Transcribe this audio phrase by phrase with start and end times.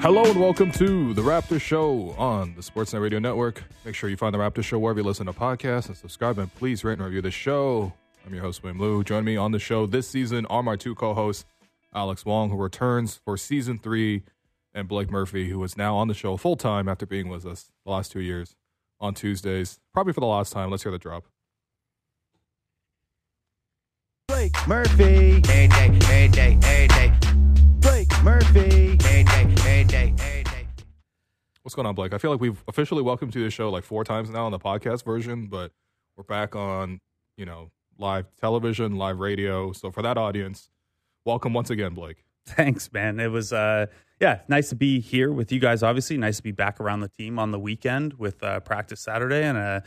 [0.00, 3.64] Hello and welcome to the Raptor Show on the Sportsnet Radio Network.
[3.84, 6.54] Make sure you find the Raptor Show wherever you listen to podcasts and subscribe and
[6.54, 7.92] please rate and review the show.
[8.24, 9.02] I'm your host, William Lou.
[9.02, 11.44] Join me on the show this season are my two co-hosts,
[11.92, 14.22] Alex Wong, who returns for season three,
[14.72, 17.70] and Blake Murphy, who is now on the show full time after being with us
[17.84, 18.54] the last two years
[19.00, 20.70] on Tuesdays, probably for the last time.
[20.70, 21.24] Let's hear the drop.
[24.28, 24.92] Blake Murphy.
[24.92, 26.88] Every day, every day, every day,
[28.28, 28.98] Murphy.
[31.62, 32.12] What's going on, Blake?
[32.12, 34.52] I feel like we've officially welcomed you to the show like four times now on
[34.52, 35.72] the podcast version, but
[36.14, 37.00] we're back on,
[37.38, 39.72] you know, live television, live radio.
[39.72, 40.68] So for that audience,
[41.24, 42.22] welcome once again, Blake.
[42.46, 43.18] Thanks, man.
[43.18, 43.86] It was uh
[44.20, 46.18] yeah, nice to be here with you guys obviously.
[46.18, 49.56] Nice to be back around the team on the weekend with uh practice Saturday and
[49.56, 49.82] a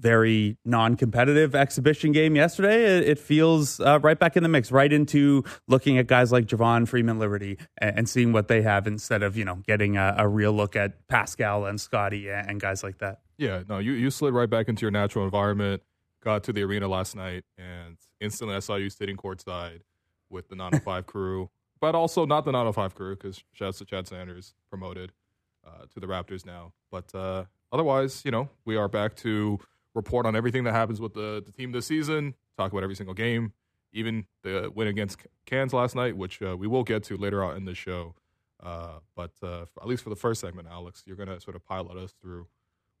[0.00, 2.98] very non-competitive exhibition game yesterday.
[2.98, 6.46] It, it feels uh, right back in the mix, right into looking at guys like
[6.46, 10.14] Javon Freeman Liberty and, and seeing what they have instead of, you know, getting a,
[10.18, 13.20] a real look at Pascal and Scotty and, guys like that.
[13.38, 15.82] Yeah, no, you, you slid right back into your natural environment,
[16.22, 19.80] got to the arena last night, and instantly I saw you sitting courtside
[20.28, 24.54] with the 905 crew, but also not the 905 crew because shouts to Chad Sanders,
[24.68, 25.12] promoted
[25.66, 26.72] uh, to the Raptors now.
[26.90, 29.58] But uh, otherwise, you know, we are back to
[29.94, 33.14] report on everything that happens with the, the team this season, talk about every single
[33.14, 33.52] game,
[33.92, 37.56] even the win against Cans last night, which uh, we will get to later on
[37.56, 38.14] in the show.
[38.62, 41.64] Uh, but uh, at least for the first segment, Alex, you're going to sort of
[41.64, 42.46] pilot us through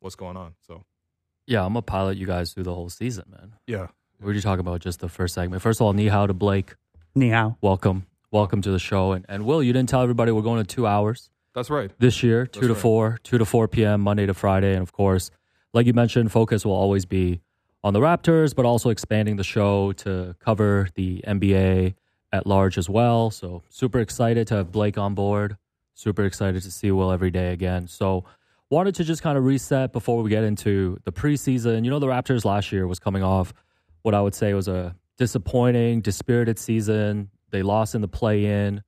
[0.00, 0.54] what's going on.
[0.66, 0.84] So,
[1.46, 3.54] Yeah, I'm gonna pilot you guys through the whole season, man.
[3.66, 3.88] yeah.
[4.22, 5.62] We're just talking about just the first segment.
[5.62, 6.74] First of all, ni hao to Blake.
[7.14, 7.56] Ni hao.
[7.62, 9.12] Welcome, welcome to the show.
[9.12, 11.90] And and Will, you didn't tell everybody we're going to two hours That's right.
[11.98, 12.82] this year, two That's to right.
[12.82, 14.02] four, two to four p.m.
[14.02, 15.30] Monday to Friday, and of course,
[15.72, 17.40] like you mentioned, focus will always be
[17.82, 21.94] on the Raptors, but also expanding the show to cover the NBA
[22.32, 23.30] at large as well.
[23.30, 25.56] So super excited to have Blake on board.
[25.94, 27.86] Super excited to see Will every day again.
[27.86, 28.24] So
[28.70, 31.84] wanted to just kind of reset before we get into the preseason.
[31.84, 33.52] You know, the Raptors last year was coming off
[34.02, 37.30] what I would say was a disappointing, dispirited season.
[37.50, 38.82] They lost in the play in.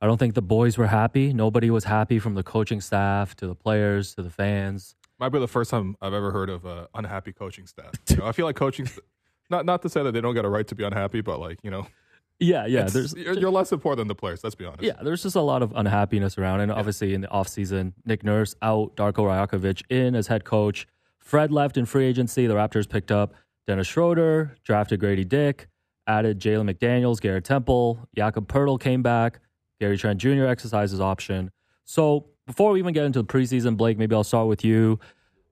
[0.00, 1.32] I don't think the boys were happy.
[1.32, 4.94] Nobody was happy from the coaching staff to the players to the fans.
[5.18, 7.92] Might be the first time I've ever heard of uh, unhappy coaching staff.
[8.10, 9.04] You know, I feel like coaching, st-
[9.50, 11.58] not not to say that they don't get a right to be unhappy, but like
[11.62, 11.86] you know,
[12.38, 12.84] Yeah, yeah.
[12.84, 14.44] There's you're, you're less important than the players.
[14.44, 14.82] Let's be honest.
[14.82, 18.54] yeah, there's just a lot of unhappiness around, and obviously in the offseason, Nick Nurse
[18.60, 20.86] out, Darko Rajakovic in as head coach.
[21.18, 22.46] Fred left in free agency.
[22.46, 23.34] The Raptors picked up
[23.66, 25.66] Dennis Schroeder, drafted Grady Dick,
[26.06, 29.40] added Jalen McDaniels, Garrett Temple, Jakob Poeltl came back,
[29.80, 30.44] Gary Trent Jr.
[30.44, 31.50] exercised his option.
[31.84, 34.98] So before we even get into the preseason, Blake, maybe I'll start with you.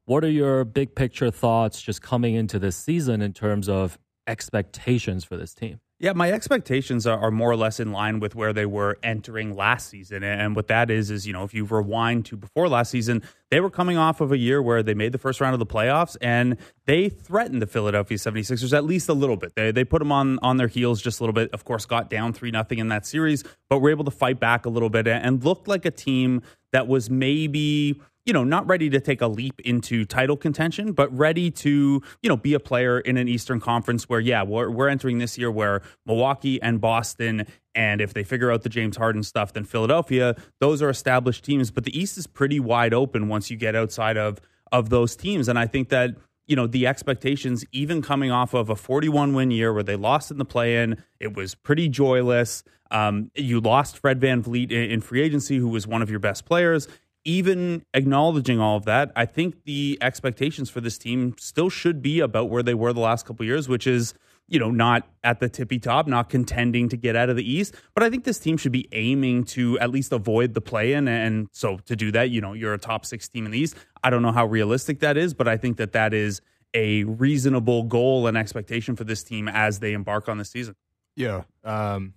[0.06, 5.24] What are your big picture thoughts just coming into this season in terms of expectations
[5.24, 5.80] for this team?
[6.00, 9.54] Yeah, my expectations are, are more or less in line with where they were entering
[9.54, 10.22] last season.
[10.24, 13.60] And what that is, is, you know, if you rewind to before last season, they
[13.60, 16.16] were coming off of a year where they made the first round of the playoffs
[16.20, 19.54] and they threatened the Philadelphia 76ers at least a little bit.
[19.54, 21.48] They, they put them on, on their heels just a little bit.
[21.52, 24.66] Of course, got down 3 nothing in that series, but were able to fight back
[24.66, 26.42] a little bit and looked like a team
[26.74, 31.14] that was maybe you know, not ready to take a leap into title contention, but
[31.14, 34.88] ready to, you know, be a player in an Eastern Conference where, yeah, we're, we're
[34.88, 39.22] entering this year where Milwaukee and Boston, and if they figure out the James Harden
[39.22, 41.70] stuff, then Philadelphia, those are established teams.
[41.70, 44.40] But the East is pretty wide open once you get outside of
[44.72, 45.46] of those teams.
[45.48, 49.50] And I think that, you know, the expectations, even coming off of a 41 win
[49.50, 52.64] year where they lost in the play in, it was pretty joyless.
[52.94, 56.88] Um, you lost Fred VanVleet in, free agency, who was one of your best players
[57.24, 62.20] even acknowledging all of that, I think the expectations for this team still should be
[62.20, 64.14] about where they were the last couple years, which is,
[64.46, 67.74] you know, not at the tippy top, not contending to get out of the East.
[67.94, 71.08] But I think this team should be aiming to at least avoid the play in.
[71.08, 73.74] And so to do that, you know, you're a top six team in the East.
[74.02, 76.42] I don't know how realistic that is, but I think that that is
[76.74, 80.74] a reasonable goal and expectation for this team as they embark on the season.
[81.16, 81.44] Yeah.
[81.62, 82.14] Um,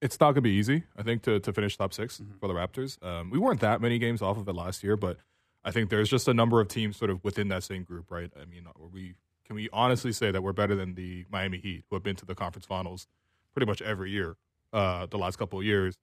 [0.00, 2.38] it's not going to be easy, I think, to, to finish top 6 Mm-hmm.
[2.38, 3.02] for the Raptors.
[3.04, 5.18] Um, we weren't that many games off of it last year, but
[5.64, 8.30] I think there's just a number of teams sort of within that same group, right?
[8.40, 9.14] I mean, are we
[9.44, 12.26] can we honestly say that we're better than the Miami Heat, who have been to
[12.26, 13.06] the conference finals
[13.54, 14.36] pretty much every year,
[14.72, 15.96] uh, the last couple of years,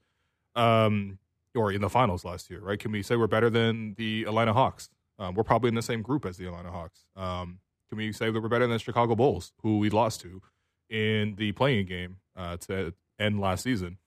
[0.56, 1.20] um,
[1.54, 2.80] or in the finals last year, right?
[2.80, 4.90] Can we say we're better than the Atlanta Hawks?
[5.20, 7.06] Um, we're probably in the same group as the Atlanta Hawks.
[7.16, 10.42] Um, can we say that we're better than the Chicago Bulls, who we lost to
[10.90, 13.98] in the play-in game uh, to end last season?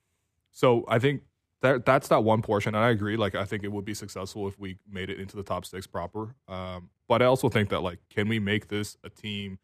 [0.50, 1.22] So I think
[1.62, 3.16] that that's that one portion, and I agree.
[3.16, 5.86] Like I think it would be successful if we made it into the top six
[5.86, 6.34] proper.
[6.46, 9.58] Um, but I also think that like, can we make this a team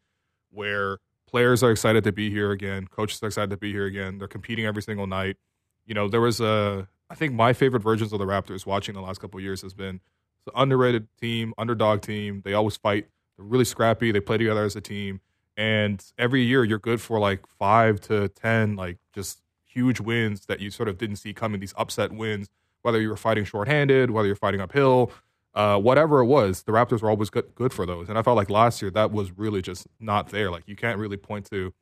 [0.51, 0.97] where
[1.27, 4.27] players are excited to be here again, coaches are excited to be here again, they're
[4.27, 5.37] competing every single night.
[5.85, 9.01] You know, there was a I think my favorite versions of the Raptors watching the
[9.01, 9.99] last couple years has been
[10.45, 12.41] the underrated team, underdog team.
[12.43, 13.07] They always fight.
[13.37, 14.11] They're really scrappy.
[14.11, 15.21] They play together as a team.
[15.57, 20.59] And every year you're good for like five to 10, like just huge wins that
[20.59, 22.49] you sort of didn't see coming, these upset wins,
[22.81, 25.11] whether you were fighting shorthanded, whether you're fighting uphill,
[25.53, 28.09] uh, whatever it was, the Raptors were always good, good for those.
[28.09, 30.51] And I felt like last year that was really just not there.
[30.51, 31.73] Like you can't really point to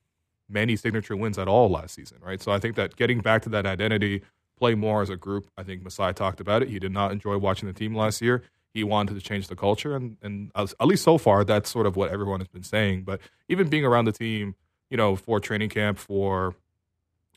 [0.47, 2.41] many signature wins at all last season, right?
[2.41, 4.21] So I think that getting back to that identity,
[4.57, 5.47] play more as a group.
[5.57, 6.69] I think Masai talked about it.
[6.69, 8.43] He did not enjoy watching the team last year.
[8.73, 11.95] He wanted to change the culture, and and at least so far, that's sort of
[11.95, 13.03] what everyone has been saying.
[13.03, 14.55] But even being around the team,
[14.89, 16.55] you know, for training camp, for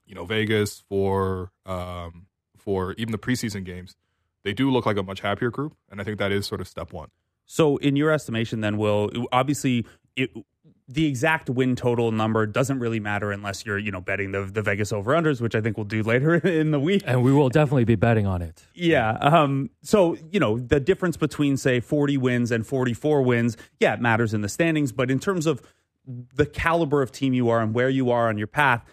[0.06, 3.96] you know Vegas, for um, for even the preseason games,
[4.44, 6.68] they do look like a much happier group, and I think that is sort of
[6.68, 7.10] step one.
[7.46, 9.86] So, in your estimation, then, Will, obviously,
[10.16, 10.30] it,
[10.88, 14.62] the exact win total number doesn't really matter unless you're, you know, betting the the
[14.62, 17.02] Vegas over unders, which I think we'll do later in the week.
[17.06, 18.64] And we will definitely be betting on it.
[18.72, 19.12] Yeah.
[19.14, 24.00] Um, so, you know, the difference between, say, 40 wins and 44 wins, yeah, it
[24.00, 24.92] matters in the standings.
[24.92, 25.60] But in terms of
[26.06, 28.84] the caliber of team you are and where you are on your path,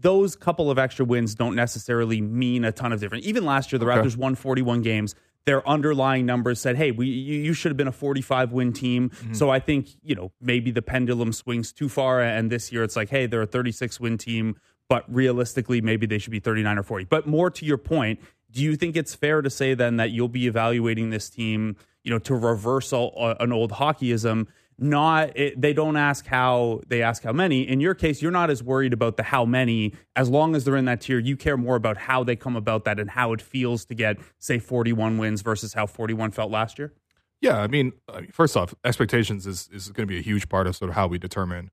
[0.00, 3.26] those couple of extra wins don't necessarily mean a ton of difference.
[3.26, 4.00] Even last year, the Okay.
[4.00, 5.14] Raptors won 41 games.
[5.44, 9.10] Their underlying numbers said, "Hey, we you, you should have been a 45 win team."
[9.10, 9.34] Mm-hmm.
[9.34, 12.96] So I think you know maybe the pendulum swings too far, and this year it's
[12.96, 14.56] like, "Hey, they're a 36 win team."
[14.88, 17.04] But realistically, maybe they should be 39 or 40.
[17.06, 20.28] But more to your point, do you think it's fair to say then that you'll
[20.28, 24.48] be evaluating this team, you know, to reverse all, uh, an old hockeyism?
[24.78, 27.68] Not it, they don't ask how they ask how many.
[27.68, 29.92] In your case, you're not as worried about the how many.
[30.16, 32.84] As long as they're in that tier, you care more about how they come about
[32.84, 36.78] that and how it feels to get say 41 wins versus how 41 felt last
[36.78, 36.92] year.
[37.40, 37.92] Yeah, I mean,
[38.30, 41.06] first off, expectations is is going to be a huge part of sort of how
[41.06, 41.70] we determine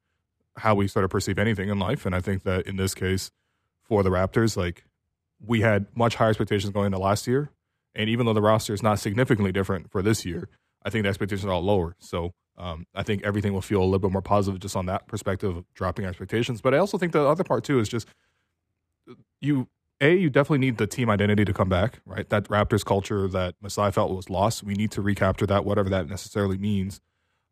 [0.58, 3.32] how we sort of perceive anything in life, and I think that in this case,
[3.82, 4.84] for the Raptors, like
[5.44, 7.52] we had much higher expectations going into last year,
[7.96, 10.50] and even though the roster is not significantly different for this year,
[10.84, 11.96] I think the expectations are a lot lower.
[12.00, 15.08] So um, I think everything will feel a little bit more positive just on that
[15.08, 16.62] perspective of dropping expectations.
[16.62, 18.08] But I also think the other part too is just
[19.40, 19.68] you
[20.02, 22.28] a you definitely need the team identity to come back, right?
[22.30, 24.64] That Raptors culture that Masai felt was lost.
[24.64, 27.00] We need to recapture that, whatever that necessarily means.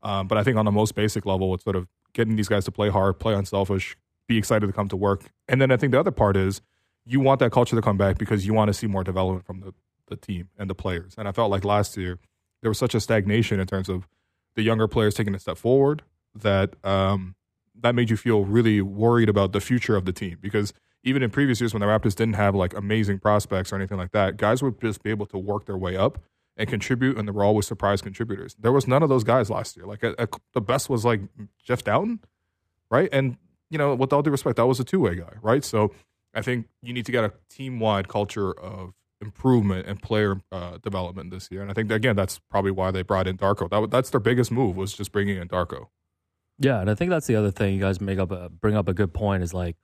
[0.03, 2.65] Um, but I think on the most basic level, it's sort of getting these guys
[2.65, 5.31] to play hard, play unselfish, be excited to come to work.
[5.47, 6.61] And then I think the other part is
[7.05, 9.61] you want that culture to come back because you want to see more development from
[9.61, 9.73] the,
[10.07, 11.15] the team and the players.
[11.17, 12.19] And I felt like last year
[12.61, 14.07] there was such a stagnation in terms of
[14.57, 16.01] the younger players taking a step forward
[16.35, 17.35] that um,
[17.79, 20.73] that made you feel really worried about the future of the team because
[21.03, 24.11] even in previous years when the Raptors didn't have like amazing prospects or anything like
[24.11, 26.19] that, guys would just be able to work their way up
[26.57, 28.55] and contribute, and they were always surprise contributors.
[28.59, 29.85] There was none of those guys last year.
[29.85, 31.21] Like a, a, the best was like
[31.63, 32.19] Jeff Dowtin,
[32.89, 33.09] right?
[33.13, 33.37] And
[33.69, 35.63] you know, with all due respect, that was a two way guy, right?
[35.63, 35.93] So
[36.33, 40.77] I think you need to get a team wide culture of improvement and player uh,
[40.83, 41.61] development this year.
[41.61, 43.69] And I think again, that's probably why they brought in Darko.
[43.69, 45.87] That, that's their biggest move was just bringing in Darko.
[46.59, 48.87] Yeah, and I think that's the other thing you guys make up a, bring up
[48.87, 49.75] a good point is like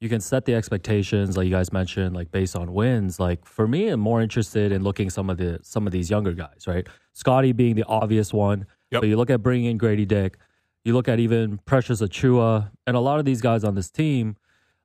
[0.00, 3.18] you can set the expectations like you guys mentioned like based on wins.
[3.18, 6.32] Like for me, I'm more interested in looking some of the some of these younger
[6.32, 6.86] guys, right?
[7.14, 9.00] Scotty being the obvious one, Yep.
[9.02, 10.36] but you look at bringing in Grady Dick,
[10.84, 14.36] you look at even Precious Achiuwa, and a lot of these guys on this team.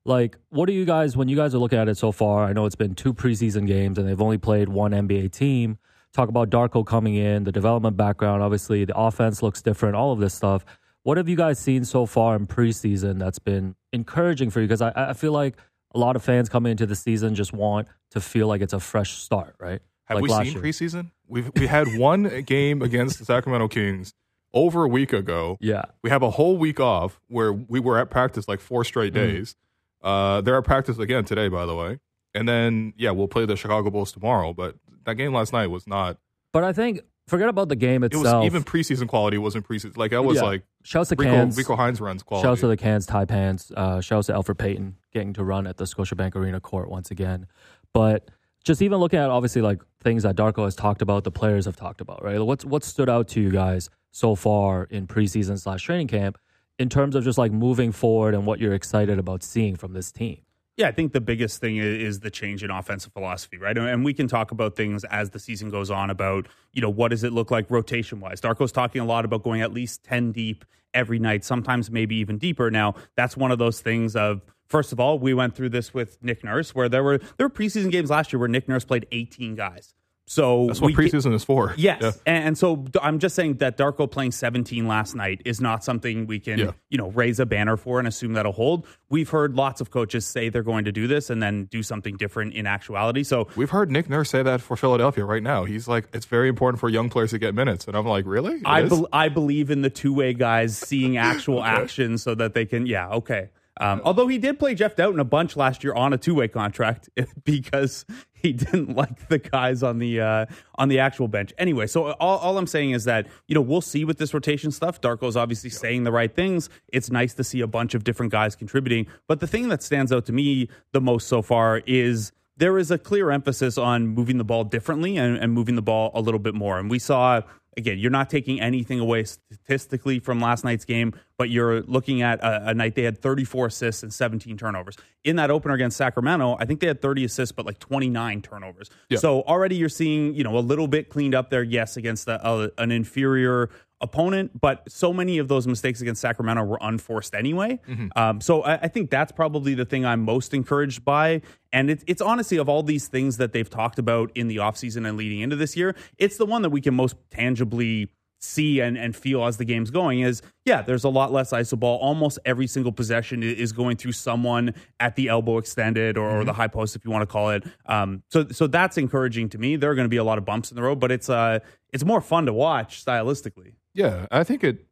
[0.04, 2.44] Like, what do you guys when you guys are looking at it so far?
[2.44, 5.78] I know it's been two preseason games and they've only played one NBA team.
[6.12, 8.42] Talk about Darko coming in, the development background.
[8.42, 9.94] Obviously, the offense looks different.
[9.94, 10.64] All of this stuff.
[11.02, 14.66] What have you guys seen so far in preseason that's been encouraging for you?
[14.66, 15.56] Because I, I feel like
[15.94, 18.80] a lot of fans coming into the season just want to feel like it's a
[18.80, 19.80] fresh start, right?
[20.06, 20.62] Have like we seen year.
[20.62, 21.10] preseason?
[21.28, 24.12] We've we had one game against the Sacramento Kings
[24.52, 25.56] over a week ago.
[25.60, 29.14] Yeah, We have a whole week off where we were at practice like four straight
[29.14, 29.54] Mm.
[30.02, 31.98] Uh, they're at practice again today, by the way.
[32.34, 34.52] And then yeah, we'll play the Chicago Bulls tomorrow.
[34.52, 36.18] But that game last night was not.
[36.52, 38.42] but I think forget about the game It itself.
[38.42, 39.96] was even preseason quality wasn't preseason.
[39.96, 40.42] Like that was Yeah.
[40.42, 41.56] like Shouts to Rico, Cans.
[41.56, 42.46] Rico Hines runs quality.
[42.48, 43.70] Shouts to the Cans Ty Pants.
[43.76, 47.46] Uh, shouts to Alfred Payton getting to run at the Scotiabank Arena court once again.
[47.92, 48.28] But
[48.64, 51.76] just even looking at obviously like things that Darko has talked about, the players have
[51.76, 52.40] talked about, right?
[52.40, 56.36] What's what stood out to you guys so far in preseason slash training camp
[56.80, 60.10] in terms of just like moving forward and what you're excited about seeing from this
[60.10, 60.40] team?
[60.78, 63.76] Yeah, I think the biggest thing is the change in offensive philosophy, right?
[63.76, 67.08] And- we can talk about things as the season goes on about, you know, what
[67.08, 68.40] does it look like rotation wise?
[68.40, 72.38] Darko's talking a lot about going at least 10 deep every night, sometimes maybe even
[72.38, 72.70] deeper.
[72.70, 76.16] Now, that's one of those things of, first of all, we went through this with
[76.22, 79.06] Nick Nurse, where there were there were preseason games last year where Nick Nurse played
[79.12, 79.92] 18 guys.
[80.26, 81.74] So That's what preseason is for.
[81.76, 82.10] Yes, Yeah.
[82.24, 86.28] and, and so I'm just saying that Darko playing 17 last night is not something
[86.28, 86.70] we can, Yeah.
[86.88, 88.86] you know, raise a banner for and assume that'll hold.
[89.08, 92.16] We've heard lots of coaches say they're going to do this and then do something
[92.16, 93.24] different in actuality.
[93.24, 95.64] So We've heard Nick Nurse say that for Philadelphia right now.
[95.64, 97.86] He's like, it's very important for young players to get minutes.
[97.88, 98.54] And I'm like, really?
[98.58, 102.54] It I bel I believe in the two way guys seeing actual action so that
[102.54, 102.86] they can.
[102.86, 103.48] Yeah, okay.
[103.80, 106.48] Um, although he did play Jeff Dowtin a bunch last year on a two way
[106.48, 107.08] contract
[107.44, 108.04] because
[108.42, 111.52] he didn't like the guys on the uh, on the actual bench.
[111.58, 114.70] Anyway, so all, all I'm saying is that you know we'll see with this rotation
[114.70, 115.00] stuff.
[115.00, 116.68] Darko's obviously saying the right things.
[116.88, 119.06] It's nice to see a bunch of different guys contributing.
[119.26, 122.90] But the thing that stands out to me the most so far is there is
[122.90, 126.38] a clear emphasis on moving the ball differently and, and moving the ball a little
[126.38, 126.78] bit more.
[126.78, 127.40] And we saw
[127.76, 132.40] again, you're not taking anything away statistically from last night's game, but you're looking at
[132.40, 134.96] a, a night they had 34 assists and 17 turnovers.
[135.24, 138.90] In that opener against Sacramento, I think they had 30 assists, but like 29 turnovers.
[139.08, 139.18] Yeah.
[139.18, 142.72] So already you're seeing, you know, a little bit cleaned up there, yes, against a,
[142.78, 147.78] an inferior opponent, but so many of those mistakes against Sacramento were unforced anyway.
[148.16, 151.42] Um, so I, I think that's probably the thing I'm most encouraged by.
[151.72, 155.06] And it's, it's honestly of all these things that they've talked about in the offseason
[155.06, 158.10] and leading into this year, it's the one that we can most tangibly
[158.42, 161.78] see and, and feel as the game's going is yeah there's a lot less iso
[161.78, 166.44] ball almost every single possession is going through someone at the elbow extended or, or
[166.44, 167.64] the high post if you want to call it.
[167.84, 169.76] Um, so so that's encouraging to me.
[169.76, 171.58] There are going to be a lot of bumps in the road but it's uh
[171.92, 174.86] it's more fun to watch stylistically Yeah, I think it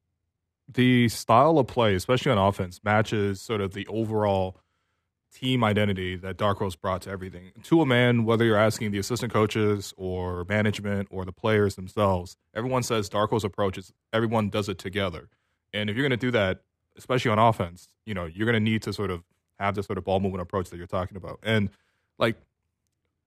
[0.69, 4.61] the style of play, especially on offense, matches sort of the overall
[5.33, 7.52] team identity that Dark Darko's brought to everything.
[7.64, 12.37] To a man, whether you're asking the assistant coaches or management or the players themselves,
[12.55, 15.28] everyone says Dark Darko's approach is everyone does it together.
[15.73, 16.61] And if you're going to do that,
[16.97, 19.23] especially on offense, you know, you're going to need to sort of
[19.59, 21.38] have this sort of ball movement approach that you're talking about.
[21.43, 21.71] And
[22.19, 22.37] like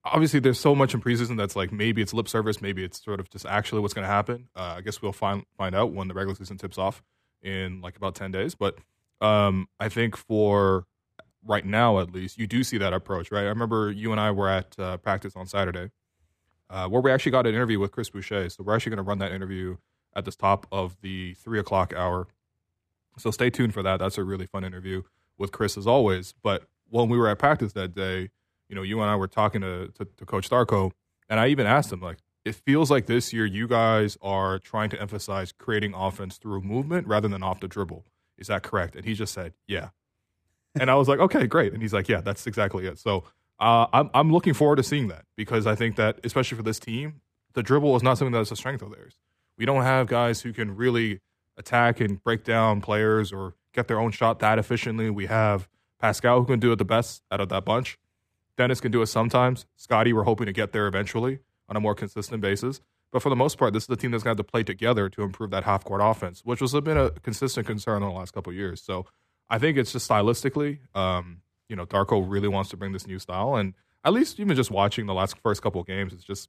[0.04, 3.20] obviously there's so much in preseason that's like maybe it's lip service, maybe it's sort
[3.20, 4.48] of just actually what's going to happen.
[4.56, 7.02] Uh, I guess we'll find find out when the regular season tips off
[7.42, 8.54] in like about ten days.
[8.54, 8.78] But
[9.20, 10.86] um, I think for
[11.44, 13.44] right now, at least, you do see that approach, right?
[13.44, 15.90] I remember you and I were at uh, practice on Saturday,
[16.70, 18.48] uh, where we actually got an interview with Chris Boucher.
[18.50, 19.76] So we're actually going to run that interview
[20.14, 22.28] at the top of the three o'clock hour.
[23.18, 23.98] So stay tuned for that.
[23.98, 25.02] That's a really fun interview
[25.38, 26.34] with Chris as always.
[26.42, 28.30] But when we were at practice that day,
[28.72, 30.92] you know, you and I were talking to, to, to Coach Darko,
[31.28, 34.88] and I even asked him, like, it feels like this year you guys are trying
[34.88, 38.06] to emphasize creating offense through movement rather than off the dribble.
[38.38, 38.96] Is that correct?
[38.96, 39.90] And he just said, yeah.
[40.74, 41.74] And I was like, okay, great.
[41.74, 42.98] And he's like, yeah, that's exactly it.
[42.98, 43.24] So
[43.60, 46.80] uh, I'm, I'm looking forward to seeing that because I think that, especially for this
[46.80, 47.20] team,
[47.52, 49.18] the dribble is not something that's a strength of theirs.
[49.58, 51.20] We don't have guys who can really
[51.58, 55.10] attack and break down players or get their own shot that efficiently.
[55.10, 55.68] We have
[56.00, 57.98] Pascal who can do it the best out of that bunch.
[58.56, 59.66] Dennis can do it sometimes.
[59.76, 62.80] Scotty, we're hoping to get there eventually on a more consistent basis.
[63.12, 64.62] But for the most part, this is the team that's going to have to play
[64.62, 68.14] together to improve that half court offense, which a bit a consistent concern in the
[68.14, 68.82] last couple years.
[68.82, 69.06] So
[69.50, 73.18] I think it's just stylistically, um, you know, Darko really wants to bring this new
[73.18, 73.54] style.
[73.56, 76.48] And at least even just watching the last first couple of games, it's just,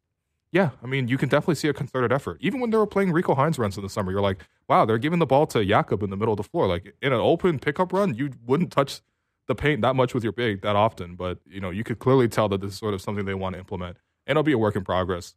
[0.53, 2.38] yeah, I mean, you can definitely see a concerted effort.
[2.39, 4.98] Even when they were playing Rico Hines runs in the summer, you're like, wow, they're
[4.98, 6.67] giving the ball to Jakob in the middle of the floor.
[6.67, 9.01] Like in an open pickup run, you wouldn't touch
[9.47, 11.15] the paint that much with your big that often.
[11.15, 13.53] But, you know, you could clearly tell that this is sort of something they want
[13.53, 13.97] to implement.
[14.25, 15.35] And it'll be a work in progress.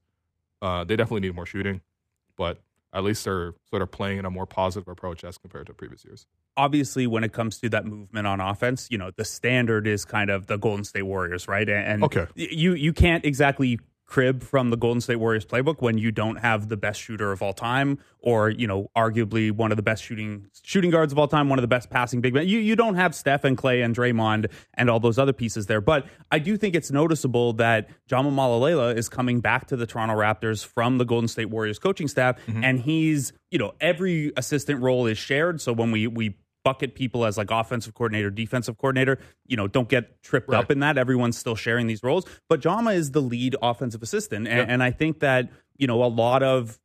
[0.62, 1.80] Uh, they definitely need more shooting,
[2.36, 2.60] but
[2.92, 6.04] at least they're sort of playing in a more positive approach as compared to previous
[6.04, 6.26] years.
[6.56, 10.30] obviously when it comes to that movement on offense, you know, the standard is kind
[10.30, 11.68] of the Golden State Warriors, right?
[11.68, 12.26] And Okay.
[12.34, 16.68] you you can't exactly crib from the Golden State Warriors playbook when you don't have
[16.68, 20.46] the best shooter of all time or, you know, arguably one of the best shooting
[20.62, 22.46] shooting guards of all time, one of the best passing big men.
[22.46, 25.80] You you don't have Steph and Clay and Draymond and all those other pieces there.
[25.80, 30.14] But I do think it's noticeable that Jama Mahlalela is coming back to the Toronto
[30.14, 32.62] Raptors from the Golden State Warriors coaching staff mm-hmm.
[32.62, 35.60] and he's, you know, every assistant role is shared.
[35.60, 36.36] So when we we
[36.66, 39.20] bucket people as like offensive coordinator, defensive coordinator.
[39.46, 40.58] You know, don't get tripped Right.
[40.58, 40.99] up in that.
[40.99, 42.25] Everyone's still sharing these roles.
[42.49, 44.49] But Jama is the lead offensive assistant.
[44.49, 44.75] And, Yeah.
[44.75, 46.80] and I think that, you know, a lot of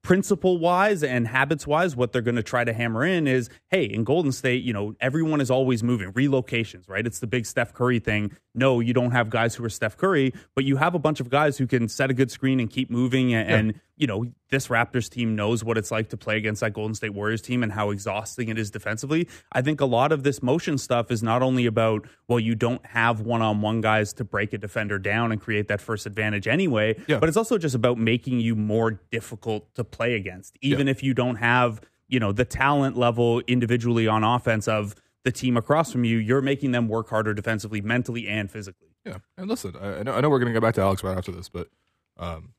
[0.00, 3.84] principle wise and habits wise, what they're going to try to hammer in is hey,
[3.84, 6.10] in Golden State, you know, everyone is always moving.
[6.14, 7.06] Relocations, right?
[7.06, 8.32] It's the big Steph Curry thing.
[8.54, 11.28] No, you don't have guys who are Steph Curry, but you have a bunch of
[11.28, 13.34] guys who can set a good screen and keep moving.
[13.34, 16.72] And, and you know, this Raptors team knows what it's like to play against that
[16.72, 19.28] Golden State Warriors team and how exhausting it is defensively.
[19.52, 22.84] I think a lot of this motion stuff is not only about, well, you don't
[22.86, 26.46] have one on one guys to break a defender down and create that first advantage
[26.46, 27.18] anyway, Yeah.
[27.18, 31.12] but it's also just about making you more difficult to play against, even if you
[31.12, 36.04] don't have, you know, the talent level individually on offense of the team across from
[36.04, 38.88] you, you're making them work harder defensively, mentally, and physically.
[39.04, 41.02] Yeah, and listen, I, I know I know we're going to go back to Alex
[41.02, 41.68] right after this, but
[42.16, 42.52] Um,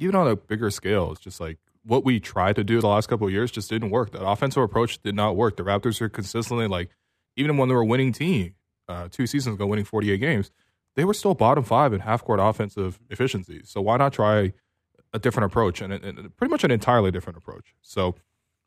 [0.00, 3.08] even on a bigger scale, it's just like what we tried to do the last
[3.08, 4.10] couple of years just didn't work.
[4.12, 5.56] That offensive approach did not work.
[5.56, 6.90] The Raptors are consistently like,
[7.36, 8.54] even when they were a winning team
[8.88, 10.50] uh, two seasons ago, winning 48 games,
[10.96, 13.62] they were still bottom five in half court offensive efficiency.
[13.64, 14.52] So why not try
[15.12, 17.74] a different approach and, and pretty much an entirely different approach?
[17.82, 18.16] So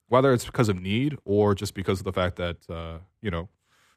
[0.08, 3.50] whether it's because of need or just because of the fact that uh, you know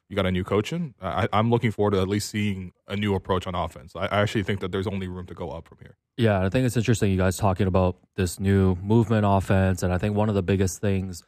[0.09, 3.13] you got a new coaching, I, I'm looking forward to at least seeing a new
[3.13, 3.95] approach on offense.
[3.95, 5.97] I, I actually think that there's only room to go up from here.
[6.15, 9.83] Yeah, I think it's interesting you guys talking about this new movement offense.
[9.83, 11.23] And I think one of the biggest things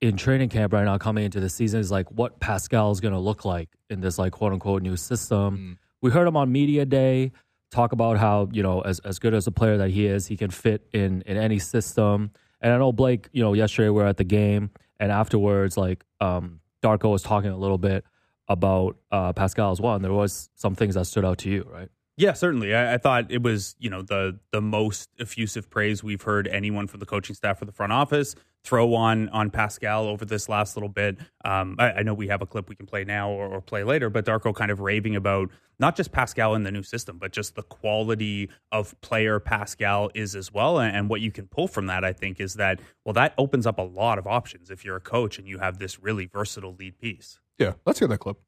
[0.00, 3.12] in training camp right now coming into the season is like what Pascal is going
[3.12, 5.78] to look like in this like quote unquote new system.
[6.00, 7.32] We heard him on media day
[7.70, 10.36] talk about how you know as as good as a player that he is, he
[10.36, 12.30] can fit in in any system.
[12.62, 16.04] And I know Blake, you know, yesterday we were at the game, and afterwards, like
[16.20, 18.04] um, Darko was talking a little bit
[18.50, 21.66] about uh, Pascal as well, and there was some things that stood out to you,
[21.72, 21.88] right?
[22.16, 22.74] Yeah, certainly.
[22.74, 26.86] I, I thought it was, you know, the the most effusive praise we've heard anyone
[26.86, 30.76] from the coaching staff or the front office throw on on Pascal over this last
[30.76, 31.16] little bit.
[31.46, 33.84] Um, I, I know we have a clip we can play now or, or play
[33.84, 37.32] later, but Darko kind of raving about not just Pascal in the new system, but
[37.32, 40.78] just the quality of player Pascal is as well.
[40.78, 43.66] And, and what you can pull from that, I think, is that well, that opens
[43.66, 46.74] up a lot of options if you're a coach and you have this really versatile
[46.74, 47.38] lead piece.
[47.60, 48.38] Yeah, let's hear that clip.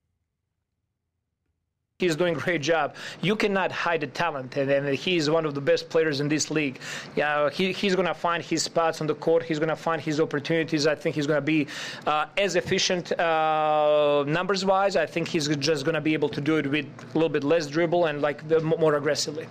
[1.98, 2.96] He's doing a great job.
[3.20, 6.50] You cannot hide the talent, and, and he's one of the best players in this
[6.50, 6.80] league.
[7.14, 9.44] Yeah, he, he's going to find his spots on the court.
[9.44, 10.86] He's going to find his opportunities.
[10.86, 11.68] I think he's going to be
[12.06, 14.96] uh, as efficient uh, numbers wise.
[14.96, 17.44] I think he's just going to be able to do it with a little bit
[17.44, 19.46] less dribble and like the, more aggressively.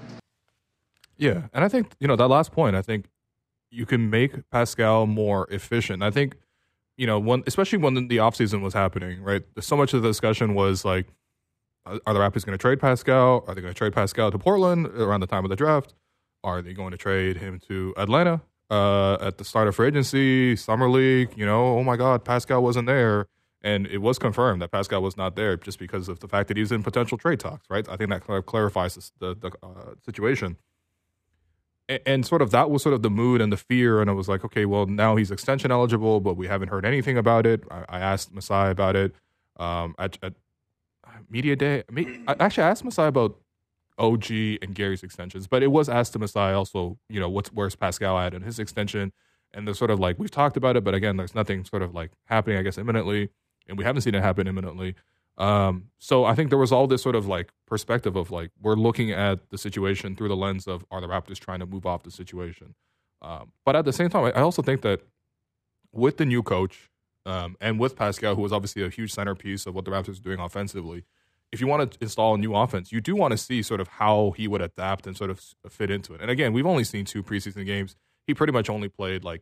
[1.17, 2.75] Yeah, and I think you know that last point.
[2.75, 3.05] I think
[3.69, 6.01] you can make Pascal more efficient.
[6.01, 6.35] I think
[7.01, 9.41] you know when, especially when the offseason was happening, right?
[9.59, 11.07] So much of the discussion was like,
[11.83, 13.43] are the Raptors going to trade Pascal?
[13.47, 15.95] Are they going to trade Pascal to Portland around the time of the draft?
[16.43, 20.55] Are they going to trade him to Atlanta uh, at the start of free agency,
[20.55, 21.31] summer league?
[21.35, 23.25] You know, oh my God, Pascal wasn't there.
[23.63, 26.57] And it was confirmed that Pascal was not there just because of the fact that
[26.57, 27.87] he's in potential trade talks, right?
[27.89, 30.57] I think that clar- clarifies the, the uh, situation.
[32.05, 34.01] And, sort of that was sort of the mood and the fear.
[34.01, 37.17] And it was like, okay, well, now he's extension eligible, but we haven't heard anything
[37.17, 37.63] about it.
[37.69, 39.13] I, I asked Masai about it
[39.57, 40.33] um, at, at
[41.29, 41.83] media day.
[41.87, 43.37] I mean, I actually asked Masai about
[43.97, 47.75] OG and Gary's extensions, but it was asked to Masai also, you know, what's where's
[47.75, 49.11] Pascal at and his extension.
[49.53, 51.93] And they're sort of like, we've talked about it, but again, there's nothing sort of
[51.93, 53.29] like happening, I guess, imminently.
[53.67, 54.95] And we haven't seen it happen imminently.
[55.41, 58.75] Um, so I think there was all this sort of like perspective of like, we're
[58.75, 62.03] looking at the situation through the lens of are the Raptors trying to move off
[62.03, 62.75] the situation?
[63.23, 65.01] Um, but at the same time, I also think that
[65.91, 66.91] with the new coach
[67.25, 70.23] um, and with Pascal, who was obviously a huge centerpiece of what the Raptors are
[70.23, 71.05] doing offensively,
[71.51, 73.87] if you want to install a new offense, you do want to see sort of
[73.87, 76.21] how he would adapt and sort of fit into it.
[76.21, 77.95] And again, we've only seen two preseason games.
[78.27, 79.41] He pretty much only played like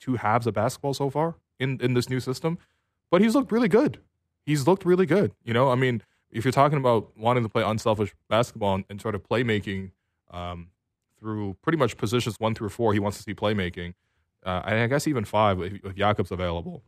[0.00, 2.56] two halves of basketball so far in, in this new system,
[3.10, 4.00] but he's looked really good.
[4.44, 5.32] He's looked really good.
[5.44, 9.14] You know, I mean, if you're talking about wanting to play unselfish basketball and, sort
[9.14, 9.92] of playmaking
[10.30, 10.68] um,
[11.18, 13.94] through pretty much positions one through four, he wants to see playmaking.
[14.44, 16.82] Uh, and I guess even five if, if Jakob's available.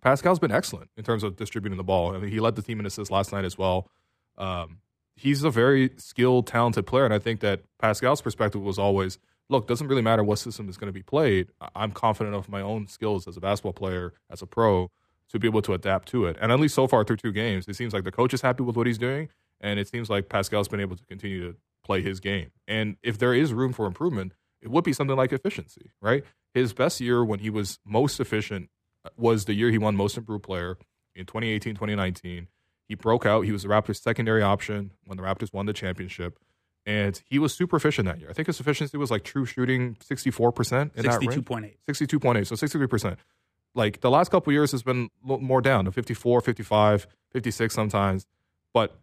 [0.00, 2.14] Pascal's been excellent in terms of distributing the ball.
[2.14, 3.88] I mean, he led the team in assists last night as well.
[4.38, 4.78] Um,
[5.16, 9.66] he's a very skilled, talented player, and I think that Pascal's perspective was always, look,
[9.66, 11.48] doesn't really matter what system is going to be played.
[11.74, 14.90] I'm confident of my own skills as a basketball player, as a pro,
[15.30, 16.36] to be able to adapt to it.
[16.40, 18.62] And at least so far through two games, it seems like the coach is happy
[18.62, 19.28] with what he's doing,
[19.60, 22.50] and it seems like Pascal's been able to continue to play his game.
[22.66, 26.24] And if there is room for improvement, it would be something like efficiency, right?
[26.54, 28.70] His best year when he was most efficient
[29.04, 30.78] uh, was the year he won most improved player
[31.14, 32.48] in 2018 2019
[32.88, 36.38] he broke out he was the raptors secondary option when the raptors won the championship
[36.84, 39.96] and he was super efficient that year i think his efficiency was like true shooting
[39.96, 41.76] 64% in that range 62.8.
[41.88, 43.16] 62.8 so 63%
[43.76, 48.26] like the last couple years has been more down to 54 55 56 sometimes.
[48.74, 48.98] But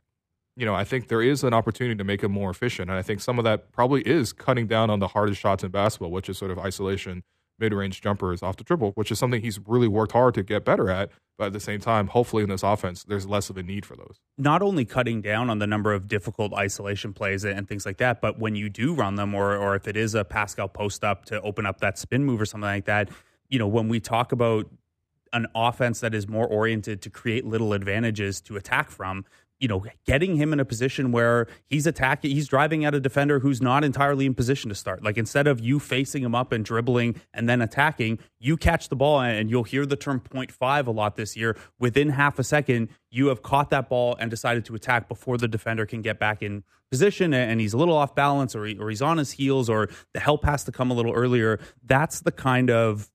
[0.56, 2.90] you know i think there is an opportunity to make him more efficient.
[2.90, 5.72] And i think some of that probably is cutting down on the hardest shots in
[5.72, 7.24] basketball which is sort of isolation
[7.60, 10.90] mid-range jumpers off the dribble which is something he's really worked hard to get better
[10.90, 11.10] at.
[11.38, 13.96] But at the same time hopefully in this offense there's less of a need for
[13.96, 14.20] those.
[14.38, 18.22] Not only cutting down on the number of difficult isolation plays and things like that,
[18.22, 21.26] but when you do run them, or or if it is a Pascal post up
[21.26, 23.10] to open up that spin move or something like that,
[23.54, 24.68] you know, when we talk about
[25.32, 29.26] an offense that is more oriented to create little advantages to attack from,
[29.60, 33.40] you know, getting him in a position where he's attacking, he's driving at a defender
[33.40, 35.04] who's not entirely in position to start.
[35.04, 38.96] Like instead of you facing him up and dribbling and then attacking, you catch the
[38.96, 41.56] ball and you'll hear the term 0.5 a lot this year.
[41.78, 45.48] Within half a second, you have caught that ball and decided to attack before the
[45.48, 48.90] defender can get back in position and he's a little off balance or, he, or
[48.90, 51.60] he's on his heels or the help has to come a little earlier.
[51.84, 53.12] That's the kind of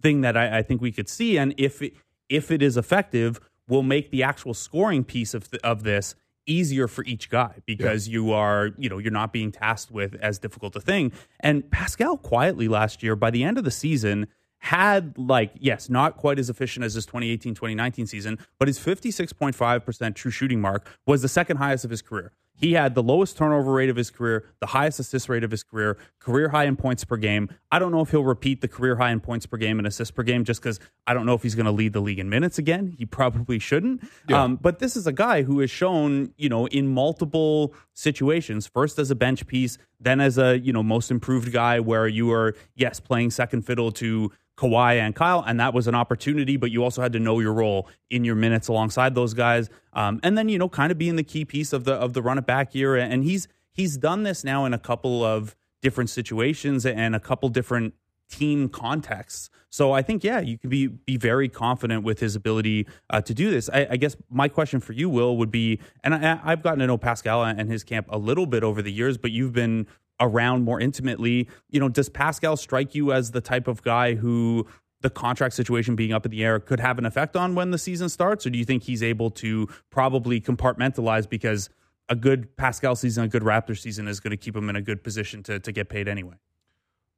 [0.00, 1.38] thing that I, I think we could see.
[1.38, 1.94] And if it,
[2.28, 6.14] if it is effective, will make the actual scoring piece of the, of this
[6.46, 8.12] easier for each guy because yeah.
[8.12, 12.16] you are you know you're not being tasked with as difficult a thing and pascal
[12.16, 14.28] quietly last year by the end of the season
[14.58, 20.30] had like yes not quite as efficient as his 2018-2019 season but his 56.5% true
[20.30, 23.90] shooting mark was the second highest of his career he had the lowest turnover rate
[23.90, 27.16] of his career, the highest assist rate of his career, career high in points per
[27.16, 27.48] game.
[27.70, 30.10] I don't know if he'll repeat the career high in points per game and assists
[30.10, 32.30] per game just because I don't know if he's going to lead the league in
[32.30, 32.94] minutes again.
[32.98, 34.02] He probably shouldn't.
[34.28, 34.42] Yeah.
[34.42, 38.98] Um, but this is a guy who has shown, you know, in multiple situations, first
[38.98, 42.54] as a bench piece, then as a, you know, most improved guy where you are,
[42.74, 46.82] yes, playing second fiddle to Kawhi and Kyle, and that was an opportunity, but you
[46.82, 50.48] also had to know your role in your minutes alongside those guys, um, and then
[50.48, 52.74] you know kind of being the key piece of the of the run it back
[52.74, 52.94] year.
[52.94, 57.48] And he's he's done this now in a couple of different situations and a couple
[57.48, 57.94] different
[58.28, 59.50] team contexts.
[59.70, 63.34] So I think yeah, you can be be very confident with his ability uh, to
[63.34, 63.70] do this.
[63.72, 66.86] I, I, guess my question for you, Will, would be, and I, I've gotten to
[66.86, 69.86] know Pascal and his camp a little bit over the years, but you've been
[70.20, 71.48] around more intimately.
[71.70, 74.66] You know, does Pascal strike you as the type of guy who
[75.06, 77.78] the contract situation being up in the air could have an effect on when the
[77.78, 81.70] season starts, or do you think he's able to probably compartmentalize because
[82.08, 84.82] a good Pascal season, a good Raptor season is going to keep him in a
[84.82, 86.34] good position to to get paid anyway?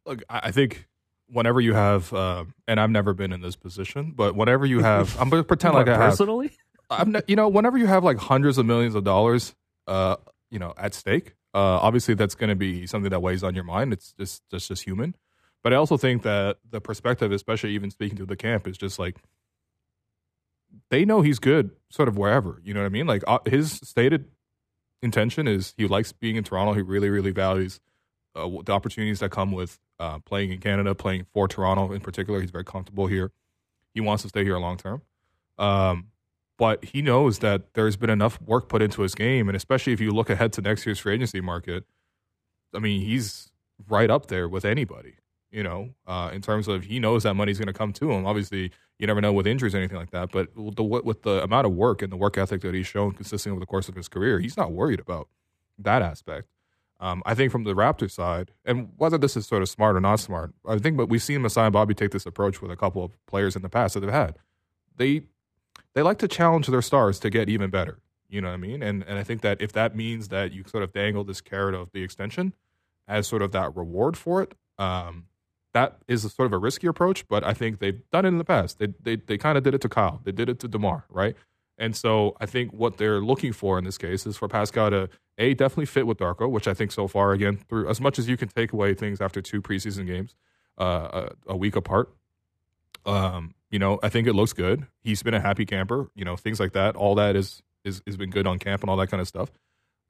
[0.05, 0.87] Look, I think
[1.31, 5.19] whenever you have, uh, and I've never been in this position, but whenever you have,
[5.19, 6.51] I'm going to pretend like I have personally.
[6.91, 9.55] I'm, not, you know, whenever you have like hundreds of millions of dollars,
[9.87, 10.17] uh,
[10.51, 13.65] you know, at stake, uh, obviously, that's going to be something that weighs on your
[13.65, 13.95] mind.
[13.95, 15.17] It's just just just human.
[15.63, 18.99] But I also think that the perspective, especially even speaking to the camp, is just
[18.99, 19.17] like
[20.91, 22.61] they know he's good, sort of wherever.
[22.65, 23.07] You know what I mean?
[23.07, 24.27] Like uh, his stated
[25.03, 26.75] intention is he likes being in Toronto.
[26.75, 27.81] He really, really values
[28.35, 32.41] uh, the opportunities that come with uh, playing in Canada, playing for Toronto in particular.
[32.41, 33.33] He's very comfortable here.
[33.95, 35.03] He wants to stay here long term.
[35.59, 36.09] Um,
[36.57, 40.01] but he knows that there's been enough work put into his game, and especially if
[40.01, 41.85] you look ahead to next year's free agency market,
[42.75, 43.51] I mean, he's
[43.89, 45.15] right up there with anybody.
[45.51, 48.27] You know, uh, in terms of he knows that money's going to come to him.
[48.27, 50.31] Obviously, you never know with injuries or anything like that.
[50.31, 53.55] But the, with the amount of work and the work ethic that he's shown consistently
[53.55, 55.29] over the course of his career, he's not worried about
[55.79, 56.49] that aspect.
[57.01, 60.01] Um, I think from the Raptors side, and whether this is sort of smart or
[60.01, 62.77] not smart, I think, but we've seen Masai and Bobby take this approach with a
[62.77, 64.39] couple of players in the past that they've had.
[64.97, 65.23] They
[65.95, 68.01] they like to challenge their stars to get even better.
[68.29, 68.83] You know what I mean?
[68.83, 71.75] And and I think that if that means that you sort of dangle this carrot
[71.75, 72.53] of the extension
[73.07, 75.28] as sort of that reward for it, um,
[75.75, 77.27] that is sort of a risky approach.
[77.29, 78.79] But I think they've done it in the past.
[78.79, 80.21] They they they kind of did it to Kyle.
[80.25, 81.37] They did it to Demar, right?
[81.79, 85.09] And so I think what they're looking for in this case is for Pascal to
[85.39, 88.29] a definitely fit with Darko, which I think so far again through as much as
[88.29, 90.35] you can take away things after two preseason games,
[90.77, 92.13] uh, a, a week apart.
[93.07, 94.87] Um, you know, I think it looks good.
[95.03, 96.11] He's been a happy camper.
[96.17, 96.97] You know, things like that.
[96.97, 99.51] All that is is has been good on camp and all that kind of stuff.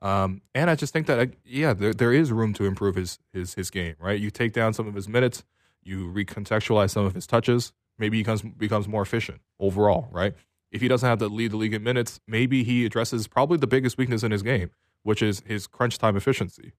[0.01, 3.55] Um, and I just think that yeah, there there is room to improve his his
[3.55, 3.97] his game.
[3.99, 5.45] Right, you take down some of his minutes,
[5.83, 7.73] you recontextualize some of his touches.
[7.99, 10.09] Maybe he becomes becomes more efficient overall.
[10.13, 10.35] Right,
[10.71, 13.67] if he doesn't have to lead the league in minutes, maybe he addresses probably the
[13.67, 14.71] biggest weakness in his game,
[15.03, 16.73] which is his crunch time efficiency.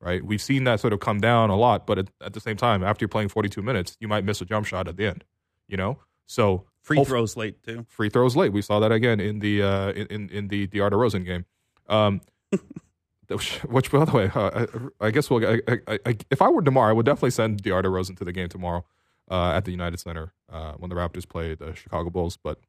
[0.00, 2.56] Right, we've seen that sort of come down a lot, but at, at the same
[2.56, 5.24] time, after you're playing 42 minutes, you might miss a jump shot at the end.
[5.66, 7.86] You know, so free throws late too.
[7.88, 8.52] Free throws late.
[8.52, 11.46] We saw that again in the uh, in in the DeAr DeRozan game.
[11.88, 12.20] Um,
[13.28, 14.66] which, by the way, uh,
[15.00, 15.46] I, I, guess we'll.
[15.46, 15.60] I,
[16.06, 18.84] I, if I were Demar, I would definitely send DeAr Rosen to the game tomorrow
[19.30, 22.38] uh, at the United Center uh, when the Raptors play the Chicago Bulls.
[22.42, 22.60] But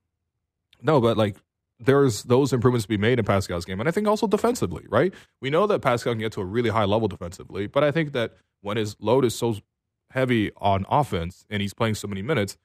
[0.82, 1.38] no, but like
[1.80, 5.14] there's those improvements to be made in Pascal's game, and I think also defensively, right?
[5.42, 8.12] We know that Pascal can get to a really high level defensively, but I think
[8.14, 9.56] that when his load is so
[10.12, 12.58] heavy on offense and he's playing so many minutes,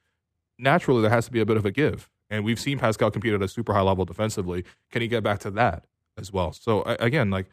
[0.59, 2.11] naturally there has to be a bit of a give.
[2.31, 4.65] And we've seen Pascal compete at a super high level defensively.
[4.91, 5.85] Can he get back to that
[6.19, 6.53] as well?
[6.53, 7.47] So again, like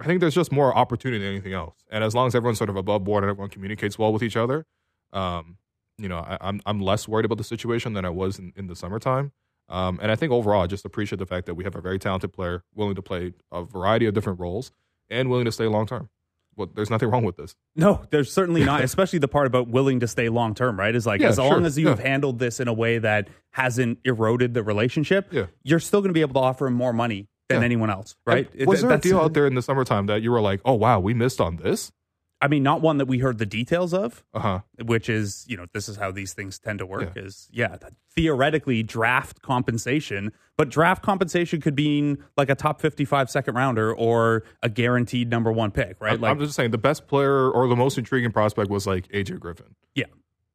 [0.00, 1.74] I think there's just more opportunity than anything else.
[1.90, 4.36] And as long as everyone's sort of above board and everyone communicates well with each
[4.36, 4.64] other,
[5.12, 5.56] um,
[5.98, 8.52] you know, I, am I'm, I'm less worried about the situation than I was in,
[8.56, 9.32] in the summertime.
[9.68, 11.98] Um, and I think overall, I just appreciate the fact that we have a very
[11.98, 14.70] talented player willing to play a variety of different roles
[15.10, 16.08] and willing to stay long term.
[16.56, 17.56] well, there's nothing wrong with this.
[17.74, 20.94] No, there's certainly not, especially the part about willing to stay long term, right?
[20.94, 21.90] Is like Yeah, as long as you yeah.
[21.90, 25.46] have handled this in a way that hasn't eroded the relationship, Yeah.
[25.64, 27.64] you're still going to be able to offer him more money than Yeah.
[27.64, 28.48] anyone else, right?
[28.58, 30.74] And Was there a deal out there in the summertime that you were like, oh
[30.74, 31.92] wow, we missed on this?
[32.40, 34.60] I mean, not one that we heard the details of, Uh huh.
[34.84, 37.22] which is, you know, this is how these things tend to work Yeah.
[37.24, 37.76] is, yeah,
[38.14, 44.44] theoretically draft compensation, but draft compensation could mean like a top 55 second rounder or
[44.62, 46.12] a guaranteed number one pick, right?
[46.14, 49.08] I'm, like, I'm just saying the best player or the most intriguing prospect was like
[49.08, 50.04] AJ Griffin, yeah.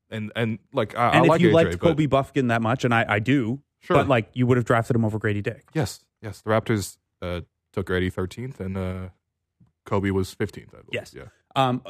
[0.09, 2.61] and and like I, And I if like you AJ, liked but Kobe Buffkin that
[2.61, 3.97] much, and I, I do, Sure.
[3.97, 5.65] but like you would have drafted him over Grady Dick.
[5.73, 7.41] yes, yes, the Raptors uh,
[7.73, 9.09] took Grady 13th and uh,
[9.85, 10.69] Kobe was 15th.
[10.69, 10.87] I believe.
[10.91, 11.13] Yes.
[11.15, 11.23] yeah,
[11.55, 11.83] Um,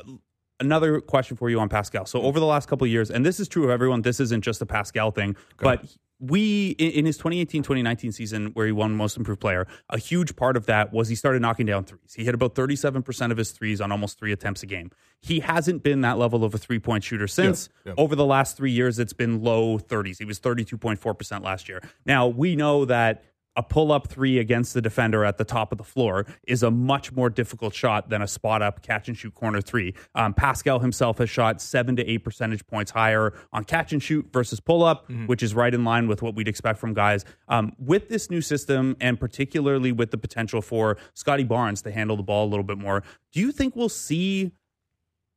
[0.60, 2.06] another question for you on Pascal.
[2.06, 4.44] So over the last couple of years, and this is true of everyone, this isn't
[4.44, 5.86] just a Pascal thing, but
[6.20, 10.68] we in, his 2018-2019 season where he won most improved player, a huge part of
[10.68, 12.14] that was he started knocking down threes.
[12.16, 14.92] He hit about 37% of his threes on almost 3 attempts a game.
[15.20, 17.68] He hasn't been that level of a three-point shooter since.
[17.86, 17.94] yeah.
[17.98, 20.18] Over the last 3 years it's been low 30s.
[20.18, 21.82] He was 32.4% last year.
[22.06, 23.24] Now, we know that
[23.56, 26.72] a pull up three against the defender at the top of the floor is a
[26.72, 29.94] much more difficult shot than a spot up catch and shoot corner three.
[30.16, 34.28] Um, Pascal himself has shot seven to eight percentage points higher on catch and shoot
[34.34, 37.26] versus pull up, which is right in line with what we'd expect from guys.
[37.48, 42.18] Um, with this new system, and particularly with the potential for Scotty Barnes to handle
[42.18, 44.52] the ball a little bit more, do you think we'll see?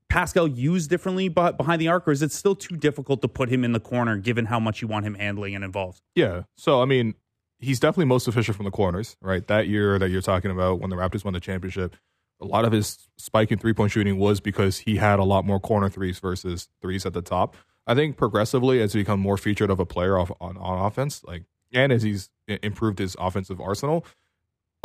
[0.08, 3.48] Pascal used differently but behind the arc, or is it still too difficult to put
[3.48, 6.00] him in the corner given how much you want him handling and involved?
[6.14, 6.42] yeah.
[6.56, 7.14] So I mean,
[7.58, 9.46] he's definitely most efficient from the corners, right?
[9.46, 11.96] That year that you're talking about when the Raptors won the championship,
[12.40, 15.44] a lot of his spike in three point shooting was because he had a lot
[15.44, 17.56] more corner threes versus threes at the top.
[17.86, 21.22] I think progressively, as he become more featured of a player off, on on offense,
[21.24, 24.04] like and as he's improved his offensive arsenal,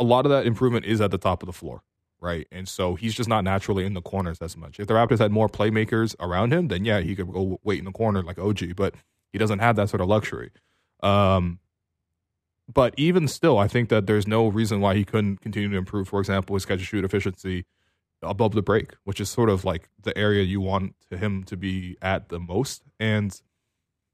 [0.00, 1.82] a lot of that improvement is at the top of the floor,
[2.20, 2.46] right?
[2.50, 4.80] And so he's just not naturally in the corners as much.
[4.80, 7.84] If the Raptors had more playmakers around him, then yeah, he could go wait in
[7.84, 8.94] the corner like OG, but
[9.32, 10.50] he doesn't have that sort of luxury.
[11.02, 11.58] Um,
[12.72, 16.08] but even still, I think that there's no reason why he couldn't continue to improve.
[16.08, 17.64] For example, his catch and shoot efficiency
[18.22, 21.56] above the break, which is sort of like the area you want to him to
[21.56, 22.82] be at the most.
[23.00, 23.38] And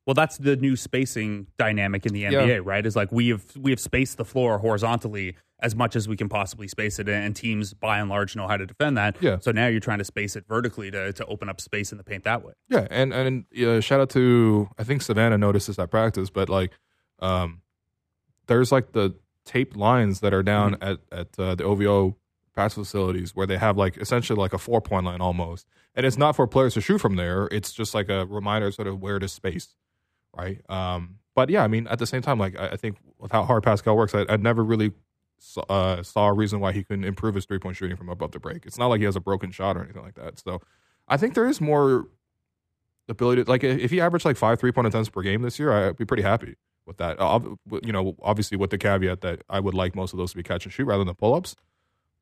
[0.07, 2.85] Well, that's the new spacing dynamic in the NBA, right?
[2.85, 6.29] Is like we have we have spaced the floor horizontally as much as we can
[6.29, 9.17] possibly space it, and teams by and large know how to defend that.
[9.21, 9.39] Yeah.
[9.41, 12.05] So now you're trying to space it vertically to to open up space in the
[12.05, 12.55] paint that way.
[12.69, 16.49] Yeah, and and uh, shout out to I think Savannah noticed this at practice, but
[16.49, 16.73] like,
[17.19, 17.63] um,
[18.49, 22.17] there's like the taped lines that are down at at uh, the OVO
[22.55, 26.19] pass facilities where they have like essentially like a four point line almost, and it's
[26.19, 27.49] not for players to shoot from there.
[27.53, 29.75] It's just like a reminder sort of where to space,
[30.37, 30.61] right?
[30.69, 33.45] Um, but yeah, I mean at the same time, like I, I think with how
[33.45, 34.93] hard Pascal works, I, I never really
[35.39, 38.33] saw, uh, saw a reason why he couldn't improve his three point shooting from above
[38.33, 38.67] the break.
[38.67, 40.39] It's not like he has a broken shot or anything like that.
[40.39, 40.61] So
[41.07, 42.09] I think there is more
[43.09, 43.45] ability.
[43.45, 46.05] Like if he averaged like five three point attempts per game this year, I'd be
[46.05, 46.57] pretty happy
[46.89, 47.21] with that.
[47.21, 47.39] Uh,
[47.85, 50.43] you know, obviously with the caveat that I would like most of those to be
[50.43, 51.55] catch and shoot rather than pull ups.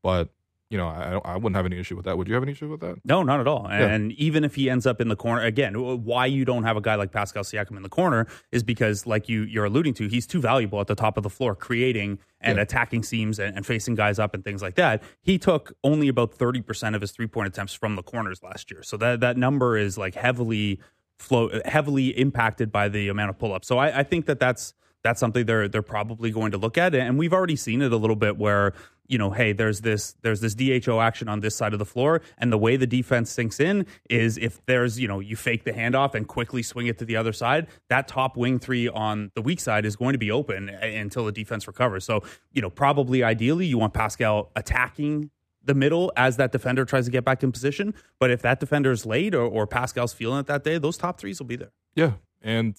[0.03, 0.29] But
[0.69, 2.17] you know, I I wouldn't have any issue with that.
[2.17, 2.97] Would you have any issue with that?
[3.05, 3.67] No, not at all.
[3.69, 3.87] Yeah.
[3.87, 6.81] And even if he ends up in the corner again, why you don't have a
[6.81, 10.27] guy like Pascal Siakam in the corner is because, like you you're alluding to, he's
[10.27, 12.63] too valuable at the top of the floor, creating and Yeah.
[12.63, 15.01] attacking seams and, and facing guys up and things like that.
[15.21, 18.69] He took only about thirty percent of his three point attempts from the corners last
[18.69, 20.81] year, so that that number is like heavily
[21.19, 23.67] flow heavily impacted by the amount of pull ups.
[23.67, 26.93] So I, I think that that's that's something they're they're probably going to look at,
[26.93, 28.73] and we've already seen it a little bit where
[29.07, 32.21] you know, hey, there's this there's this DHO action on this side of the floor,
[32.37, 35.71] and the way the defense sinks in is if there's you know you fake the
[35.71, 39.41] handoff and quickly swing it to the other side, that top wing three on the
[39.41, 42.03] weak side is going to be open until the defense recovers.
[42.03, 45.31] So you know, probably ideally you want Pascal attacking
[45.67, 47.93] the middle as that defender tries to get back in position.
[48.19, 51.19] But if that defender is late or, or Pascal's feeling it that day, those top
[51.19, 51.71] threes will be there.
[51.95, 52.75] Yeah, and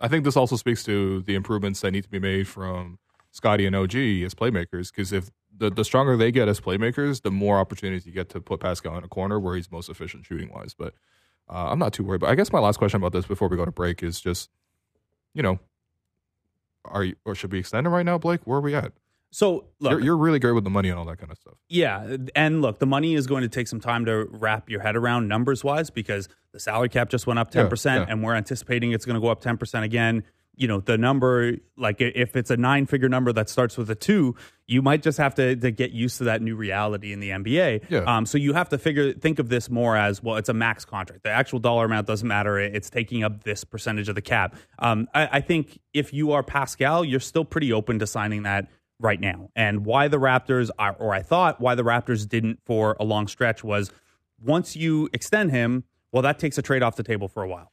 [0.00, 2.98] I think this also speaks to the improvements that need to be made from
[3.30, 4.90] Scotty and OG as playmakers.
[4.90, 8.40] Because if the, the stronger they get as playmakers, the more opportunities you get to
[8.40, 10.74] put Pascal in a corner where he's most efficient shooting wise.
[10.74, 10.94] But
[11.48, 12.20] uh, I'm not too worried.
[12.20, 14.48] But I guess my last question about this before we go to break is just,
[15.34, 15.58] you know,
[16.84, 18.40] are you or should we extend it right now, Blake?
[18.44, 18.92] Where are we at?
[19.32, 21.54] So look, You're, you're really great with the money and all that kind of stuff.
[21.68, 24.96] Yeah, and look, the money is going to take some time to wrap your head
[24.96, 28.12] around numbers wise because the salary cap just went up ten Yeah, percent, yeah.
[28.12, 30.24] and we're anticipating it's going to go up ten percent again.
[30.56, 33.94] You know, the number, like if it's a nine figure number that starts with a
[33.94, 34.34] two,
[34.66, 37.84] you might just have to, to get used to that new reality in the NBA.
[37.88, 38.00] Yeah.
[38.00, 40.36] Um, so you have to figure, think of this more as well.
[40.36, 41.22] It's a max contract.
[41.22, 42.58] The actual dollar amount doesn't matter.
[42.58, 44.54] It's taking up this percentage of the cap.
[44.78, 48.68] Um, I, I think if you are Pascal, you're still pretty open to signing that
[49.00, 49.48] right now.
[49.56, 53.26] And why the Raptors, are, or I thought why the Raptors didn't for a long
[53.26, 53.90] stretch was
[54.42, 57.72] once you extend him, well, that takes a trade off the table for a while.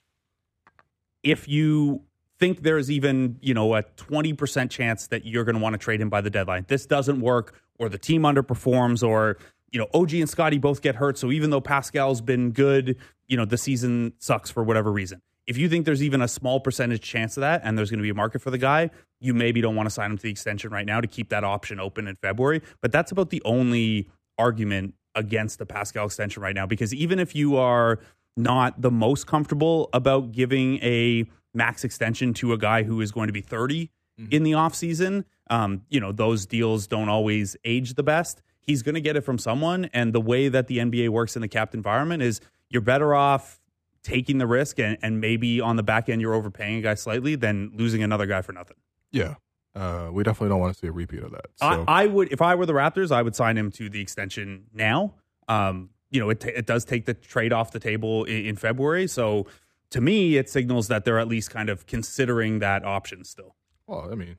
[1.24, 2.04] If you
[2.40, 6.00] think there's even, you know, a 20% chance that you're going to want to trade
[6.00, 9.38] him by the deadline, this doesn't work, or the team underperforms, or,
[9.72, 11.18] you know, OG and Scotty both get hurt.
[11.18, 15.22] So even though Pascal's been good, you know, the season sucks for whatever reason.
[15.48, 18.04] If you think there's even a small percentage chance of that and there's going to
[18.04, 18.90] be a market for the guy,
[19.22, 21.44] you maybe don't want to sign him to the extension right now to keep that
[21.44, 22.62] option open in February.
[22.82, 27.34] But that's about the only argument against the Pascal extension right now because even if
[27.34, 28.00] you are
[28.36, 33.28] not the most comfortable about giving a max extension to a guy who is going
[33.28, 33.90] to be 30
[34.32, 38.42] in the offseason, um, you know, those deals don't always age the best.
[38.62, 39.86] He's going to get it from someone.
[39.94, 43.57] And the way that the NBA works in the capped environment is you're better off
[44.08, 47.36] taking the risk and, and maybe on the back end you're overpaying a guy slightly
[47.36, 48.78] than losing another guy for nothing.
[49.12, 49.36] Yeah.
[49.76, 51.48] Uh, we definitely don't want to see a repeat of that.
[51.56, 54.00] So, I, I would, if I were the Raptors, I would sign him to the
[54.00, 55.14] extension now.
[55.50, 58.56] Um, you know, it, t- it does take the trade off the table in, in
[58.56, 59.08] February.
[59.08, 59.46] So
[59.90, 63.56] to me, it signals that they're at least kind of considering that option still.
[63.88, 64.38] well, I mean,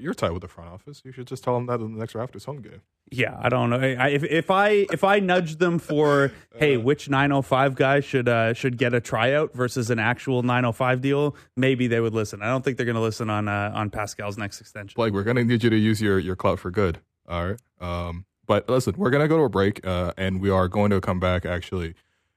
[0.00, 1.02] you're tight with the front office.
[1.04, 2.82] You should just tell them that in the next Raptors home game.
[3.10, 3.76] Yeah, I don't know.
[3.76, 8.54] I, if if I if I nudge them for hey, which 905 guy should uh,
[8.54, 12.42] should get a tryout versus an actual 905 deal, maybe they would listen.
[12.42, 14.94] I don't think they're going to listen on uh, on Pascal's next extension.
[14.96, 17.00] Blake, we're gonna need you to use your your clout for good.
[17.28, 17.60] All right.
[17.80, 21.00] Um, but listen, we're gonna go to a break, uh, and we are going to
[21.00, 21.94] come back actually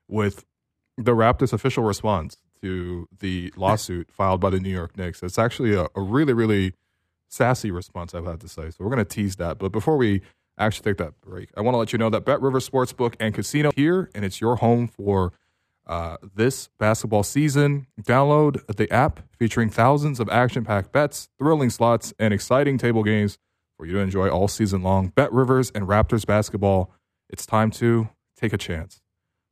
[0.07, 0.45] with
[0.97, 5.21] the Raptors' official response to the lawsuit filed by the New York Knicks.
[5.21, 6.73] It's actually a, a really, really
[7.35, 8.69] sassy response, I've had to say.
[8.69, 9.57] So we're gonna tease that.
[9.57, 10.21] But before we
[10.57, 13.33] actually take that break, I want to let you know that Bet River Sportsbook and
[13.33, 15.33] Casino here, and it's your home for
[15.85, 17.87] uh, this basketball season.
[18.01, 23.37] Download the app featuring thousands of action packed bets, thrilling slots, and exciting table games
[23.77, 25.09] for you to enjoy all season long.
[25.09, 26.91] Bet Rivers and Raptors basketball.
[27.29, 29.01] It's time to take a chance.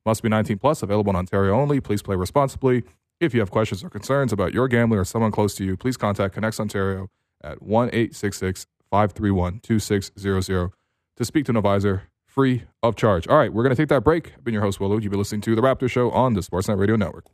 [0.06, 1.80] Must be 19 plus, available in Ontario only.
[1.80, 2.82] Please play responsibly.
[3.20, 5.96] If you have questions or concerns about your gambling or someone close to you, please
[5.96, 7.08] contact ConnexOntario
[7.44, 10.70] at 1 866 531 2600
[11.16, 13.28] to speak to an advisor free of charge.
[13.28, 14.32] All right, we're going to take that break.
[14.36, 14.98] I've been your host, Will Lou.
[14.98, 17.26] You've been listening to The Raptor Show on the Sportsnet Radio Network.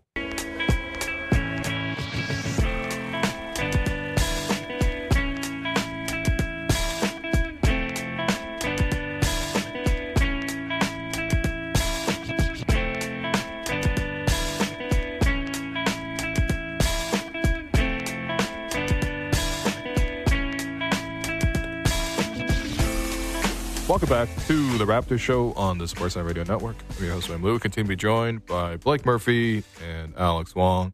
[24.91, 26.75] Raptor Show on the Sportsnet Radio Network.
[26.99, 27.61] I'm your host, Wayne Lou.
[27.61, 30.93] Continue to be joined by Blake Murphy and Alex Wong.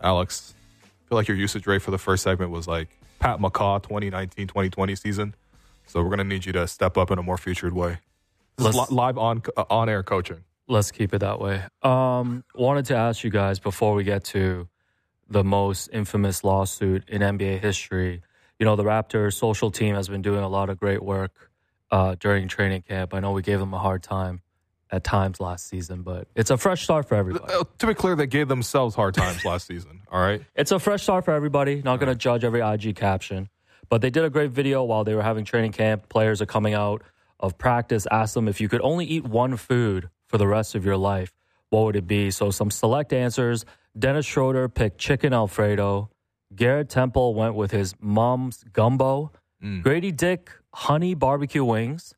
[0.00, 3.82] Alex, I feel like your usage rate for the first segment was like Pat McCaw
[3.82, 5.34] 2019 2020 season.
[5.84, 7.98] So we're going to need you to step up in a more featured way.
[8.56, 10.44] This li- live on uh, on air coaching.
[10.66, 11.64] Let's keep it that way.
[11.82, 14.70] Um, wanted to ask you guys before we get to
[15.28, 18.22] the most infamous lawsuit in NBA history.
[18.58, 21.50] You know, the Raptors social team has been doing a lot of great work
[21.94, 23.14] uh, during training camp.
[23.14, 24.42] I know we gave them a hard time
[24.90, 27.54] at times last season, but it's a fresh start for everybody.
[27.78, 30.00] To be clear, they gave themselves hard times last season.
[30.10, 30.42] All right.
[30.56, 31.82] It's a fresh start for everybody.
[31.82, 33.48] Not going to judge every IG caption,
[33.88, 36.08] but they did a great video while they were having training camp.
[36.08, 37.02] Players are coming out
[37.38, 38.08] of practice.
[38.10, 41.32] Asked them if you could only eat one food for the rest of your life,
[41.70, 42.32] what would it be?
[42.32, 43.64] So some select answers.
[43.96, 46.10] Dennis Schroeder picked chicken Alfredo.
[46.56, 49.30] Garrett Temple went with his mom's gumbo.
[49.80, 52.14] Grady Dick, honey barbecue wings.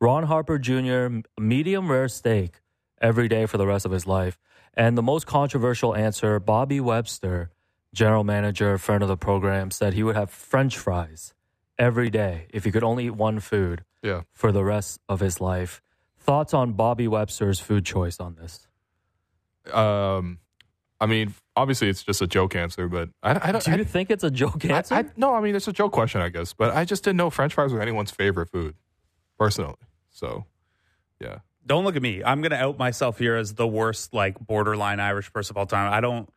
[0.00, 2.60] Ron Harper Jr., medium rare steak
[3.00, 4.38] every day for the rest of his life.
[4.74, 7.50] And the most controversial answer, Bobby Webster,
[7.94, 11.32] general manager, friend of the program, said he would have French fries
[11.78, 14.22] every day if he could only eat one food Yeah.
[14.32, 15.80] for the rest of his life.
[16.18, 18.66] Thoughts on Bobby Webster's food choice on this?
[19.72, 20.38] Um,
[21.00, 23.62] I mean, obviously it's just a joke answer, but I, I don't.
[23.64, 24.94] Do you I, think it's a joke answer?
[24.94, 26.52] I, no, I mean it's a joke question, I guess.
[26.54, 28.74] But I just didn't know French fries were anyone's favorite food,
[29.38, 29.74] personally.
[30.10, 30.46] So,
[31.20, 31.38] yeah.
[31.66, 32.22] Don't look at me.
[32.24, 35.66] I'm going to out myself here as the worst, like borderline Irish person of all
[35.66, 35.92] time.
[35.92, 36.28] I don't.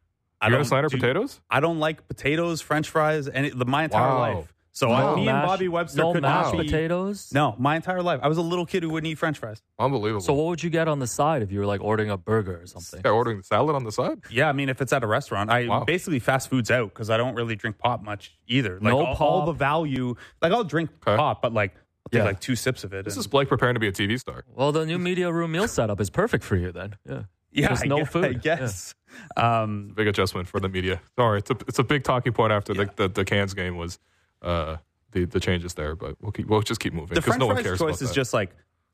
[0.42, 1.40] I You don't gonna slander do- potatoes?
[1.50, 4.20] I don't like potatoes, French fries, and my entire Wow.
[4.20, 4.54] life.
[4.80, 5.12] So Wow.
[5.12, 7.32] I, me and Mashed- Bobby Webster no could mashed not be- potatoes.
[7.34, 8.22] No, my entire life.
[8.24, 9.62] I was a little kid who wouldn't eat French fries.
[9.78, 10.22] Unbelievable.
[10.22, 12.62] So what would you get on the side if you were like ordering a burger
[12.62, 13.02] or something?
[13.04, 14.22] Yeah, ordering the salad on the side.
[14.32, 15.84] Yeah, I mean, if it's at a restaurant, I Wow.
[15.84, 18.76] basically fast food's out because I don't really drink pop much either.
[18.76, 19.46] Like No all, all pop.
[19.48, 21.18] the value, like I'll drink Okay.
[21.18, 22.24] pop, but like I'll take Yeah.
[22.24, 23.04] like two sips of it.
[23.04, 24.46] This and- is Blake preparing to be a TV star.
[24.56, 26.96] Well, the new media room meal setup is perfect for you then.
[27.06, 27.24] Yeah.
[27.52, 28.24] yeah, just I no guess, food.
[28.26, 28.96] I guess.
[29.36, 31.02] Um, Big adjustment for the media.
[31.18, 34.00] Sorry, it's a it's a big talking point after the, the the Cairns game was
[34.42, 34.78] uh
[35.12, 37.80] the the changes there, but we'll keep we'll just keep moving because no one cares
[37.80, 38.16] choice is that.
[38.16, 38.52] just like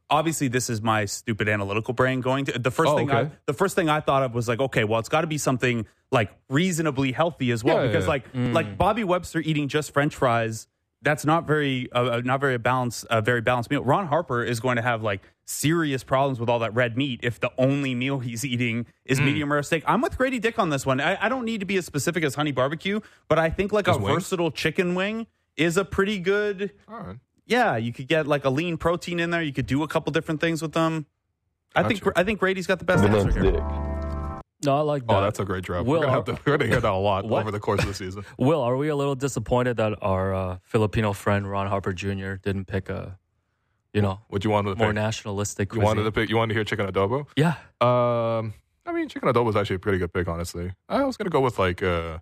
[0.10, 3.54] obviously this is my stupid analytical brain going to the first Oh, thing I, the
[3.54, 6.32] first thing I thought of was like okay well it's got to be something like
[6.50, 8.10] reasonably healthy as well Yeah, because yeah.
[8.10, 10.68] like like Bobby Webster eating just French fries
[11.02, 13.84] that's not very uh, uh, not very balanced a very balanced meal.
[13.84, 17.39] Ron Harper is going to have like serious problems with all that red meat if
[17.39, 19.26] the only meal he's eating is Hmm.
[19.26, 19.84] medium rare steak.
[19.86, 21.00] I'm with Grady Dick on this one.
[21.00, 23.88] I, I don't need to be as specific as honey barbecue, but I think like
[23.88, 24.16] a wings?
[24.16, 25.28] versatile chicken wing
[25.58, 27.18] is a pretty good All right.
[27.45, 29.41] yeah, you could get like a lean protein in there.
[29.41, 31.06] You could do a couple different things with them.
[31.76, 33.62] I think I think Grady's got the best answer here.
[34.64, 35.14] No, I like that.
[35.14, 35.86] Oh, that's a great drop.
[35.86, 37.41] Will, we're gonna we're gonna hear that a lot What?
[37.41, 38.24] over the course of the season.
[38.39, 42.36] Will, are we a little disappointed that our uh, Filipino friend Ron Harper Jr.
[42.36, 43.20] didn't pick a,
[43.93, 44.95] you know, What you wanted to more pick?
[44.95, 45.74] nationalistic?
[45.74, 46.30] You wanted to pick.
[46.30, 47.28] You wanted to hear chicken adobo.
[47.36, 47.56] Yeah.
[47.82, 48.53] Um,
[48.86, 50.72] I mean, chicken adobo is actually a pretty good pick, honestly.
[50.88, 52.20] I was gonna go with like, uh,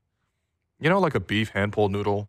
[0.79, 2.27] you know, like a beef hand pulled noodle,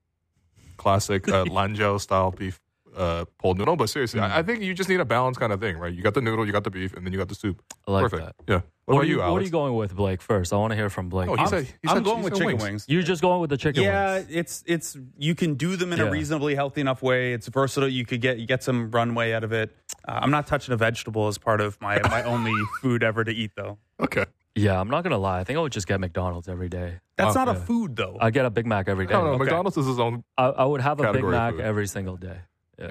[0.76, 2.60] classic uh, Lanzhou style beef
[2.96, 3.76] uh, pulled noodle.
[3.76, 4.30] But seriously, Mm.
[4.30, 5.92] I, I think you just need a balanced kind of thing, right?
[5.92, 7.60] You got the noodle, you got the beef, and then you got the soup.
[7.88, 8.22] I like Perfect.
[8.46, 8.52] that.
[8.52, 8.60] Yeah.
[8.86, 9.32] What, What, about are you, Alex?
[9.32, 10.20] what are you going with, Blake?
[10.22, 11.28] First, I want to hear from Blake.
[11.30, 12.62] Oh, he I'm, said, he I'm said- going he with chicken wings.
[12.62, 12.84] wings.
[12.86, 14.26] You're just going with the chicken Yeah, wings.
[14.30, 17.32] it's it's you can do them in a reasonably healthy enough way.
[17.32, 17.88] It's versatile.
[17.88, 19.74] You could get you get some runway out of it.
[20.06, 22.52] Uh, I'm not touching a vegetable as part of my my only
[22.82, 23.78] food ever to eat though.
[24.00, 24.26] Okay.
[24.56, 25.40] Yeah, I'm not gonna lie.
[25.40, 27.00] I think I would just get McDonald's every day.
[27.16, 27.64] That's Oh, not a yeah.
[27.64, 28.16] food though.
[28.20, 29.14] I get a Big Mac every day.
[29.14, 29.38] No, no, Okay.
[29.44, 30.22] McDonald's is his own.
[30.38, 31.60] I, I would have a Big Category Mac food.
[31.62, 32.38] every single day.
[32.78, 32.90] Yeah, Yeah.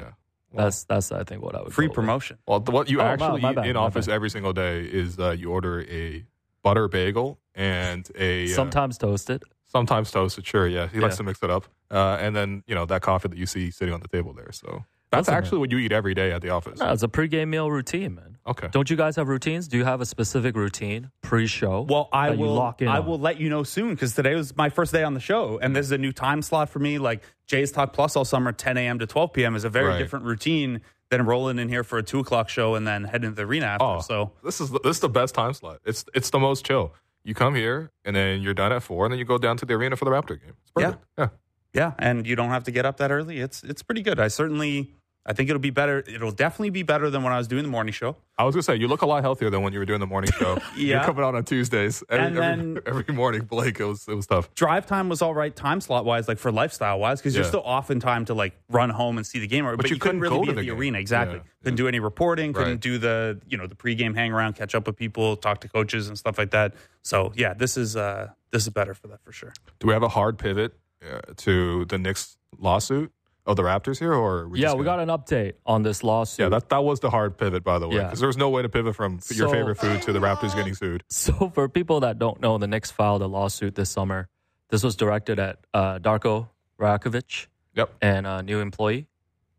[0.51, 1.95] Well, that's that's I think what I would Free go with.
[1.95, 2.37] promotion.
[2.47, 4.13] Well, the, what you Oh, my- actually my eat bad, in my office bad.
[4.13, 6.25] every single day is uh, you order a
[6.63, 9.43] butter bagel and a uh, Sometimes toasted.
[9.65, 10.45] sometimes toasted.
[10.45, 11.17] Sure, yeah, he likes Yeah.
[11.17, 13.93] to mix it up, uh, and then you know that coffee that you see sitting
[13.93, 14.51] on the table there.
[14.51, 16.79] So that's Listen, actually what you eat every day at the office.
[16.79, 18.32] No, it's a pregame meal routine, man.
[18.45, 18.67] Okay.
[18.71, 19.67] Don't you guys have routines?
[19.69, 21.81] Do you have a specific routine pre-show?
[21.89, 22.53] Well, I will.
[22.53, 23.05] lock in I on?
[23.05, 25.73] will let you know soon because today was my first day on the show, and
[25.75, 26.97] this is a new time slot for me.
[26.97, 28.99] Like Jay's Talk Plus all summer, 10 a.m.
[28.99, 29.55] to 12 p.m.
[29.55, 29.97] is a very Right.
[29.97, 33.35] different routine than rolling in here for a two o'clock show and then heading to
[33.35, 33.85] the arena after.
[33.85, 35.79] Oh, So this is the, this is the best time slot.
[35.85, 36.93] It's it's the most chill.
[37.23, 39.65] You come here and then you're done at four, and then you go down to
[39.65, 40.55] the arena for the Raptor game.
[40.63, 40.97] It's perfect.
[41.17, 41.27] Yeah.
[41.73, 43.39] yeah, and you don't have to get up that early.
[43.39, 44.19] It's it's pretty good.
[44.19, 44.95] I certainly.
[45.25, 46.03] I think it'll be better.
[46.05, 48.17] It'll definitely be better than when I was doing the morning show.
[48.37, 50.05] I was gonna say you look a lot healthier than when you were doing the
[50.07, 50.57] morning show.
[50.75, 50.97] Yeah.
[50.97, 53.43] You're coming out on Tuesdays every, And every, then- every morning.
[53.45, 54.53] Blake, it was it was tough.
[54.55, 57.63] Drive time was all right, time slot wise, like for lifestyle wise, because you're still
[57.63, 59.63] off in time to like run home and see the game.
[59.63, 60.77] But, you you, couldn't, couldn't really go be to at the game.
[60.77, 60.97] arena.
[60.99, 61.37] Exactly.
[61.37, 62.51] Yeah, Couldn't do any reporting.
[62.51, 62.79] Couldn't Right.
[62.81, 66.09] do the you know the pregame hang around, catch up with people, talk to coaches
[66.09, 66.73] and stuff like that.
[67.01, 69.53] So yeah, this is uh this is better for that for sure.
[69.79, 73.11] Do we have a hard pivot uh, to the Knicks lawsuit
[73.45, 76.43] of the Raptors here, or we yeah, we got an update on this lawsuit.
[76.45, 78.03] Yeah, that that was the hard pivot, by the way, Yeah.
[78.03, 80.55] because there was no way to pivot from your So- favorite food to the Raptors
[80.55, 81.03] getting sued.
[81.09, 84.29] So, for people that don't know, the Knicks filed a lawsuit this summer.
[84.69, 86.47] This was directed at uh, Darko
[86.79, 87.91] Rajakovic Yep.
[88.01, 89.07] and a new employee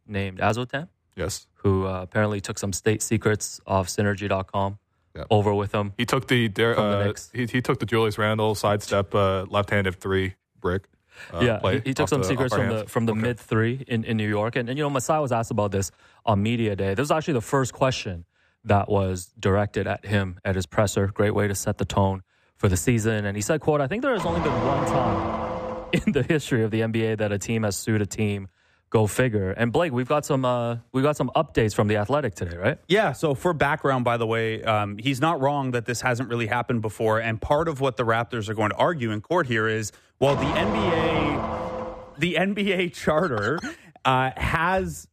[0.07, 4.79] named Azotam, Yes, who uh, apparently took some state secrets off Synergy.com
[5.17, 5.27] Yep.
[5.31, 5.93] over with him.
[5.97, 7.31] he took the, the uh, Knicks.
[7.33, 10.89] he, he took the Julius Randle sidestep uh, left-handed three brick.
[11.33, 12.79] Uh, yeah, play he, he took some the secrets from hand.
[12.81, 13.21] the from the Okay.
[13.21, 15.91] mid three in, in New York, and, and you know Masai was asked about this
[16.27, 16.91] on media day.
[16.95, 18.25] This was actually the first question
[18.65, 21.07] that was directed at him at his presser.
[21.09, 22.23] Great way to set the tone
[22.57, 25.85] for the season, and he said, "quote I think there has only been one time
[25.93, 28.49] in the history of the NBA that a team has sued a team."
[28.91, 29.51] Go figure.
[29.51, 32.79] And Blake, we've got some uh, we got some updates from the Athletic today, right?
[32.87, 33.11] Yeah.
[33.11, 36.81] So for background, by the way, um, he's not wrong that this hasn't really happened
[36.81, 37.19] before.
[37.19, 39.91] And part of what the Raptors are going to argue in court here is,
[40.21, 43.59] well, the NBA, the NBA charter
[44.05, 45.09] uh, has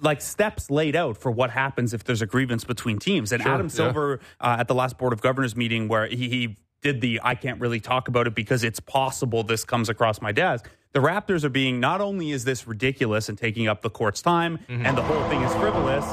[0.00, 3.32] like steps laid out for what happens if there's a grievance between teams.
[3.32, 3.72] And Sure, Adam yeah.
[3.72, 7.34] Silver uh, at the last Board of Governors meeting, where he, he did the I
[7.34, 10.70] can't really talk about it because it's possible this comes across my desk.
[10.92, 14.60] The Raptors are being not only is this ridiculous and taking up the court's time,
[14.68, 16.04] and the whole thing is frivolous,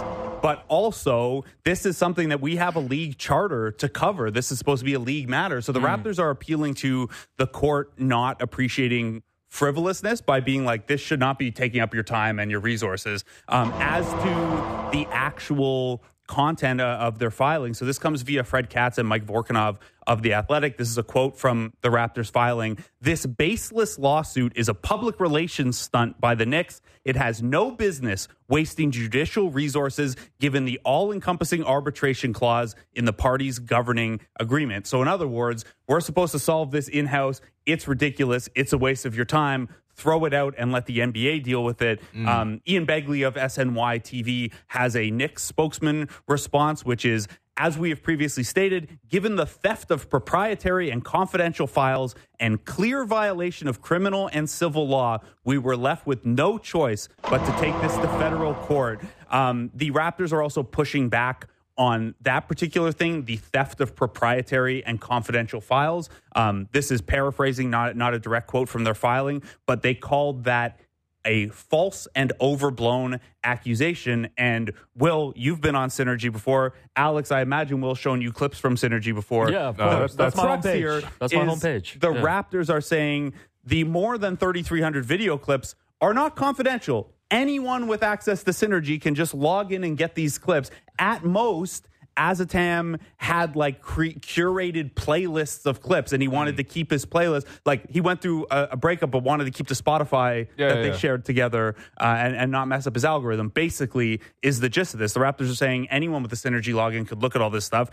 [0.44, 4.30] but also this is something that we have a league charter to cover.
[4.30, 5.62] This is supposed to be a league matter.
[5.62, 11.00] So the Raptors are appealing to the court not appreciating frivolousness by being like this
[11.00, 16.04] should not be taking up your time and your resources um, as to the actual
[16.28, 17.74] content uh, of their filing.
[17.74, 20.78] So this comes via fred katz and mike vorkunov of the athletic.
[20.78, 22.78] This is a quote from the raptors filing.
[23.02, 26.82] This baseless lawsuit is a public relations stunt by the knicks.
[27.06, 33.60] It has no business wasting judicial resources given the all-encompassing arbitration clause in the parties
[33.60, 34.88] governing agreement.
[34.88, 37.42] So in other words we're supposed to solve this in-house.
[37.66, 38.50] It's ridiculous.
[38.56, 41.82] It's a waste of your time throw it out and let the NBA deal with
[41.82, 42.02] it.
[42.28, 47.90] Um, Ian Begley of SNY TV has a Knicks spokesman response, which is As we
[47.92, 53.80] have previously stated, given the theft of proprietary and confidential files and clear violation of
[53.80, 58.08] criminal and civil law, we were left with no choice but to take this to
[58.18, 59.02] federal court.
[59.30, 64.84] Um, the Raptors are also pushing back on that particular thing, the theft of proprietary
[64.86, 66.10] and confidential files.
[66.36, 70.44] Um, this is paraphrasing, not not a direct quote from their filing, but they called
[70.44, 70.80] that
[71.26, 74.28] a false and overblown accusation.
[74.38, 76.74] And Will, you've been on Synergy before.
[76.98, 79.50] Alex, I imagine Will's shown you clips from Synergy before.
[79.50, 80.16] Yeah, of No, course.
[80.16, 80.76] that's- That's, my crux homepage.
[80.76, 82.00] here That's my homepage.
[82.02, 82.22] The Yeah.
[82.22, 87.13] Raptors are saying the more than 3,300 video clips are not confidential.
[87.34, 90.70] Anyone with access to Synergy can just log in and get these clips.
[91.00, 96.34] At most, Azotam had like cre- curated playlists of clips and he Mm.
[96.34, 97.48] wanted to keep his playlist.
[97.66, 100.76] Like he went through a, a breakup but wanted to keep the Spotify Yeah, that
[100.76, 100.98] yeah, they yeah.
[100.98, 103.50] shared together uh, and, and not mess up his algorithm.
[103.50, 105.14] Basically, is the gist of this.
[105.14, 107.90] The Raptors are saying anyone with a Synergy login could look at all this stuff.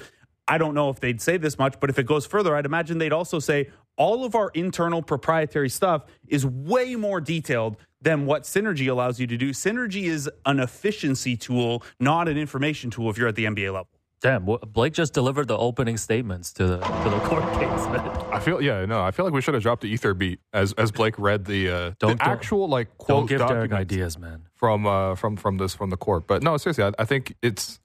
[0.47, 2.99] I don't know if they'd say this much, but if it goes further, I'd imagine
[2.99, 8.45] they'd also say all of our internal proprietary stuff is way more detailed than what
[8.45, 9.51] Synergy allows you to do.
[9.51, 13.89] Synergy is an efficiency tool, not an information tool if you're at the NBA level.
[14.23, 18.01] Damn, wh- Blake just delivered the opening statements to the to the court case, man.
[18.31, 20.75] I feel yeah no I feel like we should have dropped the ether beat as
[20.75, 24.19] as Blake read the uh, Don't- the don't- actual like quote Don't give Derek ideas,
[24.19, 24.43] man.
[24.55, 27.81] from uh from from this from the court but no seriously I, I think it's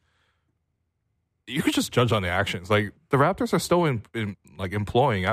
[1.48, 4.74] you could just judge on the actions like the Raptors are still in, in like
[4.74, 5.24] employing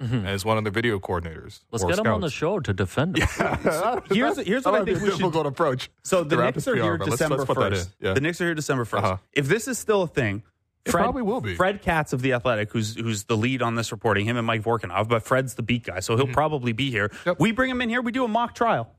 [0.00, 2.72] Azotam as one of the video coordinators Let's or get him on the show to
[2.72, 3.28] defend him.
[4.10, 5.90] Here's- here's what I think a we should- difficult approach.
[6.02, 7.88] So the, The Knicks are here but December let's put that in, 1st.
[8.00, 8.12] yeah.
[8.14, 8.98] The Knicks are here December 1st.
[8.98, 9.16] Uh-huh.
[9.32, 10.42] If this is still a thing,
[10.84, 11.54] It Fred, probably will be.
[11.54, 14.62] Fred Katz of The Athletic, who's who's the lead on this reporting, him and Mike
[14.62, 17.08] Vorkunov, but Fred's the beat guy, so he'll probably be here.
[17.08, 17.28] Mm-hmm.
[17.30, 17.40] Yep.
[17.40, 18.90] We bring him in here, we do a mock trial.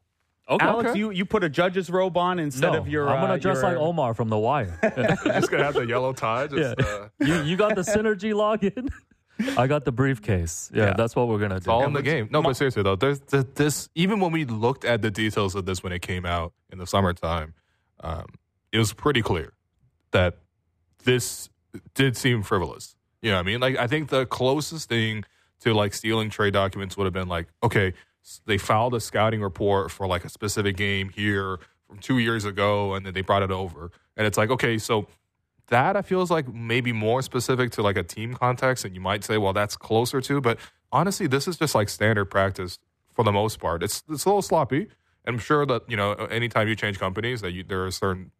[0.47, 0.63] Okay.
[0.63, 3.09] Alex, you, you put a judge's robe on instead no, of your.
[3.09, 4.77] I'm gonna uh, dress your- like Omar from The Wire.
[5.25, 6.45] just gonna have the yellow tie.
[6.47, 6.85] Just, Yeah.
[6.85, 8.89] uh, you you got the synergy login.
[9.57, 10.71] I got the briefcase.
[10.73, 10.93] Yeah, Yeah.
[10.97, 11.69] that's what we're gonna do.
[11.71, 12.27] All in the game.
[12.31, 13.89] No, but seriously though, there's th- this.
[13.95, 16.87] Even when we looked at the details of this when it came out in the
[16.87, 17.53] summertime,
[18.01, 18.25] um,
[18.71, 19.53] it was pretty clear
[20.11, 20.37] that
[21.03, 21.49] this
[21.93, 22.95] did seem frivolous.
[23.21, 23.59] You know what I mean?
[23.59, 25.23] Like I think the closest thing
[25.61, 27.93] to like stealing trade documents would have been like, okay,
[28.45, 32.93] they filed a scouting report for like a specific game here from two years ago,
[32.93, 35.07] and then they brought it over, and it's like, okay, so
[35.67, 39.01] that I feel is like maybe more specific to like a team context, and you
[39.01, 40.41] might say, well, that's closer to.
[40.41, 40.59] But
[40.91, 42.79] honestly, this is just like standard practice
[43.13, 43.83] for the most part.
[43.83, 44.87] It's it's a little sloppy.
[45.27, 48.31] I'm sure that you know, anytime you change companies, that you, there are certain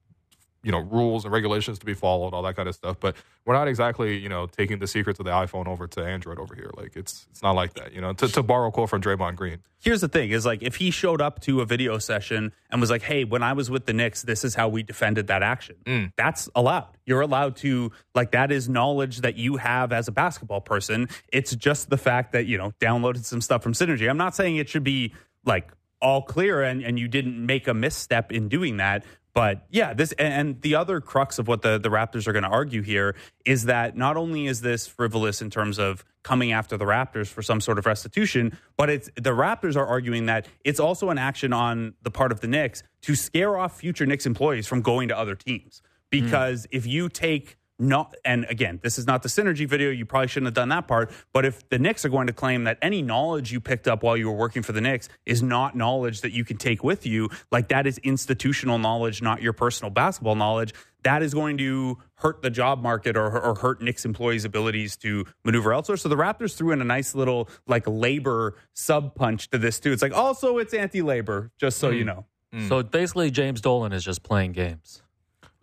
[0.66, 2.98] you know rules and regulations to be followed, all that kind of stuff.
[3.00, 6.40] But we're not exactly you know taking the secrets of the iPhone over to Android
[6.40, 6.72] over here.
[6.76, 7.94] Like it's it's not like that.
[7.94, 9.60] You know, to, to borrow a quote from Draymond Green.
[9.80, 12.90] Here's the thing: is like if he showed up to a video session and was
[12.90, 15.76] like, "Hey, when I was with the Knicks, this is how we defended that action."
[15.86, 16.14] Mm.
[16.18, 16.98] That's allowed.
[17.06, 21.10] You're allowed to like that is knowledge that you have as a basketball person.
[21.32, 24.10] It's just the fact that you know downloaded some stuff from Synergy.
[24.10, 25.14] I'm not saying it should be
[25.46, 29.06] like all clear and and you didn't make a misstep in doing that.
[29.36, 32.50] But yeah, this and- the other crux of what the, the Raptors are going to
[32.50, 33.16] argue here
[33.46, 37.42] is that not only is this frivolous in terms of coming after the Raptors for
[37.44, 41.52] some sort of restitution, but it's the Raptors are arguing that it's also an action
[41.52, 45.18] on the part of the Knicks to scare off future Knicks employees from going to
[45.18, 45.82] other teams.
[45.86, 46.22] Hmm.
[46.22, 49.90] Because if you take not and again, this is not the synergy video.
[49.90, 51.12] You probably shouldn't have done that part.
[51.34, 54.16] But if the Knicks are going to claim that any knowledge you picked up while
[54.16, 57.30] you were working for the Knicks is not knowledge that you can take with you,
[57.52, 60.74] like that is institutional knowledge, not your personal basketball knowledge,
[61.04, 65.26] that is going to hurt the job market or, or hurt Knicks employees' abilities to
[65.44, 65.98] maneuver elsewhere.
[65.98, 69.92] So the Raptors threw in a nice little like labor sub punch to this too.
[69.92, 72.08] It's like also it's anti-labor, just so you mm.
[72.08, 72.26] know.
[72.70, 75.02] So basically, James Dolan is just playing games.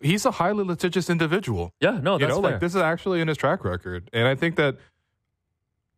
[0.03, 1.73] He's a highly litigious individual.
[1.79, 2.51] Yeah, no, you that's know, fair.
[2.51, 4.77] like this is actually in his track record, and I think that,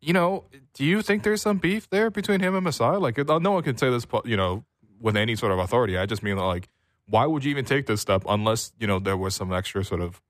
[0.00, 0.44] you know,
[0.74, 2.96] do you think there's some beef there between him and Masai?
[2.96, 4.64] Like, uh, no one can say this, you know,
[5.00, 5.98] with any sort of authority.
[5.98, 6.68] I just mean like,
[7.06, 10.00] why would you even take this step unless you know there was some extra sort
[10.00, 10.20] of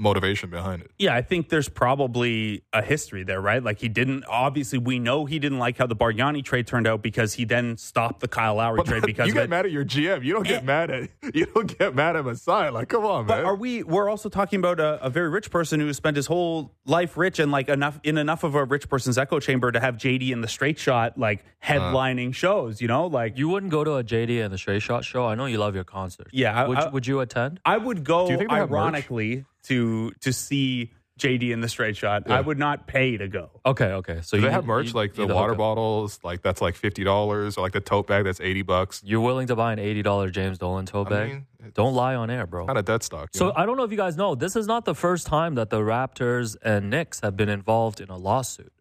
[0.00, 0.90] motivation behind it?
[0.98, 3.62] Yeah, I think there's probably a history there, right?
[3.62, 4.24] Like he didn't.
[4.28, 7.76] Obviously, we know he didn't like how the Bargnani trade turned out because he then
[7.76, 9.50] stopped the Kyle Lowry trade because you of get it.
[9.50, 10.24] mad at your GM.
[10.24, 12.70] You don't get mad at you don't get mad at Masai.
[12.70, 13.46] Like, come on, But man.
[13.46, 13.82] are we?
[13.82, 17.38] We're also talking about a, a very rich person who spent his whole life rich
[17.38, 20.42] and like enough in enough of a rich person's echo chamber to have JD and
[20.42, 21.74] the straight shot like uh-huh.
[21.74, 22.80] headlining shows.
[22.80, 25.26] You know, like you wouldn't go to a JD and the Straight Shot show.
[25.26, 26.28] I know you love your concert.
[26.32, 27.60] Yeah, would, I- would you attend?
[27.64, 28.78] I would go Do you think they have merch?
[28.78, 32.30] ironically to to see JD and the straight shot.
[32.30, 33.50] I would not pay to go.
[33.66, 34.20] Okay, okay.
[34.22, 37.04] So Do you they have merch you- like the water bottles, like that's like fifty
[37.04, 39.02] dollars, or like the tote bag that's eighty bucks.
[39.04, 41.28] You're willing to buy an eighty dollar James Dolan tote I bag?
[41.30, 42.64] mean, Don't lie on air, bro.
[42.66, 43.28] Kind of dead stock.
[43.34, 43.52] So know?
[43.54, 45.80] I don't know if you guys know, this is not the first time that the
[45.80, 48.72] Raptors and Knicks have been involved in a lawsuit.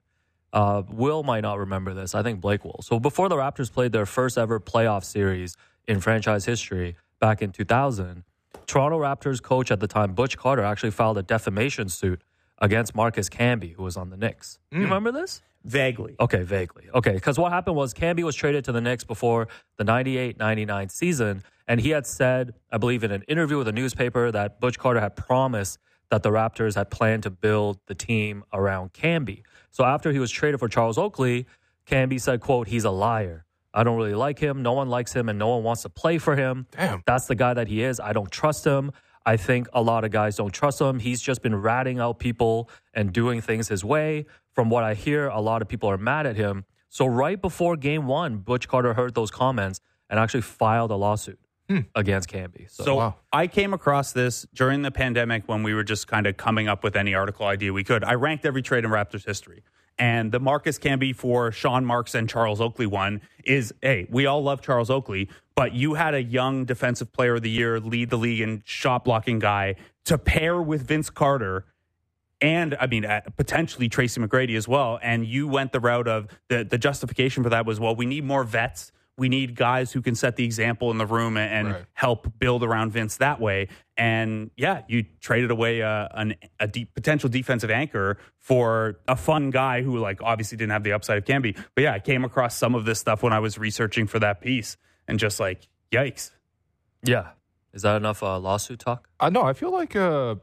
[0.54, 2.16] Uh, Will might not remember this.
[2.16, 2.80] I think Blake will.
[2.82, 5.56] So before the Raptors played their first ever playoff series
[5.88, 8.24] in franchise history back in 2000,
[8.70, 12.22] Toronto Raptors coach at the time, Butch Carter, actually filed a defamation suit
[12.60, 14.60] against Marcus Camby, who was on the Knicks.
[14.72, 14.84] You mm.
[14.84, 15.42] remember this?
[15.66, 16.16] Vaguely.
[16.20, 16.86] Okay, vaguely.
[16.94, 19.48] Okay, because what happened was Camby was traded to the Knicks before
[19.78, 23.72] the 98 99 season, and he had said, I believe, in an interview with a
[23.72, 25.80] newspaper, that Butch Carter had promised
[26.12, 29.42] that the Raptors had planned to build the team around Camby.
[29.72, 31.48] So after he was traded for Charles Oakley,
[31.88, 33.46] Camby said, quote, he's a liar.
[33.74, 34.64] I don't really like him.
[34.64, 36.68] No one likes him and no one wants to play for him.
[36.72, 37.04] Damn.
[37.06, 38.00] That's the guy that he is.
[38.00, 38.92] I don't trust him.
[39.26, 41.00] I think a lot of guys don't trust him.
[41.00, 44.26] He's just been ratting out people and doing things his way.
[44.54, 46.66] From what I hear, a lot of people are mad at him.
[46.90, 51.40] So right before game one, Butch Carter heard those comments and actually filed a lawsuit
[51.68, 51.82] hmm.
[51.94, 52.70] against Camby.
[52.72, 53.16] So, So Wow.
[53.32, 56.84] I came across this during the pandemic when we were just kind of coming up
[56.84, 58.04] with any article idea we could.
[58.04, 59.64] I ranked every trade in Raptors history.
[60.00, 64.42] And the Marcus Camby for Sean Marks and Charles Oakley one is hey, we all
[64.42, 68.18] love Charles Oakley, but you had a young defensive player of the year lead the
[68.18, 69.76] league in shot blocking guy
[70.06, 71.66] to pair with Vince Carter
[72.42, 73.06] and I mean
[73.38, 75.00] potentially Tracy McGrady as well.
[75.02, 78.24] And you went the route of the the justification for that was well, we need
[78.24, 78.92] more vets.
[79.20, 81.86] We need guys who can set the example in the room and, and Right.
[81.94, 83.68] help build around Vince that way.
[83.98, 89.50] And yeah, you traded away a, an, a deep potential defensive anchor for a fun
[89.52, 91.56] guy who like obviously didn't have the upside of Camby.
[91.76, 94.40] But yeah, I came across some of this stuff when I was researching for that
[94.42, 96.32] piece and just like yikes.
[97.04, 97.32] yeah.
[97.72, 99.08] Is that enough uh, lawsuit talk?
[99.20, 99.44] I know.
[99.44, 100.36] I feel like uh,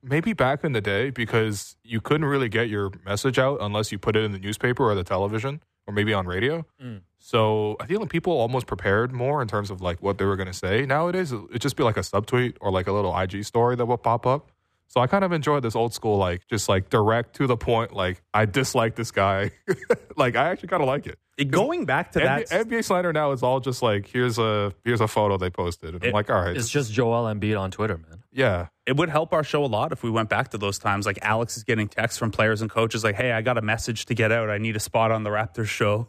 [0.00, 3.98] maybe back in the day because you couldn't really get your message out unless you
[3.98, 6.64] put it in the newspaper or the television or maybe on radio.
[6.80, 7.00] Mm.
[7.18, 10.36] So I feel like people almost prepared more in terms of like what they were
[10.36, 10.86] going to say.
[10.86, 13.98] Nowadays, it'd just be like a subtweet or like a little IG story that will
[13.98, 14.50] pop up.
[14.90, 17.92] So I kind of enjoy this old school, like just like direct to the point.
[17.92, 19.50] Like I dislike this guy.
[20.16, 21.18] like I actually kind of like it.
[21.50, 25.00] Going back to that, NBA, NBA slander now is all just like here's a here's
[25.00, 27.96] a photo they posted, and I'm like, all right, It's just Joel Embiid on Twitter,
[27.96, 28.24] man.
[28.32, 28.68] yeah.
[28.86, 31.04] it would help our show a lot if we went back to those times.
[31.06, 34.06] Like Alex is getting texts from players and coaches like, "Hey, I got a message
[34.06, 34.48] to get out.
[34.50, 36.08] I need a spot on the Raptors show."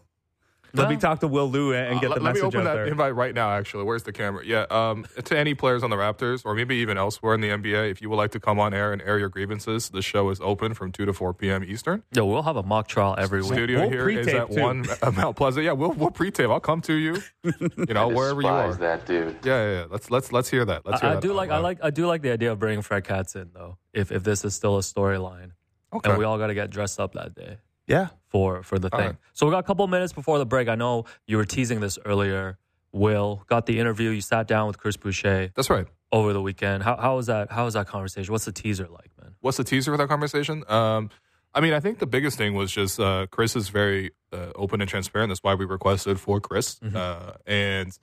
[0.73, 0.89] Let Yeah.
[0.89, 2.59] me talk to Will Lou and Uh, get the let, the let me message open
[2.61, 2.85] out that there.
[2.85, 3.49] invite right now.
[3.51, 4.43] Actually, where's the camera?
[4.45, 7.89] Yeah, um, to any players on the Raptors or maybe even elsewhere in the NBA,
[7.89, 10.39] if you would like to come on air and air your grievances, the show is
[10.41, 11.63] open from two to four p.m.
[11.63, 12.03] Eastern.
[12.13, 13.53] Yo, we'll have a mock trial every week.
[13.53, 14.61] Studio We'll here is at too.
[14.61, 15.65] one uh, Mount Pleasant.
[15.65, 16.49] Yeah, we'll we'll pre-tape.
[16.49, 17.21] I'll come to you.
[17.43, 18.73] You know, wherever you are.
[18.75, 19.37] That dude.
[19.43, 19.85] Yeah, yeah, yeah.
[19.89, 20.85] Let's let's let's hear that.
[20.85, 22.51] Let's hear I, I that do out like I like I do like the idea
[22.51, 23.77] of bringing Fred Katz in though.
[23.93, 25.51] If if this is still a storyline,
[25.93, 26.09] Okay.
[26.09, 27.57] and we all got to get dressed up that day
[27.89, 29.07] yeah, for for the All thing.
[29.07, 29.17] right.
[29.33, 30.69] So we got a couple minutes before the break.
[30.69, 32.57] I know you were teasing this earlier.
[32.91, 34.09] Will got the interview.
[34.09, 35.85] You sat down with Chris Boucher That's right.
[36.11, 36.81] over the weekend.
[36.81, 37.51] How how was that?
[37.51, 38.31] How was that conversation?
[38.31, 39.35] What's the teaser like, man?
[39.41, 40.63] What's the teaser for that conversation?
[40.67, 41.11] Um,
[41.53, 44.81] I mean, I think the biggest thing was just uh, Chris is very uh, open
[44.81, 45.29] and transparent.
[45.29, 46.79] That's why we requested for Chris.
[46.79, 46.95] Mm-hmm.
[46.95, 47.97] Uh, and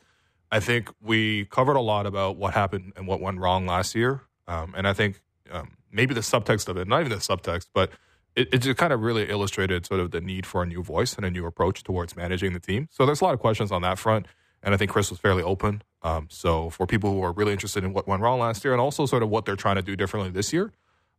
[0.53, 4.23] I think we covered a lot about what happened and what went wrong last year.
[4.49, 5.21] Um, and I think
[5.51, 7.91] um, maybe the subtext of it, not even the subtext, but
[8.37, 11.15] it, it just kind of really illustrated sort of the need for a new voice
[11.15, 12.89] and a new approach towards managing the team.
[12.93, 14.27] So there's a lot of questions on that front.
[14.63, 15.83] And I think Chris was fairly open.
[16.03, 18.81] Um, so for people who are really interested in what went wrong last year and
[18.81, 20.73] also sort of what they're trying to do differently this year,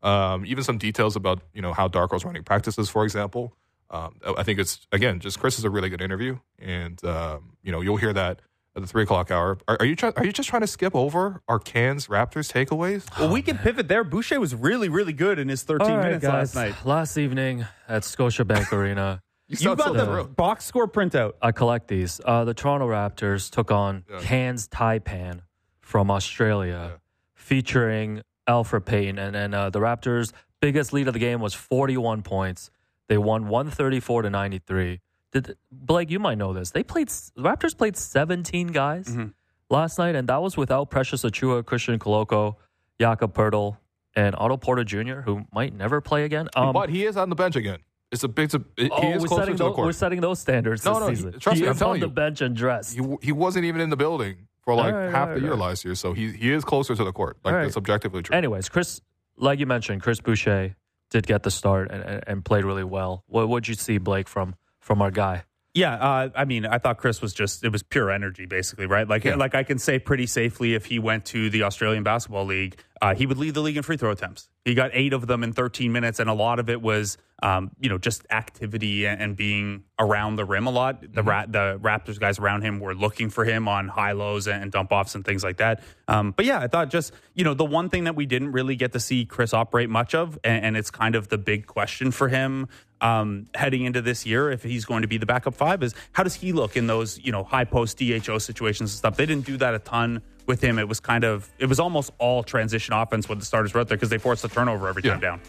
[0.03, 3.53] um, even some details about you know how Darko's running practices, for example.
[3.89, 7.71] Um, I think it's again just Chris is a really good interview, and um, you
[7.71, 8.41] know you'll hear that
[8.77, 9.57] at the three o'clock hour.
[9.67, 13.05] Are, are you try- are you just trying to skip over our Cairns Raptors takeaways?
[13.19, 14.03] well, we can pivot there.
[14.05, 16.33] Boucher was really, really good in his 13 All right, minutes guys.
[16.33, 16.85] last night.
[16.85, 19.21] Last evening at Scotiabank Arena.
[19.49, 20.35] You You got so the thrilled.
[20.35, 21.33] box score printout.
[21.41, 22.21] I collect these.
[22.23, 24.19] Uh, the Toronto Raptors took on Yeah.
[24.21, 25.41] Cairns Taipan
[25.81, 26.97] from Australia, Yeah.
[27.33, 29.17] featuring Elfrid Payton.
[29.17, 32.69] And, then uh, the Raptors' biggest lead of the game was 41 points.
[33.07, 34.99] They won 134 to 93.
[35.33, 36.09] Did Blake?
[36.09, 36.71] You might know this.
[36.71, 37.09] They played.
[37.09, 39.27] the Raptors played 17 guys Mm-hmm.
[39.69, 42.55] last night, and that was without Precious Achiuwa, Christian Koloko,
[42.99, 43.77] Jakob Poeltl,
[44.15, 46.47] and Otto Porter Jr., who might never play again.
[46.55, 47.79] Um, but he is on the bench again.
[48.11, 48.45] It's a big.
[48.45, 49.85] It's a, he oh, is we're closer setting to the those, court.
[49.85, 51.39] we're setting those standards No, this no, season.
[51.39, 52.95] trust he me, I'm telling on the bench and dressed.
[52.97, 55.59] he, he wasn't even in the building for like right, half all the year right.
[55.59, 57.35] last year, so he he is closer to the court.
[57.43, 57.63] Like right.
[57.63, 58.33] that's objectively true.
[58.35, 59.01] Anyways, Chris,
[59.35, 60.77] like you mentioned, Chris Boucher
[61.09, 63.25] did get the start and, and, and played really well.
[63.27, 64.55] What would you see, Blake, from
[64.87, 65.43] from our guy?
[65.73, 69.07] Yeah, uh, I mean, I thought Chris was just it was pure energy, basically, right?
[69.07, 69.35] Like, Yeah.
[69.35, 73.15] like I can say pretty safely if he went to the Australian Basketball League, uh,
[73.15, 74.49] he would lead the league in free throw attempts.
[74.65, 77.71] He got eight of them in 13 minutes, and a lot of it was, um,
[77.79, 81.01] you know, just activity and, being around the rim a lot.
[81.01, 81.29] The Mm-hmm.
[81.29, 84.71] Ra- the Raptors guys around him were looking for him on high lows and, and
[84.71, 85.83] dump offs and things like that.
[86.07, 88.75] Um, but yeah, I thought just you know the one thing that we didn't really
[88.75, 92.11] get to see Chris operate much of, and, and it's kind of the big question
[92.11, 92.67] for him
[93.01, 96.23] um, heading into this year if he's going to be the backup five is how
[96.23, 99.17] does he look in those you know high post DHO situations and stuff.
[99.17, 100.79] They didn't do that a ton with him.
[100.79, 103.89] It was kind of it was almost all transition offense when the starters were out
[103.89, 105.41] there because they forced the turnover every time down.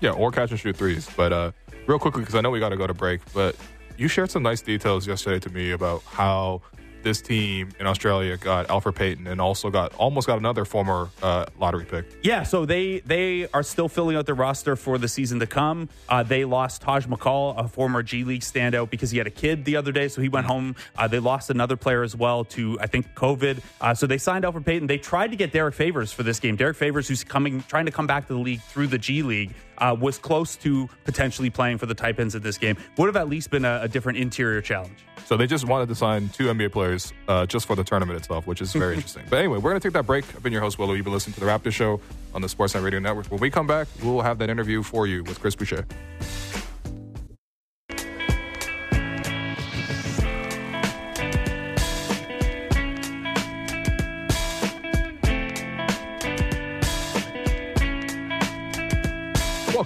[0.00, 1.08] Yeah, or catch and shoot threes.
[1.16, 1.52] But uh,
[1.86, 3.56] real quickly, because I know we got to go to break, but
[3.96, 6.62] you shared some nice details yesterday to me about how
[7.02, 11.46] this team in Australia got Elfrid Payton and also got almost got another former uh,
[11.58, 12.06] lottery pick.
[12.22, 15.88] Yeah, so they they are still filling out their roster for the season to come.
[16.08, 19.64] Uh, they lost Taj McCall, a former G League standout, because he had a kid
[19.64, 20.76] the other day, so he went home.
[20.96, 23.60] Uh, they lost another player as well to I think COVID.
[23.80, 24.86] Uh, so they signed Elfrid Payton.
[24.86, 26.56] They tried to get Derrick Favors for this game.
[26.56, 29.54] Derrick Favors, who's coming trying to come back to the league through the G League.
[29.80, 32.76] Uh, was close to potentially playing for the Taipans at this game.
[32.98, 34.98] Would have at least been a, a different interior challenge.
[35.26, 38.46] So they just wanted to sign two NBA players uh, just for the tournament itself,
[38.46, 39.24] which is very interesting.
[39.30, 40.24] But anyway, we're going to take that break.
[40.34, 40.94] I've been your host, Will Lou.
[40.96, 42.00] You've been listening to the Raptor Show
[42.34, 43.30] on the Sportsnet Radio Network.
[43.30, 45.86] When we come back, we'll have that interview for you with Chris Boucher.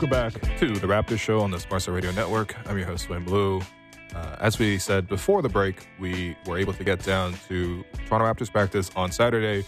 [0.04, 2.54] Welcome back to the Raptors Show on the Sportsnet Radio Network.
[2.68, 3.62] I'm your host, Wayne Blue.
[4.14, 8.26] Uh, as we said before the break, we were able to get down to Toronto
[8.30, 9.64] Raptors practice on Saturday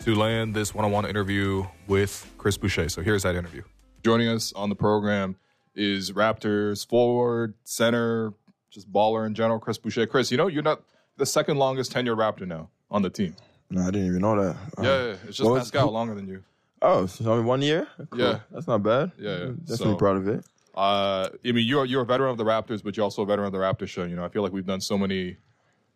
[0.00, 2.90] to land this one on one interview with Chris Boucher.
[2.90, 3.62] So here's that interview.
[4.04, 5.36] Joining us on the program
[5.74, 8.34] is Raptors forward, center,
[8.70, 10.06] just baller in general, Chris Boucher.
[10.06, 10.82] Chris, you know, you're not
[11.16, 13.34] the second longest tenured Raptor now on the team.
[13.70, 14.56] No, I didn't even know that.
[14.80, 15.10] Yeah, yeah, yeah.
[15.26, 16.44] it's just what was- Pascal who- longer than you.
[16.82, 17.86] Oh, so only one year?
[18.10, 18.20] Cool.
[18.20, 18.40] Yeah.
[18.50, 19.12] That's not bad.
[19.18, 19.44] Yeah, yeah.
[19.64, 20.44] Definitely So- proud of it.
[20.74, 23.46] Uh, I mean, you're you're a veteran of the Raptors, but you're also a veteran
[23.48, 24.04] of the Raptors show.
[24.04, 25.36] You know, I feel like we've done so many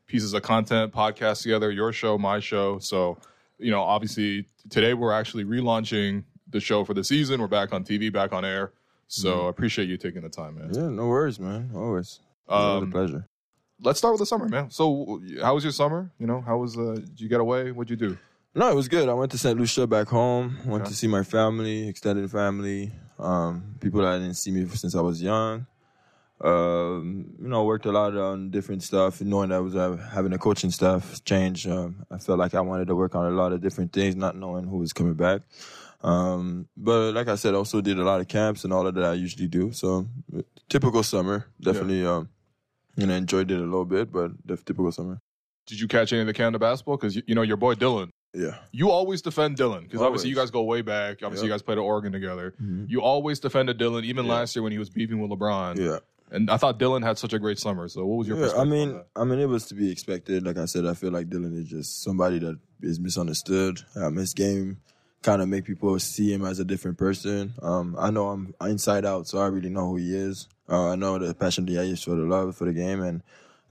[0.09, 1.71] pieces of content, podcasts together.
[1.71, 2.81] Your show, my show.
[2.81, 3.17] So,
[3.59, 7.41] you know, obviously today we're actually relaunching the show for the season.
[7.41, 8.73] We're back on TV, back on air.
[9.07, 10.71] So I appreciate you taking the time, man.
[10.75, 11.71] Yeah, no worries, man.
[11.75, 12.19] Always.
[12.49, 13.27] Always a Um, pleasure.
[13.81, 14.71] Let's start with the summer, man.
[14.71, 16.11] So, how was your summer?
[16.19, 16.77] You know, how was?
[16.79, 17.71] Uh, did you get away?
[17.73, 18.17] What'd you do?
[18.55, 19.09] No, it was good.
[19.09, 19.59] I went to St.
[19.59, 20.59] Lucia back home.
[20.67, 20.91] Went Okay.
[20.91, 25.23] to see my family, extended family, um, people that didn't see me since I was
[25.23, 25.67] young.
[26.41, 29.21] Um, you know, worked a lot on different stuff.
[29.23, 32.61] Knowing that I was uh, having a coaching staff change, um, I felt like I
[32.61, 35.43] wanted to work on a lot of different things, not knowing who was coming back.
[36.03, 38.95] Um, but like I said, I also did a lot of camps and all of
[38.97, 39.71] that I usually do.
[39.73, 40.09] So
[40.69, 42.05] typical summer, definitely.
[42.05, 42.29] Um,
[42.97, 45.21] you know, enjoyed it a little bit, but the typical summer.
[45.67, 46.97] Did you catch any of the Canada basketball?
[46.97, 48.11] Because you, you know your boy Dillon.
[48.35, 48.57] Yeah.
[48.73, 51.23] You always defend Dillon because obviously you guys go way back.
[51.23, 52.55] Obviously, you guys played at Oregon together.
[52.63, 52.89] Mhm.
[52.89, 54.33] You always defended Dillon, even Yeah.
[54.33, 55.79] last year when he was beefing with LeBron.
[55.79, 55.99] Yeah.
[56.31, 57.89] And I thought Dillon had such a great summer.
[57.89, 58.99] So what was your Yeah, I mean?
[59.15, 60.47] I mean, it was to be expected.
[60.47, 63.81] Like I said, I feel like Dillon is just somebody that is misunderstood.
[63.97, 64.79] Um, his game
[65.23, 67.53] kind of make people see him as a different person.
[67.61, 70.49] Um, I know I'm inside out, so I really know who he is.
[70.71, 73.23] Uh, I know the passion that he has for the love for the game, and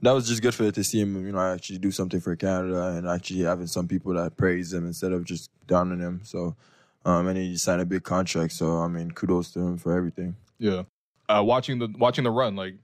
[0.02, 1.24] that was just good for it to see him.
[1.24, 4.86] You know, actually do something for Canada, and actually having some people that praise him
[4.86, 6.20] instead of just downing him.
[6.24, 6.56] So,
[7.04, 8.52] um, and he signed a big contract.
[8.52, 10.36] So, I mean, kudos to him for everything.
[10.58, 10.82] yeah,
[11.28, 12.74] uh, watching the watching the run, like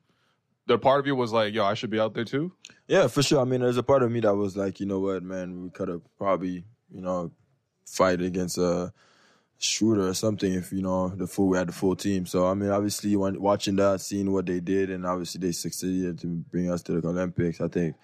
[0.67, 2.53] the part of you was like, "Yo, I should be out there too."
[2.87, 3.41] Yeah, for sure.
[3.41, 5.71] I mean, there's a part of me that was like, you know what, man, we
[5.71, 7.31] could have probably, you know,
[7.85, 8.93] fight against a
[9.61, 12.27] shooter or something if you know the full we had the full team.
[12.27, 16.19] So I mean, obviously, when watching that, seeing what they did, and obviously they succeeded
[16.21, 17.61] to bring us to the Olympics.
[17.61, 17.97] I think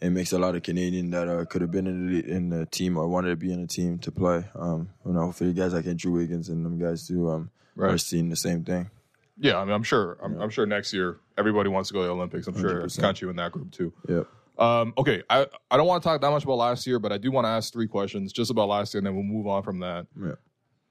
[0.00, 2.66] it makes a lot of Canadian that uh, could have been in the, in the
[2.66, 4.44] team or wanted to be in the team to play.
[4.54, 7.94] Um, you know, for hopefully guys like Andrew Wiggins and them guys too um, Right.
[7.94, 8.90] are seeing the same thing.
[9.40, 10.18] Yeah, I mean, I'm sure.
[10.22, 12.48] I'm, I'm sure next year everybody wants to go to the Olympics.
[12.48, 13.00] I'm sure 100%.
[13.00, 13.92] count you in that group too.
[14.08, 14.26] Yep.
[14.58, 17.18] Um, okay, I I don't want to talk that much about last year, but I
[17.18, 19.62] do want to ask three questions just about last year, and then we'll move on
[19.62, 20.08] from that.
[20.20, 20.32] Yeah.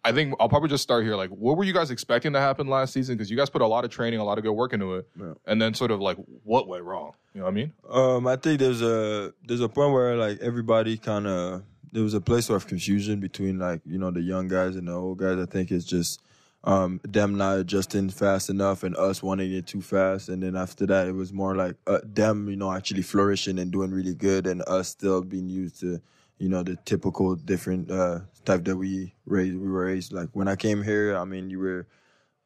[0.08, 1.16] I think I'll probably just start here.
[1.16, 3.16] Like, what were you guys expecting to happen last season?
[3.16, 5.08] Because you guys put a lot of training, a lot of good work into it,
[5.20, 5.34] Yeah.
[5.46, 7.12] and then sort of like what went wrong.
[7.34, 7.74] You know what I mean?
[7.90, 12.14] Um, I think there's a there's a point where like everybody kind of there was
[12.14, 15.38] a place of confusion between like you know the young guys and the old guys.
[15.40, 16.22] I think it's just
[16.64, 20.28] um, them not adjusting fast enough and us wanting it too fast.
[20.30, 23.72] And then after that, it was more like uh, them you know actually flourishing and
[23.72, 26.02] doing really good, and us still being used to
[26.38, 29.56] you know the typical different uh, type that we raised.
[29.58, 31.16] We were raised like when I came here.
[31.16, 31.88] I mean, you were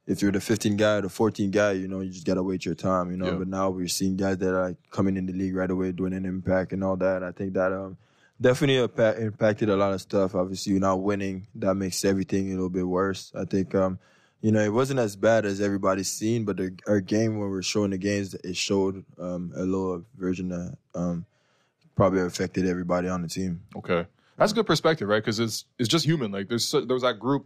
[0.07, 2.65] if you're the 15 guy or the 14 guy, you know, you just gotta wait
[2.65, 3.27] your time, you know.
[3.27, 3.35] Yeah.
[3.35, 6.25] But now we're seeing guys that are coming in the league right away, doing an
[6.25, 7.23] impact and all that.
[7.23, 7.97] I think that um
[8.41, 10.35] definitely impa- impacted a lot of stuff.
[10.35, 11.47] Obviously, you're not winning.
[11.55, 13.31] That makes everything a little bit worse.
[13.35, 13.99] I think, um,
[14.41, 17.61] you know, it wasn't as bad as everybody's seen, but the, our game when we're
[17.61, 21.25] showing the games, it showed um, a little version that um,
[22.01, 23.61] probably affected everybody on the team.
[23.75, 25.21] Okay, that's a good perspective, right?
[25.23, 26.31] Because it's it's just human.
[26.31, 27.45] Like there's so- there was that group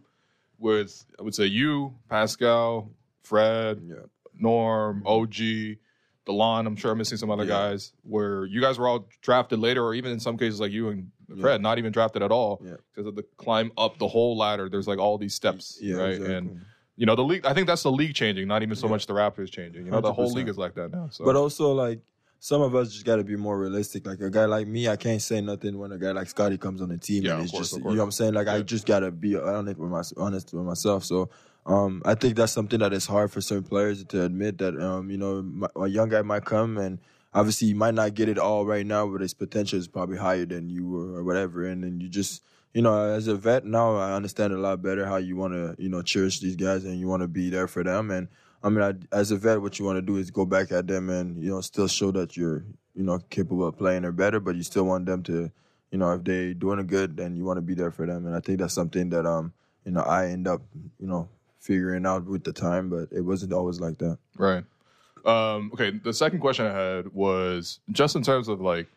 [0.59, 2.89] with I would say you, Pascal,
[3.23, 3.95] Fred, Yeah.
[4.39, 5.77] Norm, OG,
[6.25, 6.65] Delon.
[6.67, 7.49] I'm sure I'm missing some other Yeah.
[7.69, 10.87] guys where you guys were all drafted later, or even in some cases like you
[10.89, 12.75] and Fred, not even drafted at all Yeah.
[12.93, 14.69] because of the climb up the whole ladder.
[14.69, 16.09] There's like all these steps, Yeah, right?
[16.11, 16.35] exactly.
[16.35, 16.61] And
[16.95, 17.45] you know the league.
[17.45, 19.83] I think that's the league changing, not even so much the Raptors changing.
[19.85, 21.09] You know, the whole league is like that now.
[21.11, 21.25] So.
[21.25, 21.99] But also, like
[22.45, 24.05] some of us just got to be more realistic.
[24.05, 26.79] Like a guy like me, I can't say nothing when a guy like Scottie comes
[26.79, 27.23] on the team.
[27.23, 28.35] Yeah, and of it's course, just you know what I'm saying.
[28.35, 31.03] Like I just gotta be honest with my honest with myself.
[31.03, 31.29] So.
[31.67, 35.09] Um, I think that's something that is hard for certain players to admit that um,
[35.09, 36.99] you know my, a young guy might come and
[37.33, 40.45] obviously he might not get it all right now, but his potential is probably higher
[40.45, 41.65] than you were or whatever.
[41.65, 42.43] And then you just
[42.75, 45.75] you know as a vet now I understand a lot better how you want to
[45.81, 48.11] you know cherish these guys and you want to be there for them.
[48.11, 48.27] And
[48.65, 50.87] I mean, I, as a vet, what you want to do is go back at
[50.87, 52.63] them and you know still show that you're
[52.95, 55.51] you know capable of playing or better, but you still want them to
[55.91, 58.25] you know if they're doing it good, then you want to be there for them.
[58.25, 59.53] And I think that's something that um
[59.85, 60.61] you know I end up
[60.99, 64.17] you know figuring out with the time, but it wasn't always like that.
[64.35, 64.63] Right.
[65.25, 65.91] Um, okay.
[65.91, 68.87] The second question I had was just in terms of like,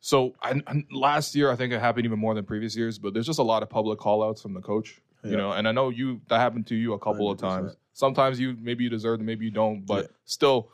[0.00, 3.14] so I, I- last year I think it happened even more than previous years, but
[3.14, 5.36] there's just a lot of public call outs from the coach, you Yeah.
[5.36, 7.40] know, and I know you that happened to you a couple of 100%.
[7.40, 7.76] times.
[7.94, 10.08] Sometimes you maybe you deserve it, maybe you don't, but Yeah.
[10.24, 10.70] still,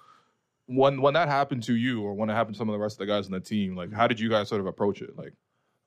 [0.66, 2.94] when when that happened to you or when it happened to some of the rest
[2.94, 5.16] of the guys on the team, like how did you guys sort of approach it?
[5.16, 5.34] Like,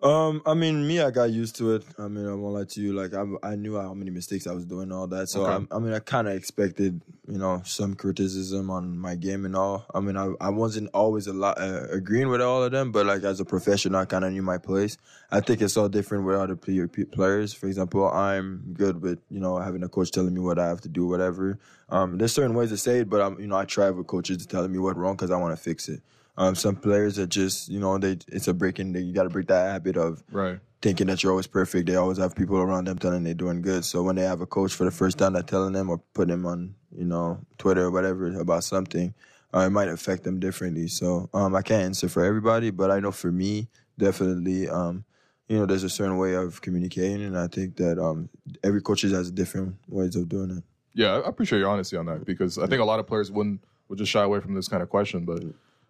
[0.03, 1.85] Um, I mean, me, I got used to it.
[1.97, 2.91] I mean, I won't lie to you.
[2.91, 5.29] Like, I, I knew how many mistakes I was doing, all that.
[5.29, 5.65] So, Okay.
[5.71, 9.55] I, I mean, I kind of expected, you know, some criticism on my game and
[9.55, 9.85] all.
[9.95, 13.05] I mean, I, I wasn't always a lot uh, agreeing with all of them, but
[13.05, 14.97] like as a professional, I kind of knew my place.
[15.31, 17.53] I think it's all different with other player, players.
[17.53, 20.81] For example, I'm good with, you know, having a coach telling me what I have
[20.81, 21.59] to do, whatever.
[21.87, 24.45] Um, there's certain ways to say it, but I'm, you know, I try with coaches
[24.45, 26.01] telling me what wrong because I want to fix it.
[26.37, 28.93] Um, some players are just, you know, they it's a breaking.
[28.93, 30.59] They, you got to break that habit of right?
[30.81, 31.87] thinking that you're always perfect.
[31.87, 33.85] They always have people around them telling they're doing good.
[33.85, 36.31] So when they have a coach for the first time that telling them or putting
[36.31, 39.13] them on, you know, Twitter or whatever about something,
[39.53, 40.87] uh, it might affect them differently.
[40.87, 45.05] So um, I can't answer for everybody, but I know for me, definitely, um,
[45.47, 48.29] you know, there's a certain way of communicating, and I think that um,
[48.63, 50.63] every coach has different ways of doing it.
[50.93, 53.61] Yeah, I appreciate your honesty on that because I think a lot of players wouldn't
[53.89, 55.25] would just shy away from this kind of question.
[55.25, 55.43] But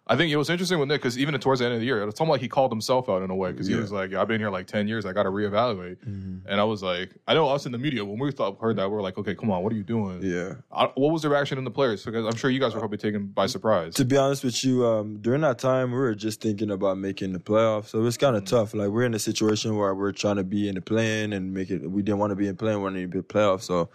[0.06, 2.02] I think it was interesting with Nick because even towards the end of the year,
[2.02, 3.80] it was almost like he called himself out in a way because he Yeah.
[3.80, 6.46] was like, "I've been here like ten years, I got to reevaluate." Mm-hmm.
[6.46, 8.90] And I was like, I know us in the media when we thought heard that
[8.90, 10.56] we are like, "Okay, come on, what are you doing?" Yeah.
[10.70, 12.04] I, what was the reaction in the players?
[12.04, 13.94] Because I'm sure you guys were probably taken by surprise.
[13.94, 17.32] To be honest with you, um, during that time, we were just thinking about making
[17.32, 17.86] the playoffs.
[17.86, 18.74] So it's kind of tough.
[18.74, 21.70] Like we're in a situation where we're trying to be in the play-in and make
[21.70, 21.90] it.
[21.90, 23.62] We didn't want to be in play-in, we wanted to be in playoffs.
[23.62, 23.88] So,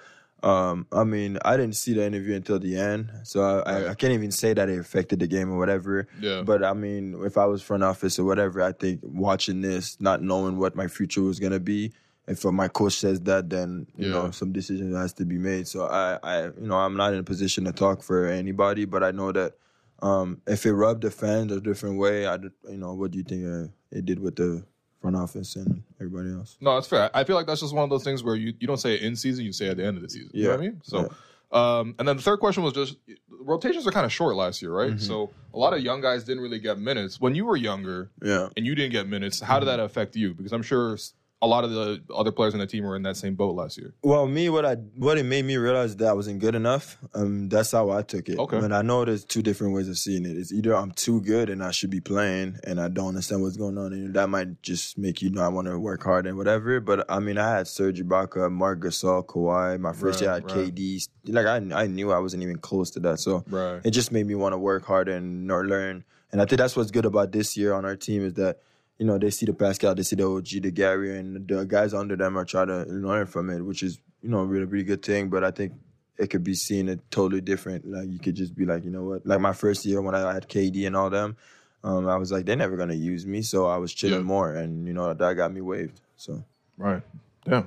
[0.43, 3.11] um, I mean, I didn't see the interview until the end.
[3.23, 6.07] So I, I, I can't even say that it affected the game or whatever.
[6.19, 6.41] Yeah.
[6.43, 10.21] But I mean, if I was front office or whatever, I think watching this, not
[10.21, 11.91] knowing what my future was gonna be.
[12.27, 14.11] If my coach says that, then you Yeah.
[14.13, 15.67] know some decision has to be made.
[15.67, 19.03] So I, I, you know, I'm not in a position to talk for anybody, but
[19.03, 19.53] I know that
[20.01, 23.23] um, if it rubbed the fans a different way, I, you know, what do you
[23.23, 24.63] think uh, it did with the
[25.01, 26.57] front office and everybody else?
[26.61, 27.09] No, that's fair.
[27.13, 29.01] I feel like that's just one of those things where you, you don't say it
[29.01, 30.29] in season, you say it at the end of the season.
[30.33, 30.55] You know Yeah.
[30.55, 30.81] what I mean?
[30.83, 31.13] So,
[31.51, 32.95] um, and then the third question was just
[33.29, 34.91] rotations are kind of short last year, Mm-hmm.
[34.91, 35.01] right?
[35.01, 37.19] So a lot of young guys didn't really get minutes.
[37.19, 38.49] When you were younger Yeah.
[38.57, 39.77] and you didn't get minutes, how did Mm-hmm.
[39.77, 40.33] that affect you?
[40.33, 40.97] Because I'm sure
[41.41, 43.77] a lot of the other players on the team were in that same boat last
[43.77, 43.93] year.
[44.03, 46.97] Well, me, what I what it made me realize that I wasn't good enough.
[47.13, 48.37] Um, that's how I took it.
[48.37, 48.57] Okay.
[48.57, 50.35] And I know there's two different ways of seeing it.
[50.35, 53.55] It's either I'm too good and I should be playing, and I don't understand what's
[53.55, 56.37] going on, and that might just make you know I want to work hard and
[56.37, 56.79] whatever.
[56.81, 59.79] But I mean, I had Serge Ibaka, Marc Gasol, Kawhi.
[59.79, 60.75] My first year I had Right, right.
[60.75, 61.07] KD.
[61.27, 63.19] Like I, I knew I wasn't even close to that.
[63.19, 63.79] So Right.
[63.85, 66.03] it just made me want to work harder and learn.
[66.31, 68.59] And I think that's what's good about this year on our team is that
[68.99, 71.93] you know they see the Pascal, they see the OG, the Gary, and the guys
[71.93, 74.83] under them are trying to learn from it, which is you know a really really
[74.83, 75.29] good thing.
[75.29, 75.73] But I think
[76.17, 77.89] it could be seen it totally different.
[77.89, 79.25] Like you could just be like, you know what?
[79.25, 81.37] Like my first year when I had KD and all them,
[81.83, 84.23] um, I was like, they're never gonna use me, so I was chilling Yeah.
[84.35, 86.01] more, and you know that got me waived.
[86.17, 86.43] So
[86.77, 87.01] Right.
[87.47, 87.63] Yeah.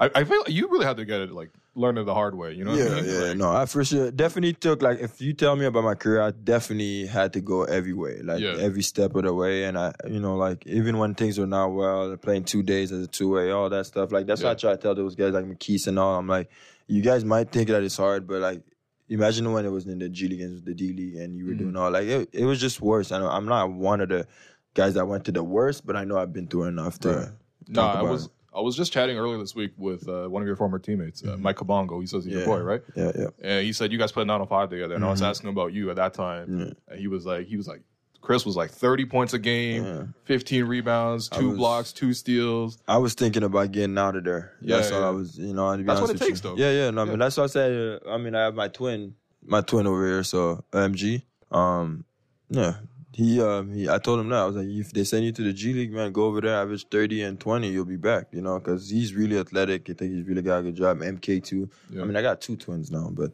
[0.00, 2.36] I, I feel like you really had to get it like learn it the hard
[2.36, 2.52] way.
[2.52, 2.70] You know?
[2.72, 3.04] what I Yeah, mean?
[3.10, 3.20] yeah.
[3.28, 6.22] Like, No, I for sure definitely took like if you tell me about my career,
[6.22, 8.56] I definitely had to go every way, like Yeah.
[8.58, 9.64] every step of the way.
[9.64, 13.04] And I, you know, like even when things are not well, playing two days as
[13.04, 14.12] a two way, all that stuff.
[14.12, 14.48] Like that's Yeah.
[14.48, 16.16] what I try to tell those guys like McKees and all.
[16.18, 16.48] I'm like,
[16.86, 18.62] you guys might think that it's hard, but like.
[19.10, 21.50] Imagine when it was in the G League and the D League, and you were
[21.50, 21.58] Mm-hmm.
[21.64, 22.30] doing all like it.
[22.32, 23.12] It was just worse.
[23.12, 24.26] I know I'm not one of the
[24.72, 27.08] guys that went to the worst, but I know I've been through enough to.
[27.10, 27.28] Right.
[27.68, 28.30] No, talk I about was it.
[28.54, 31.36] I was just chatting earlier this week with uh, one of your former teammates, uh,
[31.38, 32.00] Mike Kabongo.
[32.00, 32.50] He says he's your Mm-hmm.
[32.50, 32.56] Yeah.
[32.56, 32.82] boy, right?
[32.94, 33.26] Yeah, yeah.
[33.42, 34.94] And he said you guys put nine on five together.
[34.94, 35.26] And I was Mhm.
[35.30, 36.72] asking about you at that time, Yeah.
[36.88, 37.82] and he was like, he was like,
[38.20, 40.02] Chris was like thirty points a game, Yeah.
[40.24, 42.78] fifteen rebounds, two was- blocks, two steals.
[42.88, 44.52] I was thinking about getting out of there.
[44.62, 45.06] Yeah, that's all yeah.
[45.08, 45.70] I was, you know.
[45.72, 46.50] To be That's what honest it with takes, you.
[46.50, 46.56] though.
[46.56, 46.90] Yeah, yeah.
[46.90, 47.10] No, I Yeah.
[47.10, 48.00] mean, that's what I said.
[48.06, 51.22] uh, I mean, I have my twin, my twin over here, so MG.
[51.50, 52.04] Um,
[52.48, 52.76] yeah,
[53.14, 53.88] he, um, he.
[53.88, 55.92] I told him that I was like, if they send you to the G League,
[55.92, 58.26] man, go over there, average thirty and twenty, you'll be back.
[58.32, 59.88] You know, because he's really athletic.
[59.88, 60.98] I think he's really got a good job.
[60.98, 61.68] MK too.
[61.90, 62.02] Yeah.
[62.02, 63.32] I mean, I got two twins now, but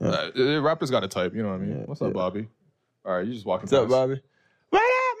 [0.00, 0.08] Yeah.
[0.08, 1.78] Uh, the Raptors got a type, you know what I mean?
[1.78, 2.12] Yeah, What's up.
[2.12, 2.48] Bobby?
[3.04, 3.62] All right, you just walking.
[3.62, 3.88] what's up.
[3.88, 4.20] Bobby?
[4.70, 5.18] What up,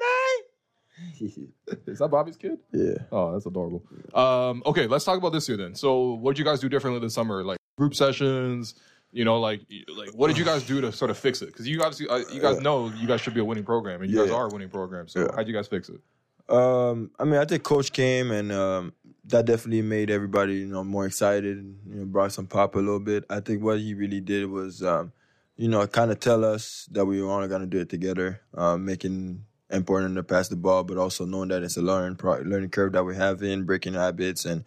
[1.20, 1.28] man?
[1.86, 2.58] Is that Bobby's kid?
[2.72, 2.94] yeah.
[3.12, 3.82] Oh, that's adorable.
[4.14, 5.74] Um, okay, let's talk about this year then.
[5.74, 7.44] So, what did you guys do differently this summer?
[7.44, 8.74] Like group sessions,
[9.12, 9.62] you know, like
[9.96, 11.46] like what did you guys do to sort of fix it?
[11.46, 14.10] Because you obviously, uh, you guys know you guys should be a winning program, and
[14.10, 15.08] you guys are a winning program.
[15.08, 15.26] So, Yeah.
[15.34, 16.00] how'd you guys fix it?
[16.48, 18.92] Um, I mean, I think coach came and um,
[19.26, 21.58] that definitely made everybody, you know, more excited.
[21.86, 23.24] You know, brought some pop a little bit.
[23.28, 25.12] I think what he really did was, um,
[25.56, 28.40] you know, kind of tell us that we were only going to do it together,
[28.54, 32.40] um, making important to pass the ball, but also knowing that it's a learning pro-
[32.40, 34.64] learning curve that we have in breaking habits, and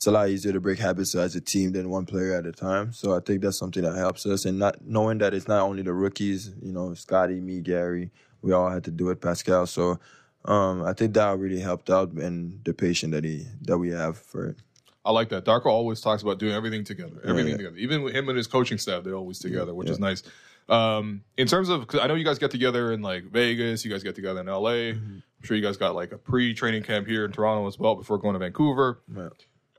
[0.00, 2.52] it's a lot easier to break habits as a team than one player at a
[2.52, 2.90] time.
[2.90, 5.82] So I think that's something that helps us, and not knowing that it's not only
[5.82, 9.66] the rookies, you know, Scottie, me, Gary, we all had to do it, Pascal.
[9.66, 10.00] So
[10.46, 14.16] um, I think that really helped out and the patient that he that we have
[14.16, 14.56] for it.
[15.04, 15.44] I like that.
[15.44, 17.56] Darko always talks about doing everything together, everything yeah.
[17.58, 17.76] together.
[17.76, 19.92] Even with him and his coaching staff, they're always together, which yeah.
[19.92, 20.22] is nice.
[20.70, 23.90] Um, in terms of, cause I know you guys get together in like Vegas, you
[23.90, 24.94] guys get together in LA.
[24.94, 25.16] Mm-hmm.
[25.16, 28.16] I'm sure you guys got like a pre-training camp here in Toronto as well before
[28.16, 29.02] going to Vancouver.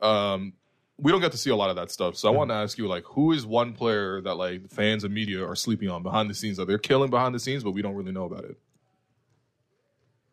[0.02, 0.54] Um,
[0.97, 2.78] we don't get to see a lot of that stuff, so I want to ask
[2.78, 6.30] you, like, who is one player that like fans and media are sleeping on behind
[6.30, 6.58] the scenes?
[6.58, 8.58] That they're killing behind the scenes, but we don't really know about it.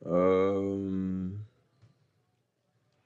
[0.05, 1.41] Um,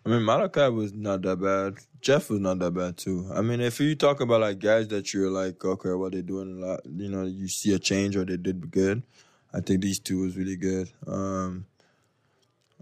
[0.04, 1.78] I mean, Malachi was not that bad.
[2.00, 3.30] Jeff was not that bad too.
[3.32, 6.60] I mean, if you talk about like guys that you're like, okay, what they're doing
[6.60, 9.02] a lot, you know, you see a change or they did good.
[9.54, 10.90] I think these two was really good.
[11.06, 11.66] Um,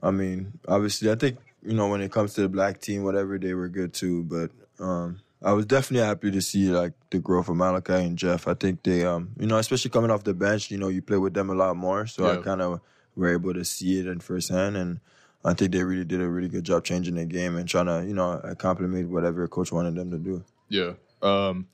[0.03, 3.39] I mean, obviously, I think you know when it comes to the black team, whatever
[3.39, 4.25] they were good too.
[4.25, 4.51] But
[4.85, 8.47] um, I was definitely happy to see like the growth of Malachi and Jeff.
[8.49, 11.19] I think they, um, you know, especially coming off the bench, you know, you play
[11.19, 12.81] with them a lot more, so I kind of
[13.17, 15.01] were able to see it in firsthand, and
[15.45, 18.05] I think they really did a really good job changing the game and trying to,
[18.07, 20.45] you know, compliment whatever coach wanted them to do.
[20.69, 20.93] Yeah.
[21.23, 21.67] Um,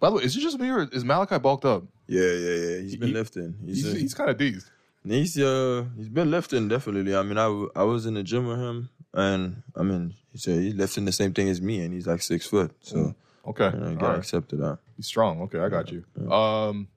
[0.00, 1.84] by the way, is it just me or is Malachi bulked up?
[2.06, 2.80] Yeah, yeah, yeah.
[2.82, 3.54] He's been He- lifting.
[3.64, 4.38] He's He's, he's kind of
[5.06, 7.14] He's uh he's been lifting definitely.
[7.14, 7.46] I mean, I,
[7.76, 11.12] I was in the gym with him, and I mean, he said he's lifting the
[11.12, 12.72] same thing as me, and he's like six foot.
[12.80, 13.14] So
[13.46, 13.70] Okay.
[13.72, 14.18] you know, you gotta right.
[14.18, 14.78] accept that.
[14.96, 15.42] He's strong.
[15.42, 16.04] Okay, I got you.
[16.30, 16.88] Um,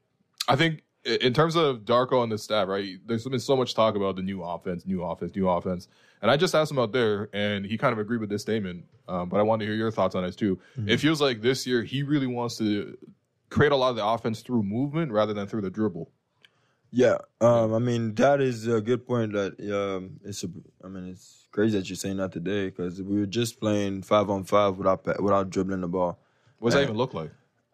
[0.48, 2.98] I think in terms of Darko and the staff, right?
[3.06, 5.88] There's been so much talk about the new offense, new offense, new offense,
[6.22, 8.86] and I just asked him out there, and he kind of agreed with this statement.
[9.08, 10.60] Um, but I wanted to hear your thoughts on it too.
[10.86, 12.98] It feels like this year he really wants to
[13.50, 16.12] create a lot of the offense through movement rather than through the dribble.
[16.92, 19.34] Yeah, um, I mean that is a good point.
[19.34, 20.48] That um, it's a,
[20.84, 24.30] I mean it's crazy that you're saying that today because we were just playing five
[24.30, 26.20] on five without without dribbling the ball.
[26.58, 27.32] What does that even look like?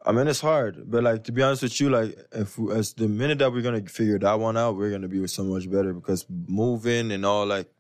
[0.08, 3.08] I mean, it's hard, but like to be honest with you, like if as the
[3.08, 6.26] minute that we're gonna figure that one out, we're gonna be so much better because
[6.30, 7.72] moving and all like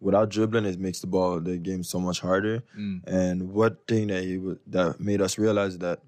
[0.00, 2.62] without dribbling, it makes the ball the game so much harder.
[3.06, 6.00] And what thing that he that made us realize that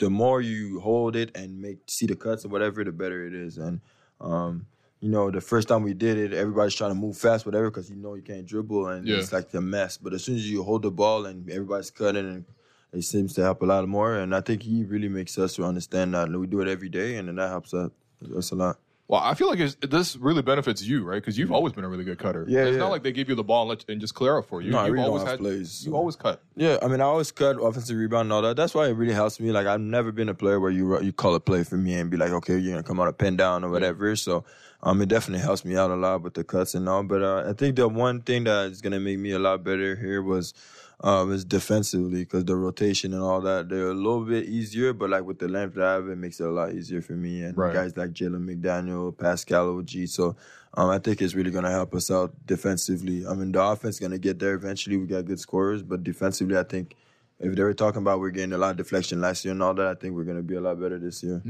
[0.00, 3.34] the more you hold it and make see the cuts or whatever, the better it
[3.34, 3.58] is.
[3.58, 3.80] And
[4.20, 4.66] um,
[5.00, 7.88] you know, the first time we did it, everybody's trying to move fast, whatever, because
[7.88, 9.16] you know you can't dribble and Yeah.
[9.16, 9.96] it's like a mess.
[9.96, 12.44] But as soon as you hold the ball and everybody's cutting and
[12.92, 14.16] it seems to help a lot more.
[14.16, 17.16] And I think he really makes us understand that And we do it every day,
[17.16, 17.90] and then that helps us,
[18.36, 18.78] us a lot.
[19.10, 21.16] Well, I feel like it's, this really benefits you, right?
[21.16, 22.44] Because you've always been a really good cutter.
[22.46, 22.78] Yeah, it's yeah.
[22.78, 24.70] not like they give you the ball and, let and just clear out for you.
[24.70, 26.40] No, I you've really always had plays, You always cut.
[26.54, 28.56] Yeah, I mean, I always cut offensive rebound and all that.
[28.56, 29.50] That's why it really helps me.
[29.50, 32.08] Like, I've never been a player where you you call a play for me and
[32.08, 34.14] be like, okay, you're gonna come out a pin down or whatever.
[34.14, 34.44] So,
[34.84, 37.02] um, it definitely helps me out a lot with the cuts and all.
[37.02, 39.96] But uh, I think the one thing that is gonna make me a lot better
[39.96, 40.54] here was.
[41.02, 45.08] Um, is defensively because the rotation and all that they're a little bit easier, but
[45.08, 47.42] like with the length that I have, it makes it a lot easier for me
[47.42, 47.72] and Right.
[47.72, 50.08] guys like Jalen McDaniel, Pascal OG.
[50.08, 50.36] So
[50.74, 53.26] um, I think it's really going to help us out defensively.
[53.26, 54.98] I mean, the offense is going to get there eventually.
[54.98, 56.94] We got good scorers, but defensively, I think
[57.38, 59.72] if they were talking about we're getting a lot of deflection last year and all
[59.72, 61.42] that, I think we're going to be a lot better this year.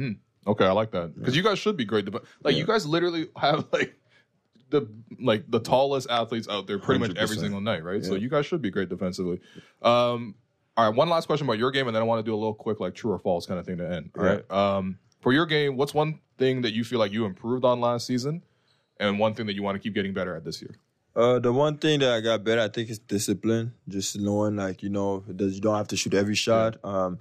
[0.46, 2.09] Okay, I like that because you guys should be great.
[2.44, 3.94] Like you guys literally have like
[4.71, 4.89] the
[5.21, 8.05] like the tallest athletes out there pretty much every single night, right?
[8.05, 9.41] So you guys should be great defensively.
[9.83, 10.35] Um,
[10.77, 12.39] all right, one last question about your game, and then I want to do a
[12.39, 14.11] little quick like true or false kind of thing to end.
[14.16, 14.31] All Yeah.
[14.31, 14.51] right.
[14.51, 18.07] Um, for your game, what's one thing that you feel like you improved on last
[18.07, 18.43] season,
[18.99, 20.75] and one thing that you want to keep getting better at this year?
[21.14, 23.75] Uh, the one thing that I got better, I think, is discipline.
[23.89, 26.83] Just knowing, like, you know, that you don't have to shoot every shot.
[26.85, 27.18] Um,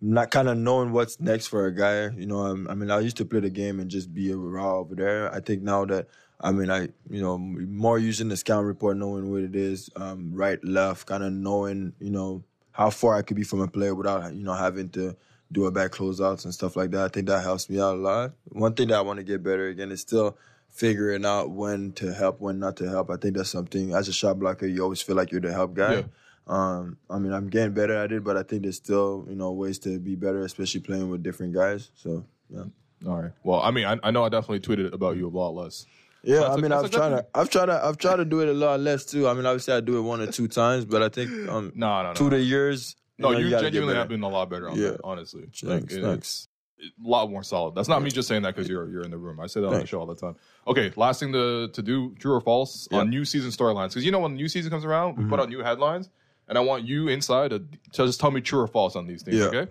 [0.00, 2.08] not kind of knowing what's next for a guy.
[2.16, 4.36] You know, um, I mean, I used to play the game and just be a
[4.36, 5.32] raw over there.
[5.32, 6.08] I think now that,
[6.40, 10.30] I mean, I, you know, more using the scout report, knowing what it is, um,
[10.32, 13.94] right, left, kind of knowing, you know, how far I could be from a player
[13.94, 15.16] without, you know, having to
[15.50, 17.04] do a back closeouts and stuff like that.
[17.04, 18.32] I think that helps me out a lot.
[18.50, 22.12] One thing that I want to get better again is still figuring out when to
[22.12, 23.10] help, when not to help.
[23.10, 25.74] I think that's something as a shot blocker, you always feel like you're the help
[25.74, 25.94] guy.
[25.94, 26.02] Yeah.
[26.46, 29.50] Um, I mean, I'm getting better at it, but I think there's still, you know,
[29.52, 31.90] ways to be better, especially playing with different guys.
[31.94, 32.64] So, yeah.
[33.06, 33.32] All right.
[33.42, 35.86] Well, I mean, I, I know I definitely tweeted about you a lot less.
[36.24, 38.48] Yeah, That's I mean, I've tried to, I've tried to, I've tried to do it
[38.48, 39.28] a lot less too.
[39.28, 42.02] I mean, obviously, I do it one or two times, but I think um, No,
[42.02, 42.14] no, no.
[42.14, 42.96] two to years.
[43.18, 44.90] no, know, you, genuinely have been a lot better on Yeah.
[44.90, 45.42] that, honestly.
[45.42, 46.48] Thanks, Like, it- thanks.
[46.78, 47.74] it's a lot more solid.
[47.76, 49.38] That's not me just saying that because you're you're in the room.
[49.40, 50.34] I say that on the show all the time.
[50.66, 54.10] Okay, last thing to to do, true or false on new season storylines because you
[54.12, 55.30] know when the new season comes around, we Mm-hmm.
[55.30, 56.08] put out new headlines,
[56.48, 57.62] and I want you inside to,
[57.92, 59.36] just tell me true or false on these things.
[59.38, 59.44] Yeah.
[59.46, 59.66] Okay.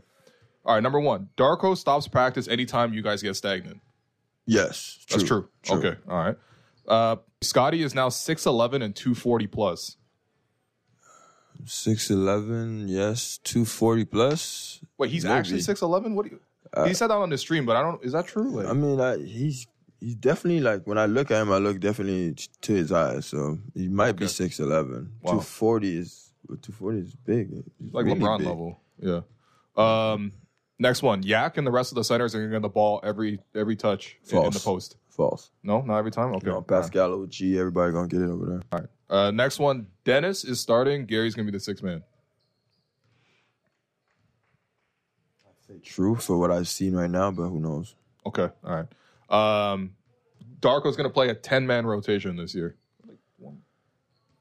[0.66, 0.84] All right.
[0.84, 3.80] Number one, Darko stops practice anytime you guys get stagnant.
[4.48, 5.50] Yes, That's true.
[5.70, 5.96] Okay.
[6.10, 6.36] All right.
[6.88, 9.98] Uh, Scottie is now six eleven and two forty plus.
[11.66, 14.80] Six eleven, yes, two forty plus.
[14.98, 15.34] Wait, he's Maybe.
[15.34, 16.16] actually six eleven.
[16.16, 16.86] What do you?
[16.86, 18.02] he said that on the stream, but I don't.
[18.04, 18.50] Is that true?
[18.52, 19.68] Like, I mean, I, he's
[20.00, 23.26] he's definitely like when I look at him, I look definitely to his eyes.
[23.26, 24.32] So he might be Okay.
[24.34, 25.12] six eleven.
[25.22, 25.34] Wow.
[25.34, 26.32] Two forty is
[26.62, 27.50] two forty is big.
[27.52, 28.48] It's like really LeBron big.
[28.48, 28.80] level.
[29.00, 29.22] Yeah.
[29.76, 30.32] Um,
[30.80, 31.24] next one.
[31.24, 33.76] Yak and the rest of the centers are going to get the ball every every
[33.76, 34.98] touch in, in the post.
[35.10, 35.50] False.
[35.64, 36.34] No, not every time.
[36.36, 36.48] Okay.
[36.48, 38.62] You know, Pascal OG, everybody gonna get it over there.
[38.72, 38.90] All right.
[39.10, 39.88] Uh, next one.
[40.04, 41.06] Dennis is starting.
[41.06, 42.04] Gary's going to be the sixth man.
[45.46, 47.96] I say True for what I've seen right now, but who knows?
[48.26, 48.50] Okay.
[48.64, 48.86] All
[49.30, 49.72] right.
[49.72, 49.96] Um,
[50.60, 52.76] Darko's going to play a ten man rotation this year.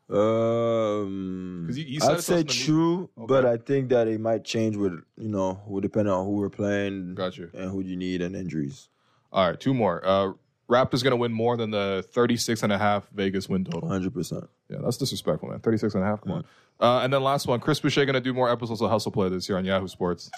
[0.09, 4.45] Um, he said I'd say in the meet- true, but I think that it might
[4.45, 7.51] change with you know, will depend on who we're playing, Got you.
[7.55, 8.89] and who you need and injuries.
[9.33, 9.59] All right.
[9.59, 10.01] Two more.
[10.07, 10.33] Uh,
[10.71, 13.83] Raptors going to win more than the 36 and a half Vegas win total.
[13.83, 14.49] One hundred percent.
[14.69, 15.61] Yeah, that's disrespectful, man.
[15.61, 16.21] 36 and a half.
[16.23, 16.45] Come on.
[16.81, 17.61] Uh, and then last one.
[17.61, 20.29] Chris Boucher going to do more episodes of Hustle Play this year on Yahoo Sports.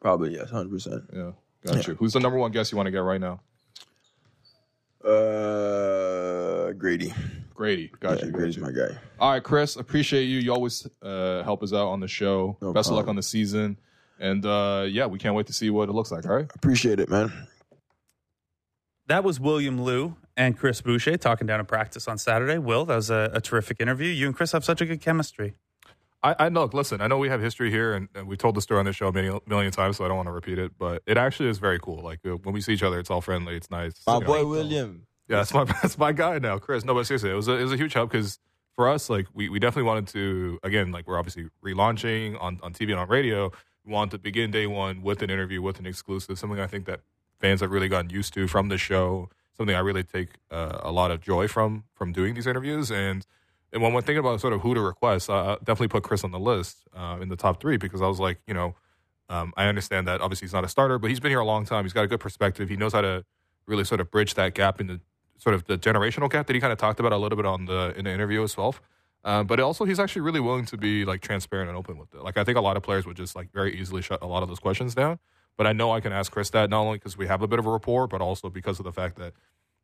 [0.00, 1.04] Probably yes, hundred percent.
[1.12, 1.30] Yeah.
[1.64, 1.94] Got you.
[1.94, 3.40] Who's the number one guest you want to get right now?
[5.08, 7.12] Uh, Grady.
[7.56, 7.90] Grady.
[8.00, 8.30] Got yeah, you.
[8.30, 8.62] Got Grady's you.
[8.62, 8.96] my guy.
[9.18, 9.76] All right, Chris.
[9.76, 10.38] Appreciate you.
[10.38, 12.56] You always uh, help us out on the show.
[12.60, 13.78] No Best of luck on the season.
[14.18, 16.26] And uh, yeah, we can't wait to see what it looks like.
[16.26, 16.50] All right.
[16.54, 17.32] Appreciate it, man.
[19.08, 22.58] That was William Lou and Chris Boucher talking down in practice on Saturday.
[22.58, 24.08] Will, that was a, a terrific interview.
[24.08, 25.54] You and Chris have such a good chemistry.
[26.22, 26.64] I, I know.
[26.72, 28.96] Listen, I know we have history here, and, and we told the story on this
[28.96, 30.72] show a million, million times, so I don't want to repeat it.
[30.76, 32.02] But it actually is very cool.
[32.02, 33.54] Like uh, when we see each other, it's all friendly.
[33.54, 33.92] It's nice.
[34.06, 34.26] My You know?
[34.26, 35.06] boy William.
[35.28, 36.84] Yeah, that's my that's my guy now, Chris.
[36.84, 38.38] No, but seriously, it was a, it was a huge help because
[38.74, 42.72] for us, like we, we definitely wanted to again, like we're obviously relaunching on, on
[42.72, 43.50] TV and on radio.
[43.84, 46.86] We want to begin day one with an interview, with an exclusive, something I think
[46.86, 47.00] that
[47.40, 49.30] fans have really gotten used to from the show.
[49.56, 52.90] Something I really take uh, a lot of joy from from doing these interviews.
[52.90, 53.26] And
[53.72, 56.30] and when we're thinking about sort of who to request, I definitely put Chris on
[56.30, 58.74] the list uh, in the top three because I was like, you know,
[59.28, 61.64] um, I understand that obviously he's not a starter, but he's been here a long
[61.64, 61.84] time.
[61.84, 62.68] He's got a good perspective.
[62.68, 63.24] He knows how to
[63.66, 65.00] really sort of bridge that gap in the
[65.38, 67.66] sort of the generational gap that he kind of talked about a little bit on
[67.66, 68.80] the in the interview itself.
[69.24, 72.22] Uh, but also, he's actually really willing to be like transparent and open with it.
[72.22, 74.42] Like I think a lot of players would just like very easily shut a lot
[74.42, 75.18] of those questions down.
[75.56, 77.58] But I know I can ask Chris that not only because we have a bit
[77.58, 79.32] of a rapport, but also because of the fact that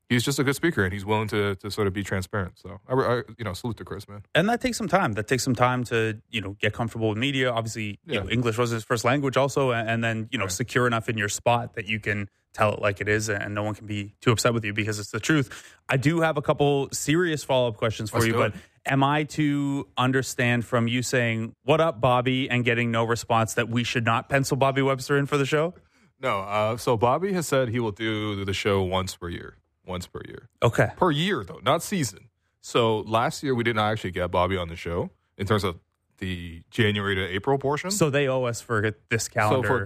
[0.09, 2.59] he's just a good speaker and he's willing to to sort of be transparent.
[2.59, 4.23] So I, I you know salute to Chris, man.
[4.35, 5.15] And that takes some time.
[5.15, 7.51] That takes some time to, you know, get comfortable with media.
[7.51, 10.87] Obviously, you know, English was his first language also, and, and then, you know, secure
[10.87, 13.75] enough in your spot that you can tell it like it is and no one
[13.75, 15.75] can be too upset with you because it's the truth.
[15.89, 18.55] I do have a couple serious follow-up questions for Let's you, but
[18.87, 23.69] am I to understand from you saying, "What up, Bobby?" and getting no response that
[23.69, 25.75] we should not pencil Bobby Webster in for the show?
[26.21, 30.07] No, uh, so Bobby has said he will do the show once per year, once
[30.07, 30.49] per year.
[30.63, 30.91] Okay.
[30.97, 32.29] per year though, not season.
[32.61, 35.81] So last year we did not actually get Bobby on the show in terms of
[36.19, 37.91] the January to April portion.
[37.91, 39.67] So they owe us for this calendar.
[39.67, 39.85] So for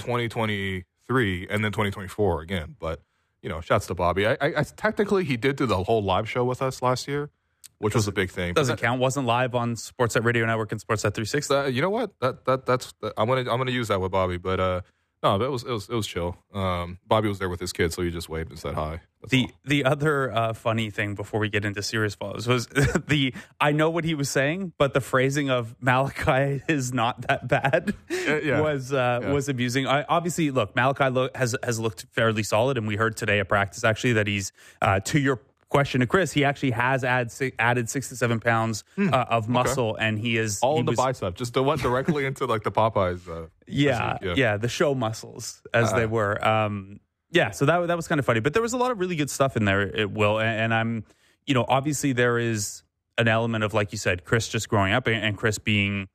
[1.08, 2.76] 2023 and then 2024 again.
[2.78, 3.00] But
[3.42, 4.26] you know, shouts to Bobby.
[4.26, 7.30] I, I, I technically he did do the whole live show with us last year,
[7.78, 8.54] which was a big thing.
[8.54, 9.00] Doesn't count.
[9.00, 11.54] Wasn't live on Sportsnet Radio Network and Sportsnet 360.
[11.54, 12.12] that- you know what?
[12.20, 14.36] That that that's that, I'm gonna I'm gonna use that with Bobby.
[14.36, 14.80] But uh,
[15.22, 16.36] no, it was it was it was chill.
[16.54, 19.00] Um, Bobby was there with his kid, so he just waved and said hi.
[19.22, 19.50] That's The all.
[19.64, 22.66] the other uh, funny thing before we get into serious follows was
[23.08, 27.48] the I know what he was saying, but the phrasing of Malachi is not that
[27.48, 28.60] bad yeah.
[28.60, 29.32] was uh, Yeah.
[29.32, 29.86] was amusing.
[29.86, 33.48] I, obviously, look, Malachi look, has has looked fairly solid, and we heard today at
[33.48, 34.52] practice actually that he's
[34.82, 35.40] uh, to your
[35.76, 39.96] question to Chris, he actually has add, added six to seven pounds uh, of muscle,
[39.96, 40.66] and he is Hmm.
[40.66, 41.34] All he in the was- bicep.
[41.36, 43.28] Just the went directly into like the Popeyes.
[43.28, 45.98] Uh, yeah, physique, yeah, the show muscles as Uh-huh.
[45.98, 46.44] they were.
[46.46, 47.00] Um,
[47.30, 49.16] yeah, so that that was kind of funny, but there was a lot of really
[49.16, 49.82] good stuff in there.
[49.82, 51.04] It will, and, and I'm,
[51.46, 52.82] you know, obviously there is
[53.18, 56.08] an element of like you said, Chris just growing up and, and Chris being,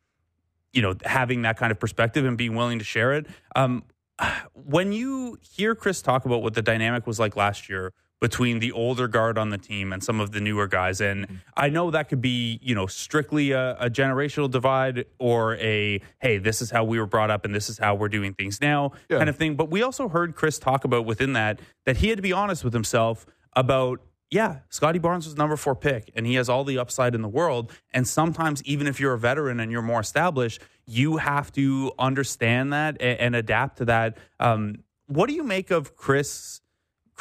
[0.73, 3.27] you know, having that kind of perspective and being willing to share it.
[3.55, 3.83] Um,
[4.53, 7.91] when you hear Chris talk about what the dynamic was like last year
[8.21, 11.27] between the older guard on the team and some of the newer guys, and.
[11.57, 16.37] I know that could be, you know, strictly a, a generational divide or a hey,
[16.39, 18.93] this is how we were brought up and this is how we're doing things now
[19.09, 19.17] Yeah.
[19.17, 19.55] kind of thing.
[19.55, 22.63] But we also heard Chris talk about within that that he had to be honest
[22.63, 23.25] with himself
[23.55, 23.99] about
[24.31, 27.27] yeah, Scottie Barnes was number four pick, and he has all the upside in the
[27.27, 27.69] world.
[27.93, 32.71] And sometimes, even if you're a veteran and you're more established, you have to understand
[32.71, 34.17] that and, and adapt to that.
[34.39, 34.77] Um,
[35.07, 36.60] what do you make of Chris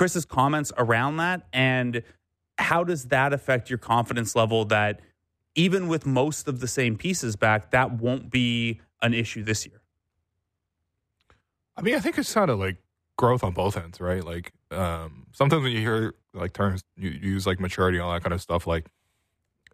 [0.00, 2.02] Chris's comments around that, and
[2.56, 4.64] how does that affect your confidence level?
[4.64, 5.02] That
[5.54, 9.82] even with most of the same pieces back, that won't be an issue this year.
[11.76, 12.78] I mean, I think it's kind of like
[13.18, 14.24] growth on both ends, right?
[14.24, 18.22] Like um, sometimes when you hear like terms you use like maturity and all that
[18.22, 18.86] kind of stuff, like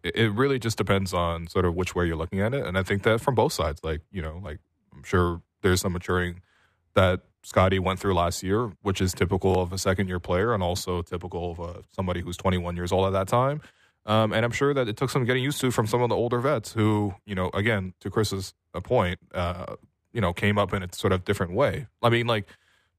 [0.03, 2.65] it, it really just depends on sort of which way you're looking at it.
[2.65, 4.59] And I think that from both sides, like you know, like
[4.93, 6.41] I'm sure there's some maturing
[6.95, 10.61] that Scottie went through last year, which is typical of a second year player and
[10.61, 13.61] also typical of uh, somebody who's 21 years old at that time.
[14.05, 16.15] Um, and I'm sure that it took some getting used to from some of the
[16.15, 19.77] older vets who, you know, again, to Chris's uh, point, uh,
[20.11, 21.87] you know, came up in a sort of different way.
[22.03, 22.49] I mean, like,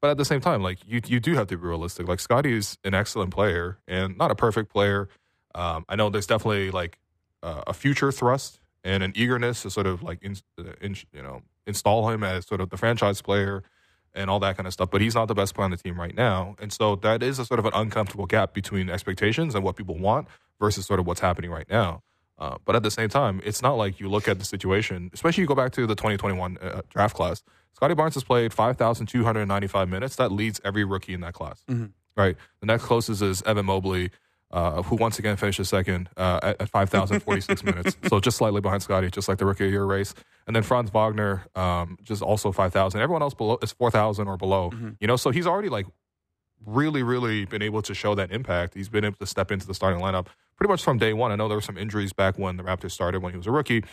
[0.00, 2.08] but at the same time, like, you you do have to be realistic.
[2.08, 5.10] Like, Scottie is an excellent player and not a perfect player.
[5.54, 6.98] Um, I know there's definitely like
[7.42, 10.36] uh, a future thrust and an eagerness to sort of like, in,
[10.80, 13.62] in, you know, install him as sort of the franchise player
[14.18, 14.90] and all that kind of stuff.
[14.90, 17.38] But he's not the best player on the team right now, and so that is
[17.38, 20.28] a sort of an uncomfortable gap between expectations and what people want
[20.60, 22.02] versus sort of what's happening right now.
[22.38, 25.40] Uh, but at the same time, it's not like you look at the situation, especially
[25.42, 27.42] you go back to the 2021 uh, draft class.
[27.74, 30.16] Scottie Barnes has played 5,295 minutes.
[30.16, 31.64] That leads every rookie in that class,
[32.16, 32.36] right?
[32.60, 34.10] The next closest is Evan Mobley,
[34.50, 37.96] uh, who once again finished second uh, at, at 5,046 minutes.
[38.08, 40.14] So just slightly behind Scottie, just like the rookie of year race.
[40.46, 43.00] And then Franz Wagner, um, just also 5,000.
[43.00, 44.70] Everyone else below is 4,000 or below.
[45.00, 45.86] You know, so he's already like
[46.64, 48.74] really, really been able to show that impact.
[48.74, 50.26] He's been able to step into the starting lineup
[50.56, 51.30] pretty much from day one.
[51.30, 53.52] I know there were some injuries back when the Raptors started when he was a
[53.52, 53.84] rookie.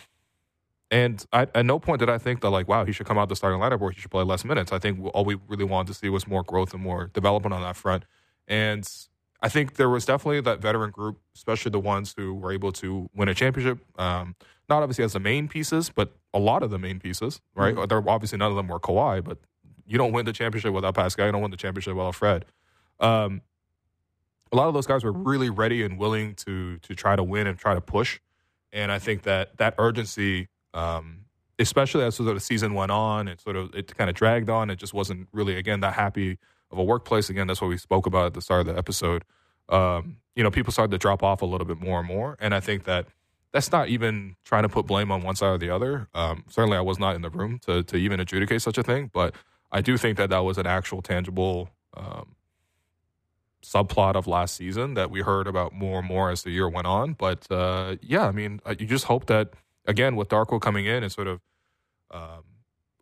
[0.90, 3.28] And I, at no point did I think that, like, wow, he should come out
[3.28, 4.72] the starting lineup or he should play less minutes.
[4.72, 7.62] I think all we really wanted to see was more growth and more development on
[7.62, 8.04] that front.
[8.46, 8.88] And
[9.42, 13.10] I think there was definitely that veteran group, especially the ones who were able to
[13.14, 13.78] win a championship.
[13.98, 14.34] Um,
[14.68, 17.88] not obviously as the main pieces, but a lot of the main pieces, right?
[17.88, 19.38] There obviously none of them were Kawhi, but
[19.86, 21.26] you don't win the championship without Pascal.
[21.26, 22.44] You don't win the championship without Fred.
[22.98, 23.42] Um,
[24.52, 27.46] a lot of those guys were really ready and willing to to try to win
[27.46, 28.20] and try to push.
[28.72, 31.20] And I think that that urgency, um,
[31.58, 34.50] especially as sort of the season went on, and sort of it kind of dragged
[34.50, 34.70] on.
[34.70, 36.38] It just wasn't really again that happy
[36.70, 37.30] of a workplace.
[37.30, 39.24] Again, that's what we spoke about at the start of the episode.
[39.68, 42.54] Um, you know, people started to drop off a little bit more and more, and
[42.54, 43.06] I think that
[43.52, 46.08] that's not even trying to put blame on one side or the other.
[46.14, 49.10] Um, certainly, I was not in the room to to even adjudicate such a thing,
[49.12, 49.34] but
[49.72, 52.36] I do think that that was an actual tangible um,
[53.62, 56.86] subplot of last season that we heard about more and more as the year went
[56.86, 57.14] on.
[57.14, 59.54] But uh, yeah, I mean, uh, you just hope that
[59.86, 61.40] again with Darko coming in and sort of
[62.10, 62.44] um,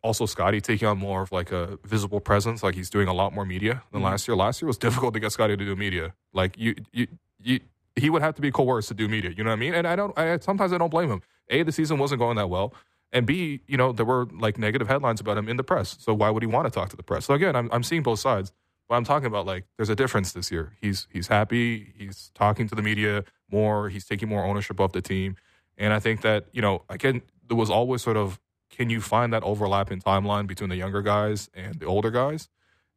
[0.05, 3.33] also Scottie taking on more of like a visible presence, like he's doing a lot
[3.33, 4.11] more media than mm-hmm.
[4.11, 4.37] last year.
[4.37, 6.15] Last year was difficult to get Scottie to do media.
[6.33, 7.09] Like you, you,
[7.43, 7.61] you.
[7.97, 9.31] He would have to be coerced to do media.
[9.31, 9.73] You know what I mean?
[9.73, 10.17] And I don't.
[10.19, 11.23] I sometimes I don't blame him.
[11.49, 12.75] A, the season wasn't going that well.
[13.13, 15.97] And B, you know, there were like negative headlines about him in the press.
[16.01, 17.25] So why would he want to talk to the press?
[17.25, 18.53] So again, I'm I'm seeing both sides.
[18.89, 20.77] But I'm talking about like there's a difference this year.
[20.81, 21.95] He's he's happy.
[21.97, 23.89] He's talking to the media more.
[23.89, 25.37] He's taking more ownership of the team.
[25.79, 28.41] And I think that you know, again, there was always sort of
[28.77, 32.49] can you find that overlap in timeline between the younger guys and the older guys?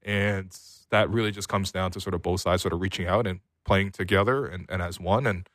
[0.01, 0.57] And
[0.89, 3.39] that really just comes down to sort of both sides sort of reaching out and
[3.65, 5.27] playing together and, and as one.
[5.27, 5.47] And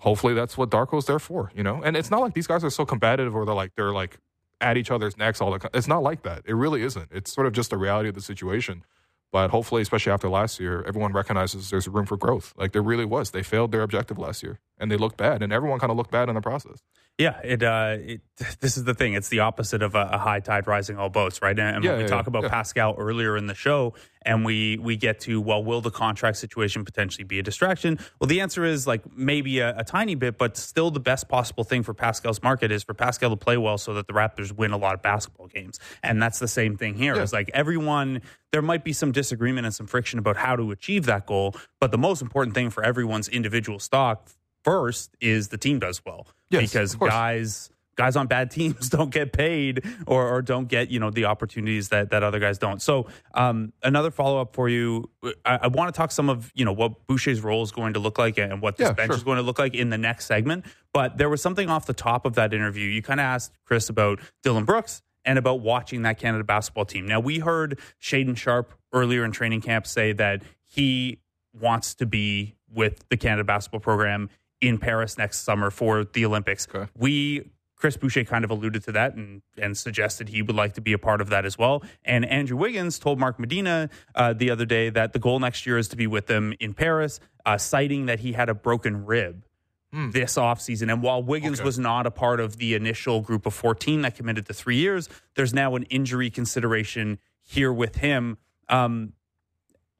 [0.00, 1.82] hopefully that's what Darko's there for, you know?
[1.82, 4.18] And it's not like these guys are so competitive or they're like, they're like
[4.60, 5.70] at each other's necks all the.
[5.74, 6.42] It's not like that.
[6.46, 7.08] It really isn't.
[7.12, 8.84] It's sort of just the reality of the situation.
[9.30, 12.54] But hopefully, especially after last year, everyone recognizes there's room for growth.
[12.56, 13.30] Like there really was.
[13.30, 14.58] They failed their objective last year.
[14.80, 16.82] And they looked bad, and everyone kind of looked bad in the process.
[17.18, 18.20] Yeah, it, uh, it.
[18.60, 19.14] This is the thing.
[19.14, 21.58] It's the opposite of a, a high tide rising all boats, right?
[21.58, 22.38] And, and Yeah, when we yeah, talk yeah.
[22.38, 22.50] about.
[22.50, 26.84] Pascal earlier in the show, and we we get to well, will the contract situation
[26.84, 27.98] potentially be a distraction?
[28.20, 31.64] Well, the answer is like maybe a, a tiny bit, but still the best possible
[31.64, 34.70] thing for Pascal's market is for Pascal to play well, so that the Raptors win
[34.70, 35.80] a lot of basketball games.
[36.04, 37.16] And that's the same thing here.
[37.20, 38.22] It's like everyone.
[38.52, 41.90] There might be some disagreement and some friction about how to achieve that goal, but
[41.90, 44.30] the most important thing for everyone's individual stock
[44.64, 46.26] first is the team does well.
[46.50, 51.00] Yes, because guys guys on bad teams don't get paid or, or don't get you
[51.00, 52.80] know the opportunities that, that other guys don't.
[52.80, 55.10] So um, another follow-up for you.
[55.44, 58.00] I, I want to talk some of you know what boucher's role is going to
[58.00, 59.16] look like and what this Yeah, bench sure.
[59.16, 60.64] is going to look like in the next segment.
[60.94, 62.88] But there was something off the top of that interview.
[62.88, 67.06] You kind of asked chris about Dillon Brooks and about watching that canada basketball team.
[67.06, 71.18] Now we heard Shaedon Sharpe earlier in training camp say that he
[71.52, 74.30] wants to be with the canada basketball program
[74.60, 76.66] in Paris next summer for the Olympics.
[76.72, 76.90] Okay.
[76.96, 80.80] We Chris Boucher kind of alluded to that and and suggested he would like to
[80.80, 81.82] be a part of that as well.
[82.04, 85.78] And Andrew Wiggins told Mark Medina uh, the other day that the goal next year
[85.78, 89.44] is to be with them in Paris, uh, citing that he had a broken rib
[89.90, 90.92] this offseason.
[90.92, 91.64] And while Wiggins Okay.
[91.64, 95.08] was not a part of the initial group of 14 that committed to three years,
[95.34, 98.36] there's now an injury consideration here with him.
[98.68, 99.14] Um,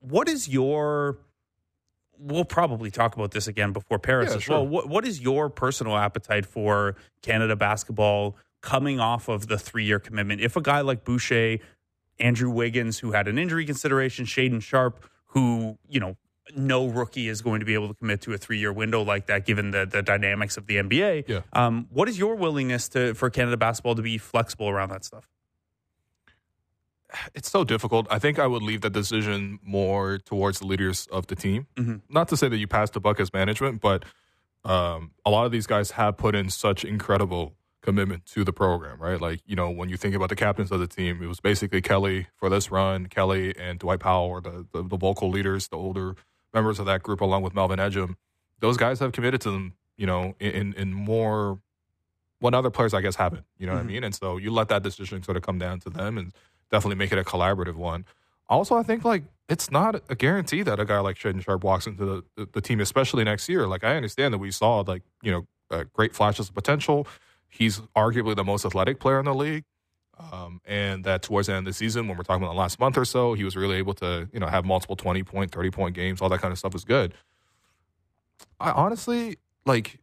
[0.01, 1.19] what is your
[2.21, 4.57] we'll probably talk about this again before Paris Yeah, as sure.
[4.57, 4.67] well.
[4.67, 9.99] What what is your personal appetite for Canada basketball coming off of the three year
[9.99, 10.41] commitment?
[10.41, 11.59] If a guy like Boucher,
[12.19, 16.17] Andrew Wiggins, who had an injury consideration, Shaedon Sharpe, who you know
[16.57, 19.27] no rookie is going to be able to commit to a three year window like
[19.27, 21.25] that, given the the dynamics of the NBA.
[21.29, 21.41] Yeah.
[21.53, 25.29] Um, what is your willingness to for Canada basketball to be flexible around that stuff?
[27.35, 28.07] It's so difficult.
[28.11, 31.67] I think I would leave the decision more towards the leaders of the team.
[31.77, 32.03] Mhm.
[32.09, 34.05] Not to say that you pass the buck as management, but
[34.65, 39.01] um, a lot of these guys have put in such incredible commitment to the program,
[39.01, 39.21] right?
[39.21, 41.81] Like, you know, when you think about the captains of the team, it was basically
[41.81, 43.07] Kelly for this run.
[43.07, 46.15] Kelly and Dwight Powell were the, the, the vocal leaders, the older
[46.53, 48.17] members of that group, along with Melvin Ejim.
[48.59, 51.61] Those guys have committed to them, you know, in, in more
[52.41, 53.45] what other players, I guess, haven't.
[53.59, 54.05] You know what I mean?
[54.05, 56.33] And so you let that decision sort of come down to them and
[56.71, 58.05] definitely make it a collaborative one.
[58.49, 61.87] Also, I think like it's not a guarantee that a guy like Shaedon Sharpe walks
[61.87, 63.67] into the, the, the team, especially next year.
[63.67, 67.07] Like I understand that we saw like you know uh, great flashes of potential.
[67.49, 69.65] He's arguably the most athletic player in the league,
[70.19, 72.79] um, and that towards the end of the season, when we're talking about the last
[72.79, 75.71] month or so, he was really able to you know have multiple twenty point, thirty
[75.71, 76.21] point games.
[76.21, 77.15] All that kind of stuff is good.
[78.61, 79.99] I honestly like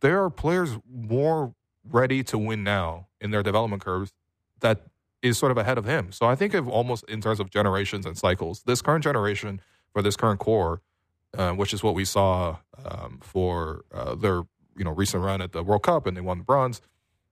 [0.00, 1.54] there are players more
[1.88, 4.12] ready to win now in their development curves
[4.60, 4.80] that
[5.22, 6.12] is sort of ahead of him.
[6.12, 9.60] So I think of almost in terms of generations and cycles, this current generation
[9.92, 10.82] for this current core,
[11.38, 14.42] uh, which is what we saw um, for uh, their
[14.76, 16.80] you know recent run at the World Cup and they won the bronze,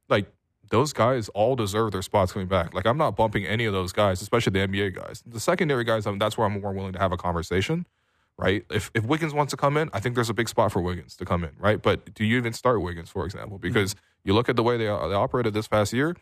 [0.08, 0.32] like
[0.70, 2.74] those guys all deserve their spots coming back.
[2.74, 5.22] Like I'm not bumping any of those guys, especially the NBA guys.
[5.26, 7.86] The secondary guys, I mean, that's where I'm more willing to have a conversation.
[8.38, 8.64] Right.
[8.70, 11.14] If if Wiggins wants to come in, I think there's a big spot for Wiggins
[11.16, 11.50] to come in.
[11.58, 11.82] Right.
[11.82, 13.58] But do you even start Wiggins, for example?
[13.58, 13.94] Because
[14.24, 16.16] you look at the way they, they operated this past year,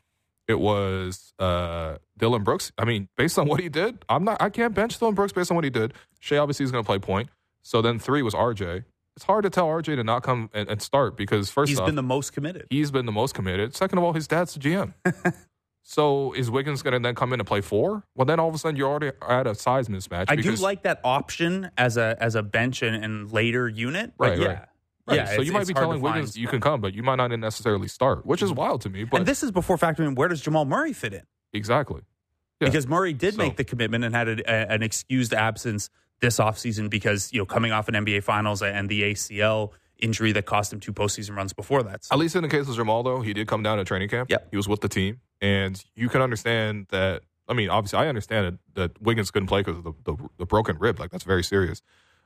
[0.49, 2.73] it was uh, Dillon Brooks.
[2.79, 4.41] I mean, based on what he did, I'm not.
[4.43, 5.95] I can't bench Dillon Brooks based on what he did.
[6.21, 7.29] Shea obviously is going to play point.
[7.63, 8.85] So then three was RJ.
[9.17, 11.87] It's hard to tell RJ to not come and, and start because first He's off,
[11.87, 12.67] been the most committed.
[12.71, 13.75] he's been the most committed.
[13.77, 14.95] Second of all, his dad's the GM.
[15.83, 18.05] so is Wiggins going to then come in and play four?
[18.15, 20.27] Well, then all of a sudden you're already at a size mismatch.
[20.29, 24.13] I do because- like that option as a as a bench and, and later unit.
[24.19, 24.47] But Right, yeah.
[24.47, 24.65] right.
[25.09, 25.17] Right.
[25.17, 27.89] Yeah, so you might be telling Wiggins you can come, but you might not necessarily
[27.89, 29.05] start, which is wild to me.
[29.05, 31.23] But and this is before factoring in where does Jamal Murray fit in?
[31.53, 32.03] exactly.
[32.61, 32.69] Yeah.
[32.69, 35.91] Because Murray did So- make the commitment and had a, a, an excused absence
[36.21, 40.45] this offseason because, you know, coming off an NBA finals and the ACL injury that
[40.45, 42.05] cost him two postseason runs before that.
[42.05, 44.09] So, At least in the case of Jamal, though, he did come down to training
[44.09, 44.29] camp.
[44.29, 44.49] Yep.
[44.51, 45.21] He was with the team.
[45.41, 47.23] And you can understand that.
[47.49, 50.47] I mean, obviously, I understand it, that Wiggins couldn't play because of the, the, the
[50.47, 50.99] broken rib.
[50.99, 51.81] Like, that's very serious.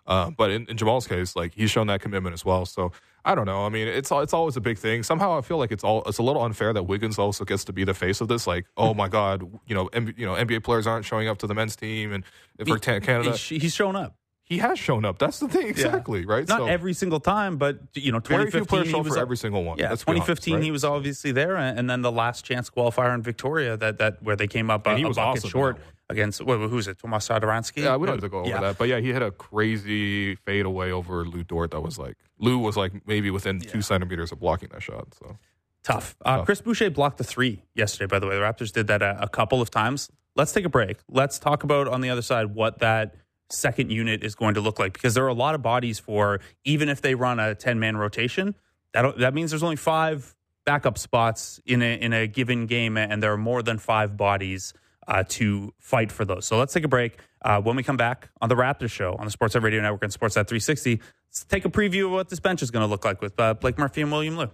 [0.06, 2.66] Uh, but in, in Jamal's case, like, he's shown that commitment as well.
[2.66, 2.92] So,
[3.24, 3.64] I don't know.
[3.64, 5.04] I mean, it's it's always a big thing.
[5.04, 7.72] Somehow, I feel like it's all it's a little unfair that Wiggins also gets to
[7.72, 8.48] be the face of this.
[8.48, 11.46] Like, oh my God, you know, M- you know, NBA players aren't showing up to
[11.46, 12.24] the men's team, and
[12.66, 14.16] for Ta- Canada, he's, he's shown up.
[14.52, 15.18] He has shown up.
[15.18, 16.46] That's the thing, exactly, right?
[16.46, 19.64] Not So, every single time, but, you know, very few 2015, he was every single
[19.64, 19.78] one.
[19.78, 20.62] Yeah, Let's be honest, 2015 right?
[20.62, 24.36] he was obviously there, and then the last chance qualifier in Victoria that that where
[24.36, 25.78] they came up a, And he a was bucket awesome short
[26.10, 27.82] against who's it, Tomas Satoransky?
[27.84, 28.60] Yeah, we don't have to go over Yeah.
[28.60, 28.76] that.
[28.76, 32.58] But yeah, he had a crazy fade away over Lu Dort that was like Lou
[32.58, 35.14] was like maybe within two centimeters of blocking that shot.
[35.14, 35.38] So
[35.82, 36.14] Tough.
[36.24, 36.44] Uh, Tough.
[36.46, 38.06] Chris Boucher blocked the three yesterday.
[38.06, 40.10] By the way, the Raptors did that a, a couple of times.
[40.36, 40.98] Let's take a break.
[41.08, 43.14] Let's talk about on the other side what that
[43.50, 46.40] second unit is going to look like because there are a lot of bodies for
[46.64, 48.54] even if they run a 10 man rotation
[48.92, 53.22] that that means there's only five backup spots in a in a given game and
[53.22, 54.72] there are more than five bodies
[55.08, 56.46] uh, to fight for those.
[56.46, 57.18] So let's take a break.
[57.44, 60.12] Uh, when we come back on the Raptors show on the Sportsnet Radio Network and
[60.12, 63.20] Sportsnet 360 let's take a preview of what this bench is going to look like
[63.20, 64.48] with uh, Blake Murphy and William Lou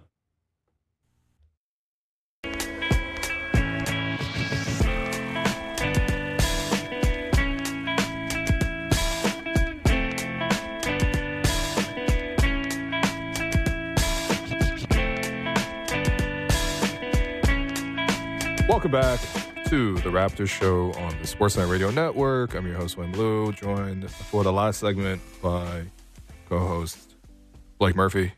[18.79, 19.19] Welcome back
[19.65, 22.55] to the Raptors show on the Sportsnet Radio Network.
[22.55, 25.83] I'm your host, Wayne Blue, joined for the last segment by
[26.47, 27.17] co-host
[27.77, 28.31] Blake Murphy.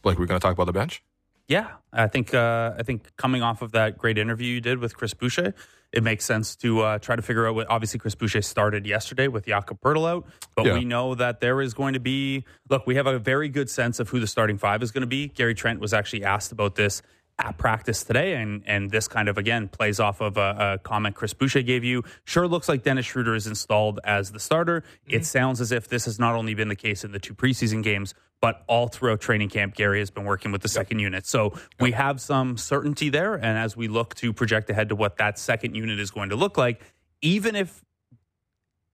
[0.00, 1.02] Blake, we're going to talk about the bench.
[1.46, 4.96] Yeah, I think uh, I think coming off of that great interview you did with
[4.96, 5.52] Chris Boucher,
[5.92, 7.68] it makes sense to uh, try to figure out what.
[7.68, 10.26] Obviously, Chris Boucher started yesterday with Jakob Poeltl out,
[10.56, 10.72] but Yeah.
[10.72, 12.46] we know that there is going to be.
[12.70, 15.06] Look, we have a very good sense of who the starting five is going to
[15.06, 15.28] be.
[15.28, 17.02] Gary Trent was actually asked about this
[17.38, 21.16] at practice today, and and this kind of again plays off of a, a comment
[21.16, 22.02] Chris Boucher gave you.
[22.24, 24.84] Sure, looks like Dennis Schroeder is installed as the starter.
[25.06, 25.22] It mm-hmm.
[25.24, 28.14] sounds as if this has not only been the case in the two preseason games,
[28.40, 31.26] but all throughout training camp, Gary has been working with the second unit.
[31.26, 35.16] So we have some certainty there, and as we look to project ahead to what
[35.16, 36.82] that second unit is going to look like,
[37.20, 37.82] even if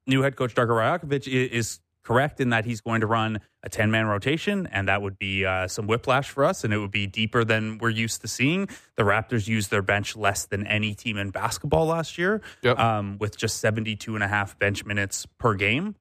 [0.06, 3.90] new head coach Darko Rajakovic is correct in that he's going to run a 10
[3.90, 7.06] man rotation, and that would be uh, some whiplash for us, and it would be
[7.06, 8.68] deeper than we're used to seeing.
[8.96, 12.78] The Raptors used their bench less than any team in basketball last year, Yep.
[12.78, 15.94] um, with just 72 and a half bench minutes per game.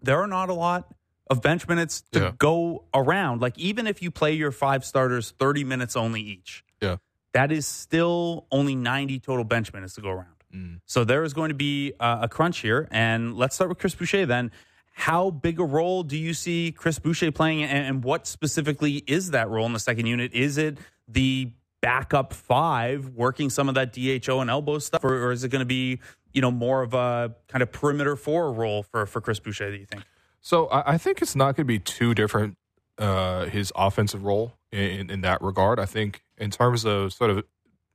[0.00, 0.92] There are not a lot
[1.30, 2.32] of bench minutes to Yeah.
[2.36, 3.40] go around.
[3.40, 6.96] Like, even if you play your five starters 30 minutes only each, Yeah.
[7.32, 10.26] that is still only 90 total bench minutes to go around.
[10.52, 10.80] Mm.
[10.84, 12.88] So there is going to be uh, a crunch here.
[12.90, 14.50] And let's start with Chris Boucher then.
[14.92, 19.30] How big a role do you see Chris Boucher playing, and, and what specifically is
[19.30, 20.32] that role in the second unit?
[20.32, 20.78] Is it
[21.08, 21.50] the
[21.80, 25.60] backup five working some of that DHO and elbow stuff, or, or is it going
[25.60, 25.98] to be
[26.32, 29.70] you know more of a kind of perimeter four role for for Chris Boucher?
[29.70, 30.04] Do you think?
[30.40, 32.56] So I, I think it's not going to be too different
[32.98, 35.78] uh, his offensive role in, in that regard.
[35.78, 37.44] I think in terms of sort of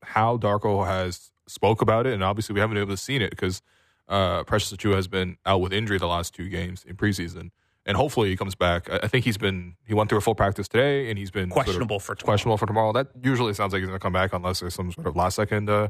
[0.03, 3.29] how Darko has spoke about it, and obviously we haven't been able to see it
[3.29, 3.61] because
[4.07, 7.51] uh, Precious Achiuwa has been out with injury the last two games in preseason,
[7.85, 8.89] and hopefully he comes back.
[8.91, 11.49] I, I think he's been he went through a full practice today, and he's been
[11.49, 12.25] sort of Questionable for tomorrow.
[12.31, 12.93] questionable for tomorrow.
[12.93, 15.35] That usually sounds like he's going to come back unless there's some sort of last
[15.35, 15.87] second uh,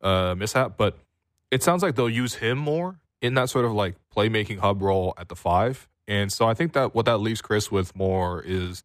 [0.00, 0.76] uh, mishap.
[0.76, 0.98] But
[1.50, 5.14] it sounds like they'll use him more in that sort of like playmaking hub role
[5.18, 5.88] at the five.
[6.08, 8.82] And so I think that what that leaves Chris with more is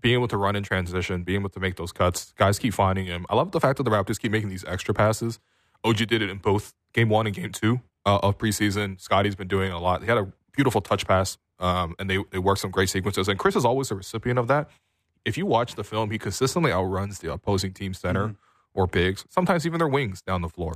[0.00, 2.32] being able to run in transition, being able to make those cuts.
[2.36, 3.26] Guys keep finding him.
[3.28, 5.38] I love the fact that the Raptors keep making these extra passes.
[5.84, 9.00] OG did it in both game one and game two uh, of preseason.
[9.00, 10.02] Scottie's been doing a lot.
[10.02, 13.28] He had a beautiful touch pass, um, and they, they worked some great sequences.
[13.28, 14.70] And Chris is always a recipient of that.
[15.24, 18.36] If you watch the film, he consistently outruns the opposing team center
[18.74, 20.74] or bigs, sometimes even their wings down the floor.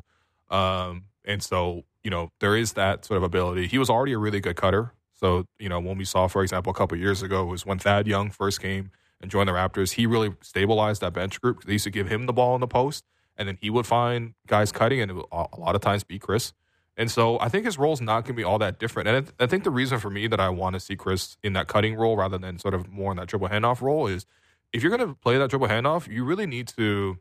[0.50, 3.66] Um, and so, you know, there is that sort of ability.
[3.66, 4.92] He was already a really good cutter.
[5.14, 7.78] So, you know, when we saw, for example, a couple of years ago was when
[7.78, 8.90] Thad Young first came
[9.20, 11.64] and joined the Raptors, he really stabilized that bench group.
[11.64, 13.04] They used to give him the ball in the post,
[13.36, 16.18] and then he would find guys cutting, and it would a lot of times be
[16.18, 16.52] Chris.
[16.98, 19.08] And so I think his role is not going to be all that different.
[19.08, 21.38] And I, th- I think the reason for me that I want to see Chris
[21.44, 24.26] in that cutting role rather than sort of more in that dribble handoff role is
[24.72, 27.16] if you're going to play that dribble handoff, you really need to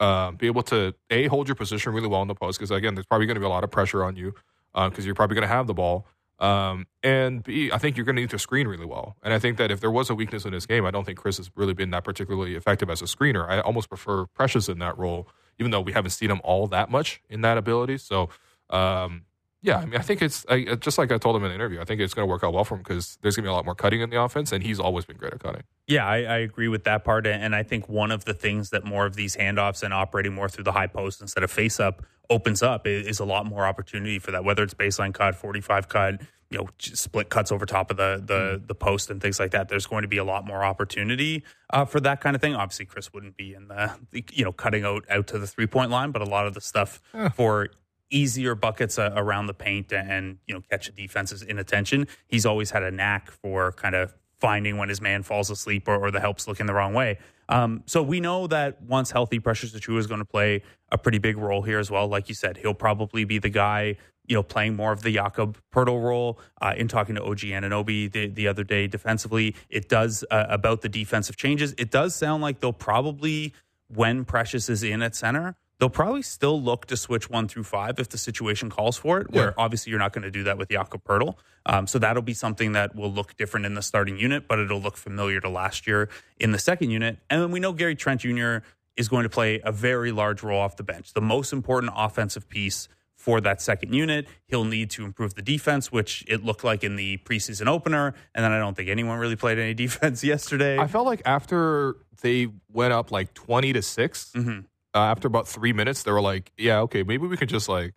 [0.00, 2.94] uh, be able to a hold your position really well in the post because again,
[2.94, 4.34] there's probably going to be a lot of pressure on you
[4.74, 6.06] because you're probably going to have the ball.
[6.38, 9.16] Um, and B, I think you're going to need to screen really well.
[9.22, 11.18] And I think that if there was a weakness in this game, I don't think
[11.18, 13.48] Chris has really been that particularly effective as a screener.
[13.48, 15.28] I almost prefer Precious in that role,
[15.58, 17.98] even though we haven't seen him all that much in that ability.
[17.98, 18.28] So,
[18.70, 19.22] um,
[19.66, 21.80] yeah, I mean, I think it's I, just like I told him in the interview.
[21.80, 23.50] I think it's going to work out well for him because there's going to be
[23.50, 25.64] a lot more cutting in the offense, and he's always been great at cutting.
[25.88, 27.26] Yeah, I, I agree with that part.
[27.26, 30.48] And I think one of the things that more of these handoffs and operating more
[30.48, 34.20] through the high post instead of face up opens up is, a lot more opportunity
[34.20, 36.20] for that, whether it's baseline cut, 45 cut,
[36.50, 39.68] you know, split cuts over top of the, the, the post and things like that.
[39.68, 42.54] There's going to be a lot more opportunity uh, for that kind of thing.
[42.54, 43.96] Obviously, Chris wouldn't be in the,
[44.32, 46.60] you know, cutting out, out to the three point line, but a lot of the
[46.60, 47.00] stuff
[47.34, 47.70] for
[48.10, 52.06] easier buckets uh, around the paint and you know catch defense's inattention.
[52.26, 55.96] He's always had a knack for kind of finding when his man falls asleep or,
[55.96, 57.18] or the help's looking the wrong way.
[57.48, 61.18] Um, so we know that once healthy, Precious Achiuwa is going to play a pretty
[61.18, 62.06] big role here as well.
[62.06, 63.96] Like you said, he'll probably be the guy
[64.26, 66.38] you know playing more of the Jakob Poeltl role.
[66.60, 70.82] Uh, in talking to OG Anunoby the, the other day defensively, it does uh, about
[70.82, 71.74] the defensive changes.
[71.78, 73.54] It does sound like they'll probably
[73.88, 77.98] when Precious is in at center, They'll probably still look to switch one through five
[77.98, 79.30] if the situation calls for it.
[79.30, 79.52] Where Yeah.
[79.58, 81.34] obviously you're not going to do that with Jakob Poeltl.
[81.66, 84.80] Um, so that'll be something that will look different in the starting unit, but it'll
[84.80, 86.08] look familiar to last year
[86.38, 87.18] in the second unit.
[87.28, 88.58] And then we know Gary Trent Jr.
[88.96, 92.48] is going to play a very large role off the bench, the most important offensive
[92.48, 94.26] piece for that second unit.
[94.46, 98.14] He'll need to improve the defense, which it looked like in the preseason opener.
[98.34, 100.78] And then I don't think anyone really played any defense yesterday.
[100.78, 104.64] I felt like after they went up like twenty to 6 Mhm.
[104.96, 107.92] Uh, after about three minutes, they were like, "Yeah, okay, maybe we could just like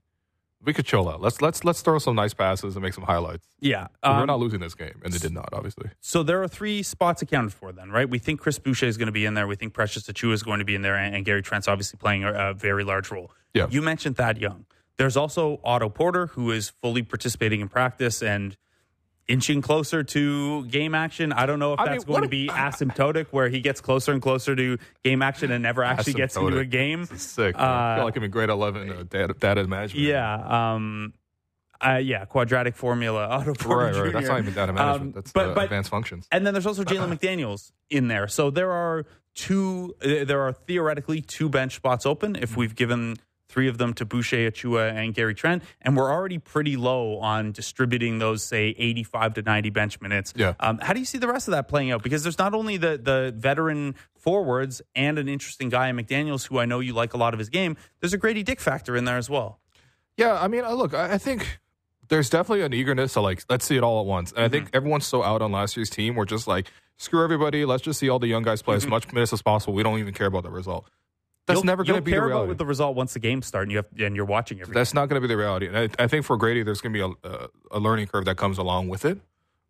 [0.63, 1.21] we could chill out.
[1.21, 3.47] Let's let's let's throw some nice passes and make some highlights.
[3.61, 3.87] yeah.
[4.03, 5.89] we're um, not losing this game, and they did not, obviously.
[6.01, 8.09] So there are three spots accounted for then, right?
[8.09, 9.47] We think Chris Boucher is going to be in there.
[9.47, 11.97] We think Precious Achiuwa is going to be in there, and, and Gary Trent's obviously
[11.97, 13.31] playing a, a very large role.
[13.53, 13.67] Yeah.
[13.69, 14.65] You mentioned Thad Young.
[14.97, 18.57] There's also Otto Porter, who is fully participating in practice and
[19.29, 21.31] inching closer to game action.
[21.31, 23.79] I don't know if I that's mean, going to if- be asymptotic, where he gets
[23.79, 26.69] closer and closer to game action and never actually gets into a Asymptotic.
[26.71, 27.01] game.
[27.03, 27.55] It's sick.
[27.55, 27.65] man.
[27.65, 30.05] I Uh, feel like I'm in grade eleven uh, data, data management.
[30.05, 30.73] Yeah.
[30.73, 31.13] Um,
[31.81, 34.05] uh, yeah, quadratic formula, Otto Porter right, right.
[34.07, 34.11] Jr.
[34.17, 35.01] That's not even data management.
[35.01, 36.27] Um, That's but- uh, but- advanced functions.
[36.31, 38.27] And then there's also Jalen McDaniels in there.
[38.27, 43.15] So there are two, uh, there are theoretically two bench spots open if we've given
[43.49, 45.63] three of them to Boucher, Achiuwa, and Gary Trent.
[45.81, 50.33] And we're already pretty low on distributing those, say, 85 to 90 bench minutes.
[50.35, 50.53] Yeah.
[50.59, 52.03] Um, how do you see the rest of that playing out?
[52.03, 56.59] Because there's not only the, the veteran forwards and an interesting guy in McDaniels, who
[56.59, 59.05] I know you like a lot of his game, there's a Grady Dick factor in
[59.05, 59.59] there as well.
[60.15, 61.59] Yeah, I mean, uh, look, I I think
[62.09, 64.51] there's definitely an eagerness to like let's see it all at once, and I Mm-hmm.
[64.51, 66.15] think everyone's so out on last year's team.
[66.15, 67.63] We're just like screw everybody.
[67.65, 69.73] Let's just see all the young guys play as much minutes as possible.
[69.73, 70.89] We don't even care about the result.
[71.49, 71.57] That's.
[71.57, 72.49] You'll- never going you'll to be care the about reality.
[72.49, 74.73] with the result once the game starts and you have and you're watching everything.
[74.79, 75.67] That's not going to be the reality.
[75.67, 78.25] And I, I think for Grady, there's going to be a, a, a learning curve
[78.25, 79.19] that comes along with it.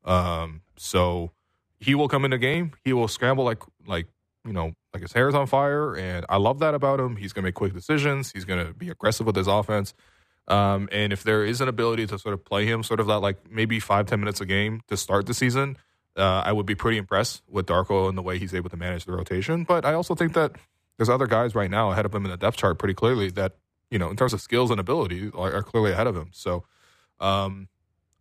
[0.06, 1.32] Um, so
[1.80, 2.74] he will come in the game.
[2.84, 4.08] He will scramble like like
[4.46, 7.16] you know like his hair's on fire, and I love that about him.
[7.16, 8.32] He's going to make quick decisions.
[8.32, 9.94] He's going to be aggressive with his offense.
[10.48, 13.20] Um, and if there is an ability to sort of play him, sort of that
[13.20, 15.78] like maybe five ten minutes a game to start the season,
[16.18, 19.06] uh, I would be pretty impressed with Darko and the way he's able to manage
[19.06, 19.64] the rotation.
[19.64, 20.54] But I also think that
[21.00, 23.54] there's other guys right now ahead of him in the depth chart pretty clearly that
[23.90, 26.30] you know in terms of skills and ability are, are clearly ahead of him.
[26.34, 26.66] So
[27.22, 27.70] um,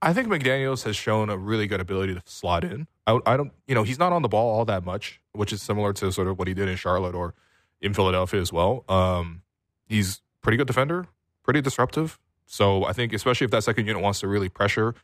[0.00, 2.86] I think McDaniel's has shown a really good ability to slot in.
[3.06, 5.60] I, I don't, you know, he's not on the ball all that much, which is
[5.60, 7.34] similar to sort of what he did in Charlotte or
[7.80, 8.84] in Philadelphia as well.
[8.88, 9.42] Um,
[9.86, 11.06] he's pretty good defender,
[11.42, 12.20] pretty disruptive.
[12.46, 14.94] So I think, especially if that second unit wants to really pressure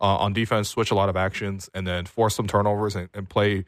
[0.00, 3.28] uh, on defense, switch a lot of actions, and then force some turnovers and, and
[3.28, 3.64] play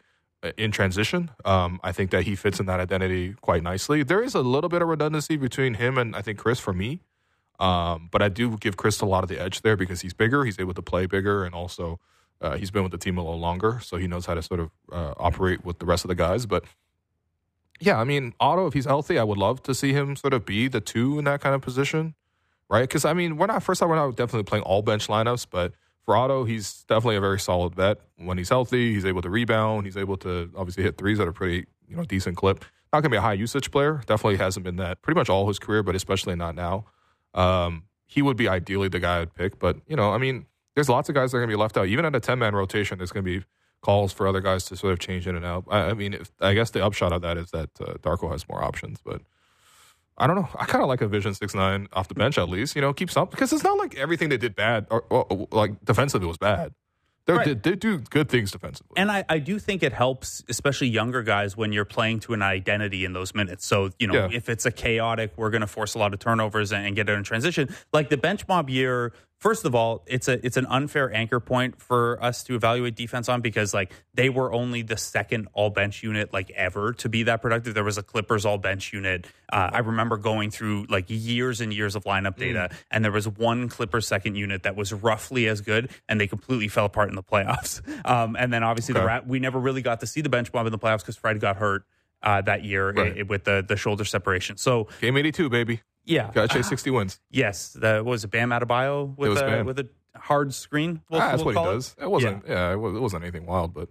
[0.56, 4.02] in transition, um, I think that he fits in that identity quite nicely.
[4.02, 7.00] There is a little bit of redundancy between him and I think Chris for me.
[7.60, 10.44] Um, but I do give Chris a lot of the edge there because he's bigger,
[10.44, 12.00] he's able to play bigger, and also
[12.40, 14.60] uh, he's been with the team a little longer, so he knows how to sort
[14.60, 16.46] of uh, operate with the rest of the guys.
[16.46, 16.64] But
[17.80, 20.44] yeah, I mean, Otto, if he's healthy, I would love to see him sort of
[20.44, 22.14] be the two in that kind of position,
[22.68, 22.82] right?
[22.82, 25.74] Because I mean, we're not first time we're not definitely playing all bench lineups, but
[26.04, 27.98] for Otto, he's definitely a very solid vet.
[28.16, 29.86] When he's healthy, he's able to rebound.
[29.86, 32.64] He's able to obviously hit threes at a pretty you know decent clip.
[32.92, 34.02] Not gonna be a high usage player.
[34.06, 36.84] Definitely hasn't been that pretty much all his career, but especially not now.
[37.32, 40.88] Um, he would be ideally the guy I'd pick, but you know, I mean, there's
[40.88, 41.88] lots of guys that are gonna be left out.
[41.88, 43.42] Even at a ten man rotation, there's gonna be
[43.82, 45.64] calls for other guys to sort of change in and out.
[45.68, 48.48] I, I mean, if, I guess the upshot of that is that uh, Darko has
[48.48, 49.22] more options, but
[50.18, 50.48] I don't know.
[50.58, 52.76] I kind of like a Vision six nine off the bench at least.
[52.76, 55.48] You know, keep some because it's not like everything they did bad or, or, or,
[55.50, 56.72] like defensively was bad.
[57.26, 57.62] They're, Right.
[57.62, 58.92] they, they do good things defensively.
[58.98, 62.42] And I, I do think it helps, especially younger guys, when you're playing to an
[62.42, 63.64] identity in those minutes.
[63.64, 64.36] So, you know, Yeah.
[64.36, 67.08] if it's a chaotic, we're going to force a lot of turnovers and, and get
[67.08, 67.74] it in transition.
[67.94, 69.14] Like the bench mob year,
[69.44, 73.28] first of all, it's a it's an unfair anchor point for us to evaluate defense
[73.28, 77.24] on because like they were only the second all bench unit like ever to be
[77.24, 77.74] that productive.
[77.74, 79.26] There was a Clippers all bench unit.
[79.52, 83.28] Uh, I remember going through like years and years of lineup data, and there was
[83.28, 87.14] one Clippers second unit that was roughly as good, and they completely fell apart in
[87.14, 87.82] the playoffs.
[88.06, 89.06] Um, and then obviously the Okay.
[89.06, 91.38] rat, we never really got to see the bench mob in the playoffs because Fred
[91.40, 91.84] got hurt
[92.22, 93.18] uh, that year Right.
[93.18, 94.56] i- with the the shoulder separation.
[94.56, 95.80] So Game eighty two, baby.
[96.04, 97.20] Yeah, Got to chase sixty wins.
[97.30, 99.66] yes, that was a Bam Adebayo with a Bam.
[99.66, 101.02] with a hard screen?
[101.10, 101.74] We'll- ah, that's we'll what he call it?
[101.74, 101.96] does.
[102.00, 102.44] It wasn't.
[102.48, 103.88] Yeah, it, was, wasn't anything wild, but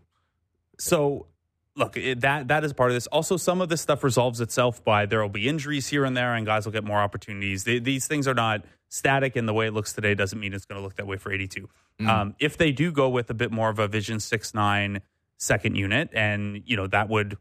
[0.79, 1.27] So,
[1.75, 3.07] look, it, that that is part of this.
[3.07, 6.33] Also, some of this stuff resolves itself by there will be injuries here and there,
[6.33, 7.63] and guys will get more opportunities.
[7.63, 10.65] They, these things are not static, and the way it looks today doesn't mean it's
[10.65, 11.67] going to look that way for 82.
[12.07, 15.01] Um, if they do go with a bit more of a Vision six nine
[15.37, 17.37] second unit, and you know that would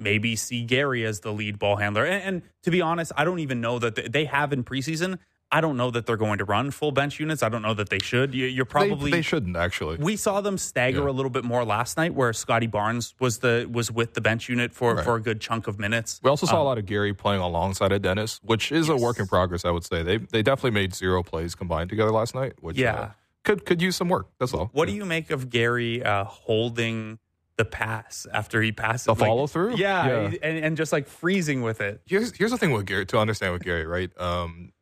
[0.00, 2.04] maybe see Gary as the lead ball handler.
[2.04, 5.18] And, and to be honest, I don't even know that they, they have in preseason.
[5.52, 7.42] I don't know that they're going to run full bench units.
[7.42, 8.32] I don't know that they should.
[8.36, 9.96] You, you're probably they, shouldn't actually.
[9.96, 11.10] we saw them stagger Yeah.
[11.10, 14.48] a little bit more last night, where Scottie Barnes was the was with the bench
[14.48, 15.04] unit for Right.
[15.04, 16.20] for a good chunk of minutes.
[16.22, 18.96] We also saw a Um, lot of Gary playing alongside of Dennis, which is a
[18.96, 19.64] work in progress.
[19.64, 22.94] I would say they they definitely made zero plays combined together last night, which Yeah.
[22.94, 23.08] uh,
[23.42, 24.28] could could use some work.
[24.38, 24.70] That's all.
[24.72, 27.18] What do you make of Gary uh, holding
[27.60, 29.04] the pass after he passes?
[29.04, 29.76] The Like, follow through?
[29.76, 30.38] Yeah, Yeah.
[30.42, 32.00] And, and just like freezing with it.
[32.06, 34.10] here's here's the thing with Gary to understand with Gary, right?
[34.18, 34.72] Um,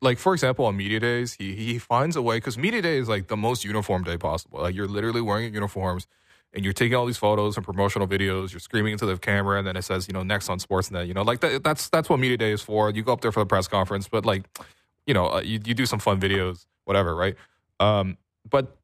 [0.00, 3.08] like for example, on media days, he he finds a way because media day is
[3.08, 4.60] like the most uniform day possible.
[4.60, 6.06] Like you're literally wearing uniforms
[6.54, 8.52] and you're taking all these photos and promotional videos.
[8.52, 11.06] You're screaming into the camera, and then it says, you know, next on Sportsnet.
[11.06, 12.90] You know, like that, that's that's what media day is for.
[12.90, 14.44] You go up there for the press conference, but like,
[15.06, 17.36] you know, uh, you you do some fun videos, whatever, right?
[17.78, 18.16] Um,
[18.48, 18.75] but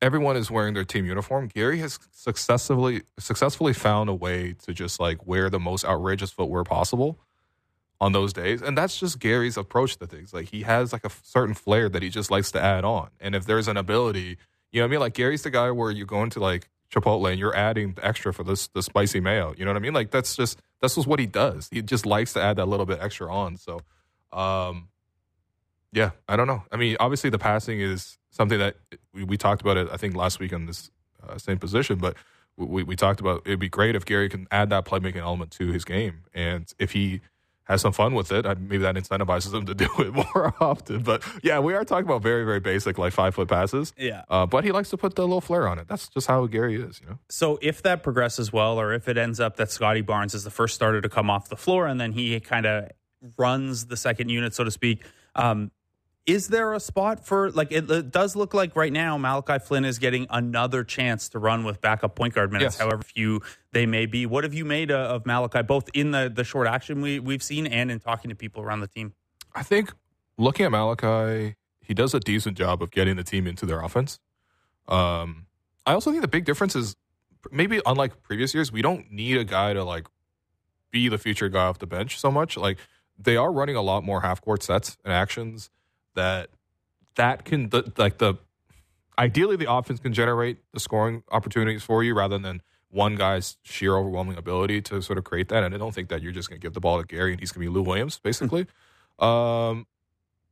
[0.00, 1.48] everyone is wearing their team uniform.
[1.48, 6.64] Gary has successfully successfully found a way to just like wear the most outrageous footwear
[6.64, 7.18] possible
[8.00, 10.32] on those days, and that's just Gary's approach to things.
[10.32, 13.34] Like he has like a certain flair that he just likes to add on, and
[13.34, 14.38] if there's an ability,
[14.72, 15.00] you know what I mean.
[15.00, 18.44] Like Gary's the guy where you go into like Chipotle and you're adding extra for
[18.44, 19.54] this the spicy mayo.
[19.56, 19.94] You know what I mean?
[19.94, 21.68] Like that's just that's just what he does.
[21.70, 23.56] He just likes to add that little bit extra on.
[23.56, 23.80] So,
[24.32, 24.88] um,
[25.92, 26.62] yeah, I don't know.
[26.72, 28.76] I mean, obviously the passing is something that
[29.12, 29.88] we, we talked about it.
[29.92, 30.90] I think last week on this
[31.22, 32.16] uh, same position, but
[32.56, 35.72] we, we talked about it'd be great if Gary can add that playmaking element to
[35.72, 37.20] his game, and if he
[37.64, 41.02] has some fun with it, maybe that incentivizes him to do it more often.
[41.02, 43.92] But yeah, we are talking about very very basic like five foot passes.
[43.96, 44.22] Yeah.
[44.28, 45.86] Uh, but he likes to put the little flair on it.
[45.88, 47.18] That's just how Gary is, you know.
[47.28, 50.50] So if that progresses well, or if it ends up that Scottie Barnes is the
[50.50, 52.90] first starter to come off the floor, and then he kind of
[53.36, 55.04] runs the second unit, so to speak.
[55.34, 55.70] Um,
[56.28, 59.84] is there a spot for like it, it does look like right now Malachi Flynn
[59.86, 62.78] is getting another chance to run with backup point guard minutes, Yes.
[62.80, 63.40] however few
[63.72, 64.26] they may be.
[64.26, 67.42] What have you made uh, of Malachi, both in the the short action we we've
[67.42, 69.14] seen and in talking to people around the team?
[69.54, 69.90] I think
[70.36, 74.20] looking at Malachi, he does a decent job of getting the team into their offense.
[74.86, 75.46] Um,
[75.86, 76.94] I also think the big difference is
[77.50, 80.06] maybe unlike previous years, we don't need a guy to like
[80.90, 82.58] be the future guy off the bench so much.
[82.58, 82.76] Like
[83.18, 85.70] they are running a lot more half court sets and actions
[86.14, 86.50] that
[87.16, 88.34] that can the, like the
[89.18, 93.96] ideally the offense can generate the scoring opportunities for you rather than one guy's sheer
[93.96, 95.62] overwhelming ability to sort of create that.
[95.62, 97.40] And I don't think that you're just going to give the ball to Gary and
[97.40, 98.66] he's going to be Lou Williams basically.
[99.18, 99.86] um,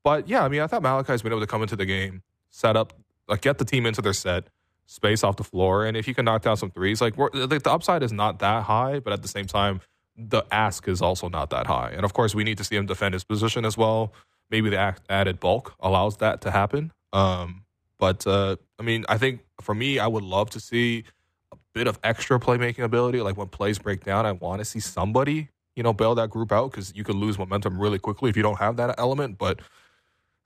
[0.03, 2.77] but yeah, I mean, I thought Malachi's been able to come into the game, set
[2.77, 2.93] up,
[3.27, 4.49] like get the team into their set,
[4.87, 7.59] space off the floor, and if he can knock down some threes, like we're, the,
[7.59, 9.81] the upside is not that high, but at the same time,
[10.16, 11.91] the ask is also not that high.
[11.91, 14.12] And of course, we need to see him defend his position as well.
[14.51, 16.93] Maybe the added bulk allows that to happen.
[17.12, 17.64] Um,
[17.98, 21.05] but uh, I mean, I think for me, I would love to see
[21.52, 23.20] a bit of extra playmaking ability.
[23.20, 26.52] Like when plays break down, I want to see somebody, you know, bail that group
[26.52, 29.39] out because you could lose momentum really quickly if you don't have that element.
[29.39, 29.60] But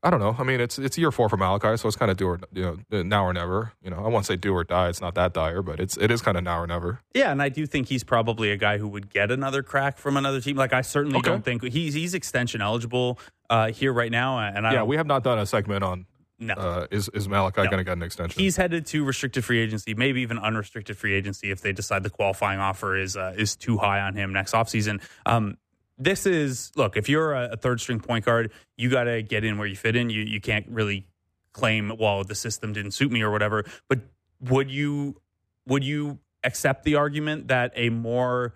[0.02, 0.34] I don't know.
[0.38, 2.82] I mean, it's it's year four for Malachi, so it's kind of do or you
[2.90, 3.72] know now or never.
[3.82, 4.88] You know, I won't say do or die.
[4.88, 7.00] It's not that dire, but it's it is kind of now or never.
[7.12, 10.16] Yeah, and I do think he's probably a guy who would get another crack from
[10.16, 10.56] another team.
[10.56, 11.28] Like I certainly Okay.
[11.30, 13.18] don't think he's he's extension eligible
[13.50, 16.06] uh, here right now, and I yeah, we have not done a segment on
[16.38, 16.54] no.
[16.54, 18.40] uh, is is Malachi going to get an extension?
[18.40, 22.10] He's headed to restricted free agency, maybe even unrestricted free agency if they decide the
[22.10, 25.02] qualifying offer is uh, is too high on him next offseason.
[25.26, 25.58] Um,
[26.00, 29.44] this is look, if you're a, a third string point guard, you got to get
[29.44, 30.10] in where you fit in.
[30.10, 31.06] You you can't really
[31.52, 33.64] claim, well, the system didn't suit me or whatever.
[33.88, 34.00] But
[34.40, 35.20] would you
[35.66, 38.54] would you accept the argument that a more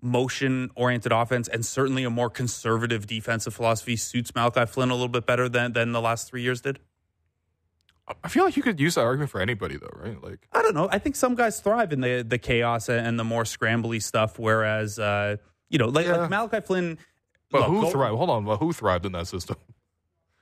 [0.00, 5.08] motion oriented offense and certainly a more conservative defensive philosophy suits Malachi Flynn a little
[5.08, 6.78] bit better than than the last three years did?
[8.22, 10.22] I feel like you could use that argument for anybody, though, right?
[10.22, 10.90] Like, I don't know.
[10.92, 14.98] I think some guys thrive in the the chaos and the more scrambly stuff, whereas
[14.98, 15.38] uh,
[15.74, 16.16] you know, like, Yeah.
[16.18, 16.98] like Malachi Flynn.
[17.50, 18.16] but look, who go- thrived?
[18.16, 19.56] Hold on, but who thrived in that system?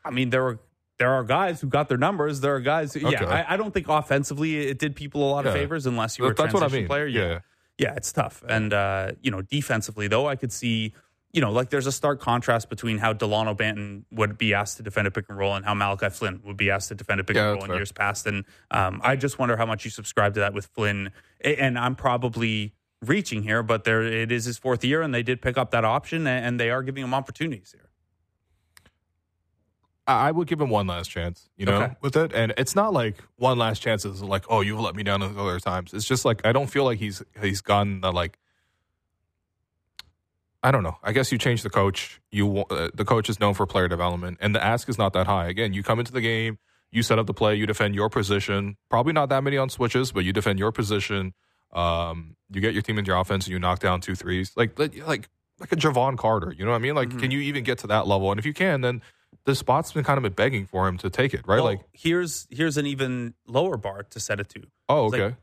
[0.04, 0.58] I mean, there were
[0.98, 2.40] there are guys who got their numbers.
[2.42, 2.92] There are guys.
[2.94, 3.16] Who, Okay.
[3.24, 6.24] Yeah, I, I don't think offensively it did people a lot of favors unless you
[6.24, 6.88] were a That's what I transition mean.
[6.88, 7.06] player.
[7.06, 7.38] Yeah.
[7.78, 8.44] yeah, it's tough.
[8.48, 10.92] And uh, you know, defensively though, I could see.
[11.34, 14.82] You know, like there's a stark contrast between how Delano Banton would be asked to
[14.82, 17.24] defend a pick and roll and how Malachi Flynn would be asked to defend a
[17.24, 17.76] pick Yeah, and roll in fair.
[17.78, 18.26] years past.
[18.26, 21.10] And um, I just wonder how much you subscribe to that with Flynn.
[21.42, 25.42] And I'm probably reaching here, but there it is his fourth year, and they did
[25.42, 27.88] pick up that option, and they are giving him opportunities here.
[30.06, 31.94] I would give him one last chance, you know, Okay.
[32.00, 32.32] with it.
[32.34, 35.60] And it's not like one last chance is like, oh, you've let me down other
[35.60, 35.94] times.
[35.94, 38.38] It's just like I don't feel like he's he's gotten the like.
[40.64, 40.96] I don't know.
[41.02, 42.20] I guess you change the coach.
[42.30, 45.26] You uh, the coach is known for player development, and the ask is not that
[45.26, 45.46] high.
[45.48, 46.58] Again, you come into the game,
[46.90, 48.76] you set up the play, you defend your position.
[48.90, 51.32] Probably not that many on switches, but you defend your position.
[51.72, 54.52] Um, you get your team into your offense, and you knock down two threes.
[54.56, 55.28] Like like- like
[55.70, 56.52] a Jevon Carter.
[56.58, 56.94] You know what I mean?
[56.94, 57.12] Mm-hmm.
[57.12, 58.32] Like, can you even get to that level?
[58.32, 59.00] And if you can, then
[59.44, 61.56] the spot's been kind of been begging for him to take it, right?
[61.56, 64.62] Well, like, here's here's an even lower bar to set it to.
[64.88, 65.36] oh, It's like, okay,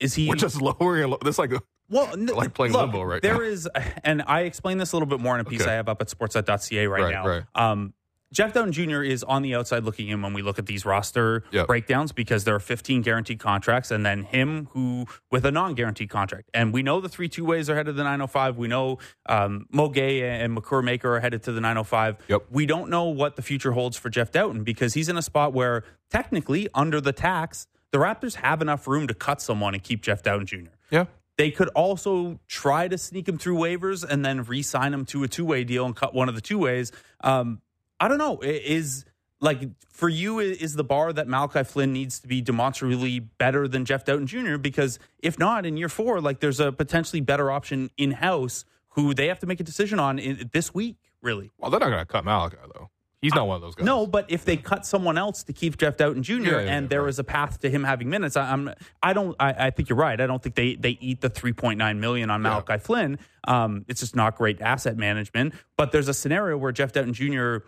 [0.00, 1.08] is he we're just lowering.
[1.08, 3.40] low- That's like a, Well, n- like playing look, limbo right There now.
[3.40, 3.66] is,
[4.04, 5.70] and I explain this a little bit more in a piece Okay.
[5.70, 7.26] I have up at sportsnet.ca right, Right, now.
[7.26, 7.42] right.
[7.54, 7.94] Um,
[8.34, 9.02] Jeff Dowtin Jr.
[9.02, 11.68] is on the outside looking in when we look at these roster Yep.
[11.68, 16.50] breakdowns because there are 15 guaranteed contracts and then him who with a non-guaranteed contract.
[16.52, 18.56] And we know the three two ways are headed to the 905.
[18.58, 22.16] We know um, Mo Gueye and Makur Maker are headed to the 905.
[22.26, 22.46] Yep.
[22.50, 25.52] We don't know what the future holds for Jeff Dowtin because he's in a spot
[25.52, 30.02] where technically under the tax, the Raptors have enough room to cut someone and keep
[30.02, 30.70] Jeff Dowtin Jr.
[30.90, 31.04] yeah.
[31.36, 35.28] They could also try to sneak him through waivers and then re-sign him to a
[35.28, 36.92] two-way deal and cut one of the two ways.
[37.22, 37.60] Um,
[38.04, 38.38] I don't know.
[38.42, 39.06] Is
[39.40, 43.86] like for you, is the bar that Malachi Flynn needs to be demonstrably better than
[43.86, 44.58] Jeff Dowtin Jr.
[44.58, 49.14] Because if not, in year four, like there's a potentially better option in house who
[49.14, 50.96] they have to make a decision on in, this week.
[51.22, 52.90] Really, Well, they're not going to cut Malachi though.
[53.22, 53.86] He's not one of those guys.
[53.86, 56.32] no, but if they cut someone else to keep Jeff Dowtin Jr.
[56.32, 57.08] Yeah, yeah, and yeah, there right.
[57.08, 58.70] is a path to him having minutes, I, I'm
[59.02, 60.20] I don't I, I think you're right.
[60.20, 62.42] I don't think they they eat the 3.9 million on.
[62.42, 63.18] Malachi Flynn.
[63.48, 65.54] Um, it's just not great asset management.
[65.78, 67.66] But there's a scenario where Jeff Dowtin Jr.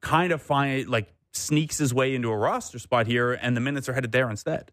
[0.00, 3.88] kind of find like sneaks his way into a roster spot here, and the minutes
[3.88, 4.70] are headed there instead.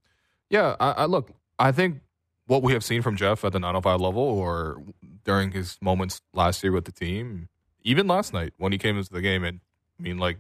[0.50, 1.32] Yeah, I, I look.
[1.58, 2.02] I think
[2.48, 4.82] what we have seen from Jeff at the 905 level, or
[5.24, 7.50] during his moments last year with the team,
[7.84, 9.60] even last night when he came into the game, and
[10.00, 10.38] I mean, like,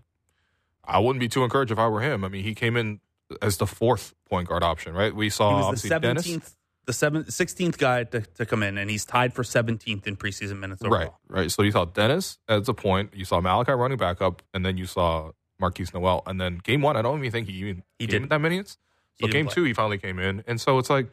[0.83, 2.23] I wouldn't be too encouraged if I were him.
[2.23, 2.99] I mean, he came in
[3.41, 5.15] as the fourth point guard option, right?
[5.15, 6.55] We saw obviously Dennis, 17th,
[6.85, 10.59] the seven, 16th guy to, to come in, and he's tied for 17th in preseason
[10.59, 11.19] minutes overall.
[11.29, 11.41] right?
[11.41, 11.51] Right.
[11.51, 14.77] So you saw Dennis as a point, you saw Malachi running back up, and then
[14.77, 15.31] you saw
[15.61, 18.39] Markquis Nowell, and then game one, I don't even think he even He in that
[18.39, 18.77] minutes.
[19.15, 19.55] He So game play.
[19.55, 21.07] two, he finally came in, and so it's like,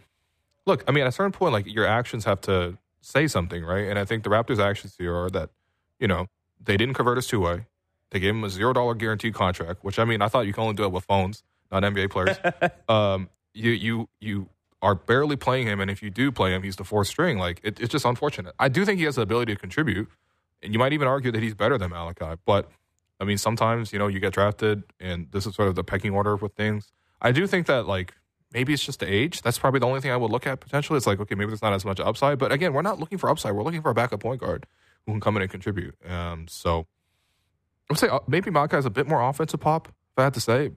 [0.66, 3.89] look, I mean, at a certain point, like your actions have to say something, right?
[3.89, 5.51] And I think the Raptors' actions here are that,
[5.99, 6.27] you know,
[6.62, 7.66] they didn't convert his two way.
[8.11, 10.62] They gave him a zero dollar guaranteed contract, which I mean, I thought you can
[10.65, 12.36] only do it with phones, not NBA players.
[12.89, 14.49] um, you you you
[14.83, 17.39] are barely playing him, and if you do play him, he's the fourth string.
[17.39, 18.55] Like it, it's just unfortunate.
[18.59, 20.09] I do think he has the ability to contribute,
[20.63, 22.39] and you might even argue that he's better than Malachi.
[22.45, 22.69] But
[23.21, 26.13] I mean, sometimes you know you get drafted, and this is sort of the pecking
[26.13, 26.91] order with things.
[27.21, 28.15] I do think that like
[28.53, 29.43] maybe it's just the age.
[29.43, 30.97] That's probably the only thing I would look at potentially.
[30.97, 33.31] It's like okay, maybe there's not as much upside, but again, we're not looking for
[33.31, 33.55] upside.
[33.55, 34.67] We're looking for a backup point guard
[35.07, 35.95] who can come in and contribute.
[36.09, 36.87] Um, so
[37.89, 39.89] I would say uh, maybe Malachi has a bit more offensive pop.
[39.89, 40.71] If I had to say,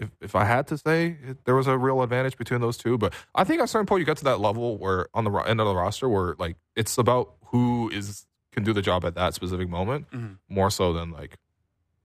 [0.00, 2.98] if if I had to say, it, there was a real advantage between those two.
[2.98, 5.30] But I think at a certain point you get to that level where on the
[5.30, 9.04] ro- end of the roster where like it's about who is can do the job
[9.04, 10.38] at that specific moment Mhm.
[10.48, 11.36] more so than like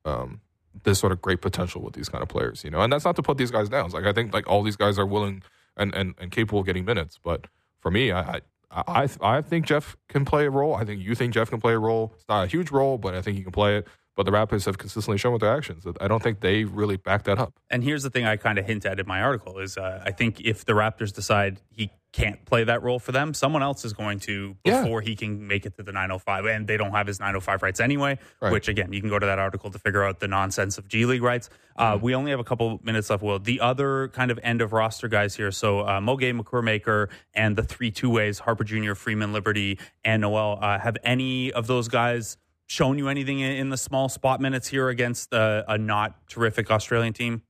[0.06, 0.42] um
[0.84, 2.82] this sort of great potential with these kind of players, you know.
[2.82, 3.86] And that's not to put these guys down.
[3.86, 5.42] It's like I think like all these guys are willing
[5.78, 7.20] and and, and capable of getting minutes.
[7.24, 7.48] But
[7.80, 8.22] for me, I.
[8.38, 8.42] I
[8.88, 10.74] I I think Jeff can play a role.
[10.76, 12.12] I think you think Jeff can play a role.
[12.16, 13.88] It's not a huge role, but I think he can play it.
[14.16, 16.96] But the Raptors have consistently shown with their actions that I don't think they really
[16.96, 17.54] back that up.
[17.70, 20.12] And here's the thing I kind of hint at in my article is uh, I
[20.12, 23.92] think if the Raptors decide he can't play that role for them, someone else is
[23.92, 24.84] going to Yeah.
[24.84, 26.46] before he can make it to the 905.
[26.46, 28.54] And they don't have his 905 rights anyway, Right.
[28.54, 31.06] which again, you can go to that article to figure out the nonsense of G
[31.06, 31.50] League rights.
[31.76, 32.06] Uh, Mm-hmm.
[32.06, 33.38] we only have a couple minutes left, Will.
[33.40, 35.52] The other kind of end of roster guys here.
[35.52, 40.22] So uh, Moge Makur Maker and the three two ways, Harper Jr., Freeman, Liberty, and
[40.22, 40.58] Nowell.
[40.62, 42.38] Uh, have any of those guys
[42.68, 47.14] shown you anything in, the small spot minutes here against uh, a not terrific Australian
[47.14, 47.42] team?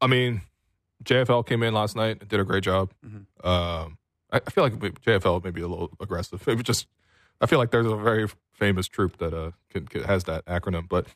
[0.00, 0.42] I mean,
[1.04, 2.92] JFL came in last night and did a great job.
[3.04, 3.26] Mhm.
[3.44, 3.98] Um,
[4.32, 6.46] I, I feel like JFL may be a little aggressive.
[6.46, 6.86] Maybe just
[7.40, 10.88] I feel like there's a very famous troop that uh can, can, has that acronym.
[10.88, 11.06] But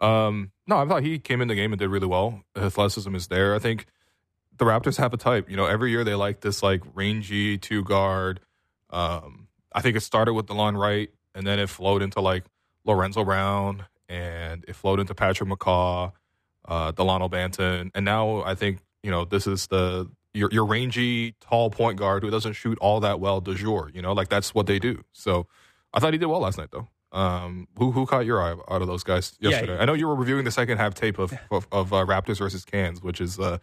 [0.00, 2.42] um, no, I thought he came in the game and did really well.
[2.56, 3.54] Athleticism is there.
[3.54, 3.86] I think
[4.56, 5.50] the Raptors have a type.
[5.50, 8.40] You know, every year they like this like rangy two guard.
[8.90, 12.44] Um, I think it started with Delon Wright, and then it flowed into like
[12.84, 16.12] Lorenzo Brown, and it flowed into Patrick McCaw,
[16.66, 21.34] uh, Delano Banton, and now I think you know this is the your your rangy
[21.40, 23.90] tall point guard who doesn't shoot all that well de jour.
[23.94, 25.04] You know, like that's what they do.
[25.12, 25.46] So
[25.92, 26.88] I thought he did well last night, though.
[27.12, 29.76] Um, who who caught your eye out of those guys yesterday?
[29.76, 29.82] Yeah?
[29.82, 32.64] I know you were reviewing the second half tape of of, of uh, Raptors versus
[32.64, 33.58] Cairns, which is uh,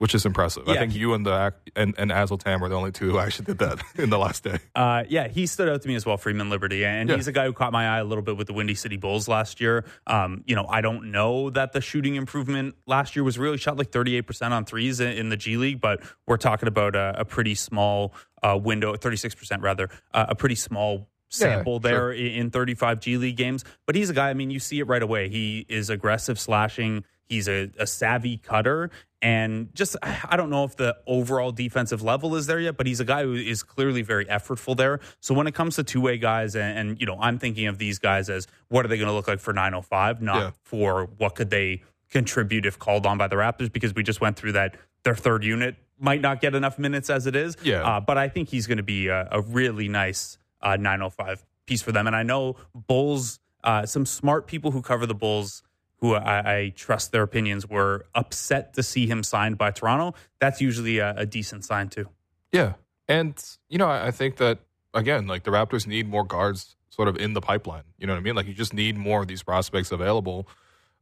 [0.00, 0.66] which is impressive.
[0.66, 3.58] I think you and the and and Azotam were the only two who actually did
[3.58, 4.58] that in the last day.
[4.74, 7.16] Uh, yeah, he stood out to me as well, Freeman Liberty, and Yeah.
[7.16, 9.28] he's a guy who caught my eye a little bit with the Windy City Bulls
[9.28, 9.84] last year.
[10.06, 13.76] Um, you know, I don't know that the shooting improvement last year was really shot
[13.76, 17.24] like 38% on threes in, in the G League, but we're talking about a, a
[17.24, 22.12] pretty small uh, window, 36% rather, uh, a pretty small sample Yeah, there sure.
[22.14, 23.64] in, in 35 G League games.
[23.86, 25.28] But he's a guy, I mean, you see it right away.
[25.28, 27.04] He is aggressive slashing.
[27.28, 28.90] He's a, a savvy cutter,
[29.22, 33.00] And just, I don't know if the overall defensive level is there yet, but he's
[33.00, 35.00] a guy who is clearly very effortful there.
[35.20, 37.76] So when it comes to two way guys, and, and, you know, I'm thinking of
[37.78, 40.50] these guys as what are they going to look like for 905, not Yeah.
[40.62, 44.36] for what could they contribute if called on by the Raptors, because we just went
[44.36, 44.76] through that.
[45.04, 47.56] Their third unit might not get enough minutes as it is.
[47.62, 47.82] Yeah.
[47.82, 51.82] Uh, but I think he's going to be a, a really nice uh, 905 piece
[51.82, 52.06] for them.
[52.06, 55.62] And I know Bulls, uh, some smart people who cover the Bulls,
[56.00, 60.14] who I, I trust their opinions, were upset to see him signed by Toronto.
[60.40, 62.08] That's usually a, a decent sign too.
[62.52, 62.74] Yeah.
[63.08, 64.58] And, you know, I I think that,
[64.94, 67.84] again, like the Raptors need more guards sort of in the pipeline.
[67.98, 68.34] You know what I mean?
[68.34, 70.48] Like you just need more of these prospects available.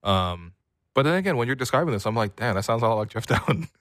[0.02, 0.52] Um,
[0.94, 3.08] but then again, when you're describing this, I'm like, damn, that sounds a lot like
[3.08, 3.68] Jeff Dowtin.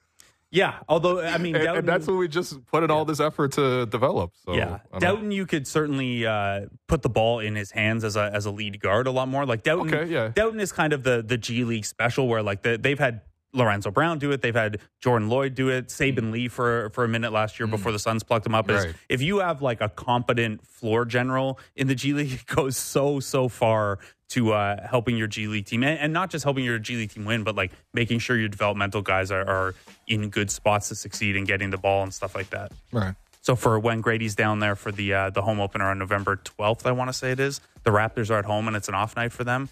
[0.50, 3.20] Yeah, although I mean, and, Dowtin- and that's what we just put in all this
[3.20, 4.32] effort to develop.
[4.46, 4.98] So, yeah, know.
[4.98, 8.50] Dowtin, you could certainly uh, put the ball in his hands as a as a
[8.50, 9.44] lead guard a lot more.
[9.44, 10.28] Like Dowtin, Okay, yeah.
[10.30, 13.20] Dowtin is kind of the the G League special where like the, they've had
[13.52, 17.08] Lorenzo Brown do it, they've had Jordan Loyd do it, Saben Lee for for a
[17.08, 18.70] minute last year before the Suns plucked him up.
[18.70, 18.86] Is.
[18.86, 18.94] Right.
[19.08, 23.20] If you have like a competent floor general in the G League, it goes so
[23.20, 23.98] so far
[24.30, 27.10] to uh, helping your G League team, and, and not just helping your G League
[27.10, 29.74] team win, but like making sure your developmental guys are, are
[30.06, 32.72] in good spots to succeed and getting the ball and stuff like that.
[32.92, 33.14] Right.
[33.40, 36.84] So for when Gradey's down there for the uh, the home opener on November 12th,
[36.84, 37.62] I want to say it is.
[37.84, 39.70] The Raptors are at home and it's an off night for them.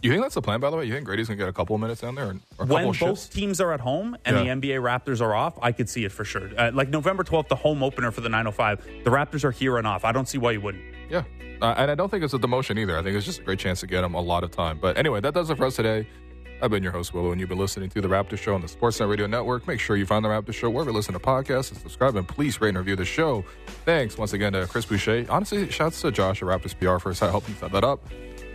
[0.00, 0.84] You think that's the plan, by the way?
[0.84, 2.26] You think Gradey's going to get a couple of minutes down there?
[2.26, 3.28] Or, or a When couple both shifts?
[3.28, 4.54] teams are at home and Yeah.
[4.54, 6.50] the NBA Raptors are off, I could see it for sure.
[6.56, 9.86] Uh, like November 12th, the home opener for the 905, the Raptors are here and
[9.88, 10.04] off.
[10.04, 10.84] I don't see why you wouldn't.
[11.10, 11.24] Yeah.
[11.60, 12.96] Uh, and I don't think it's a demotion either.
[12.96, 14.78] I think it's just a great chance to get him a lot of time.
[14.80, 16.06] But anyway, that does it for us today.
[16.62, 18.60] I've been your host, Will Lou, and you've been listening to The Raptor Show on
[18.60, 19.66] the Sportsnet Radio Network.
[19.66, 22.26] Make sure you find The Raptor Show wherever you listen to podcasts and subscribe, and
[22.26, 23.44] please rate and review the show.
[23.84, 25.26] Thanks once again to Chris Boucher.
[25.28, 28.04] Honestly, shouts to Josh at Raptors PR for helping set that up.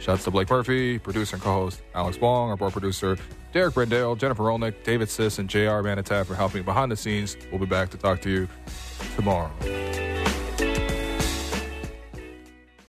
[0.04, 3.18] Shouts to Blake Murphy, producer and co-host Alex Wong, our board producer
[3.54, 7.38] Derek Brendale, Jennifer Rolnick, David Siss, and JR Manitat for helping behind the scenes.
[7.52, 8.50] We'll be back to talk to you
[9.16, 9.50] tomorrow.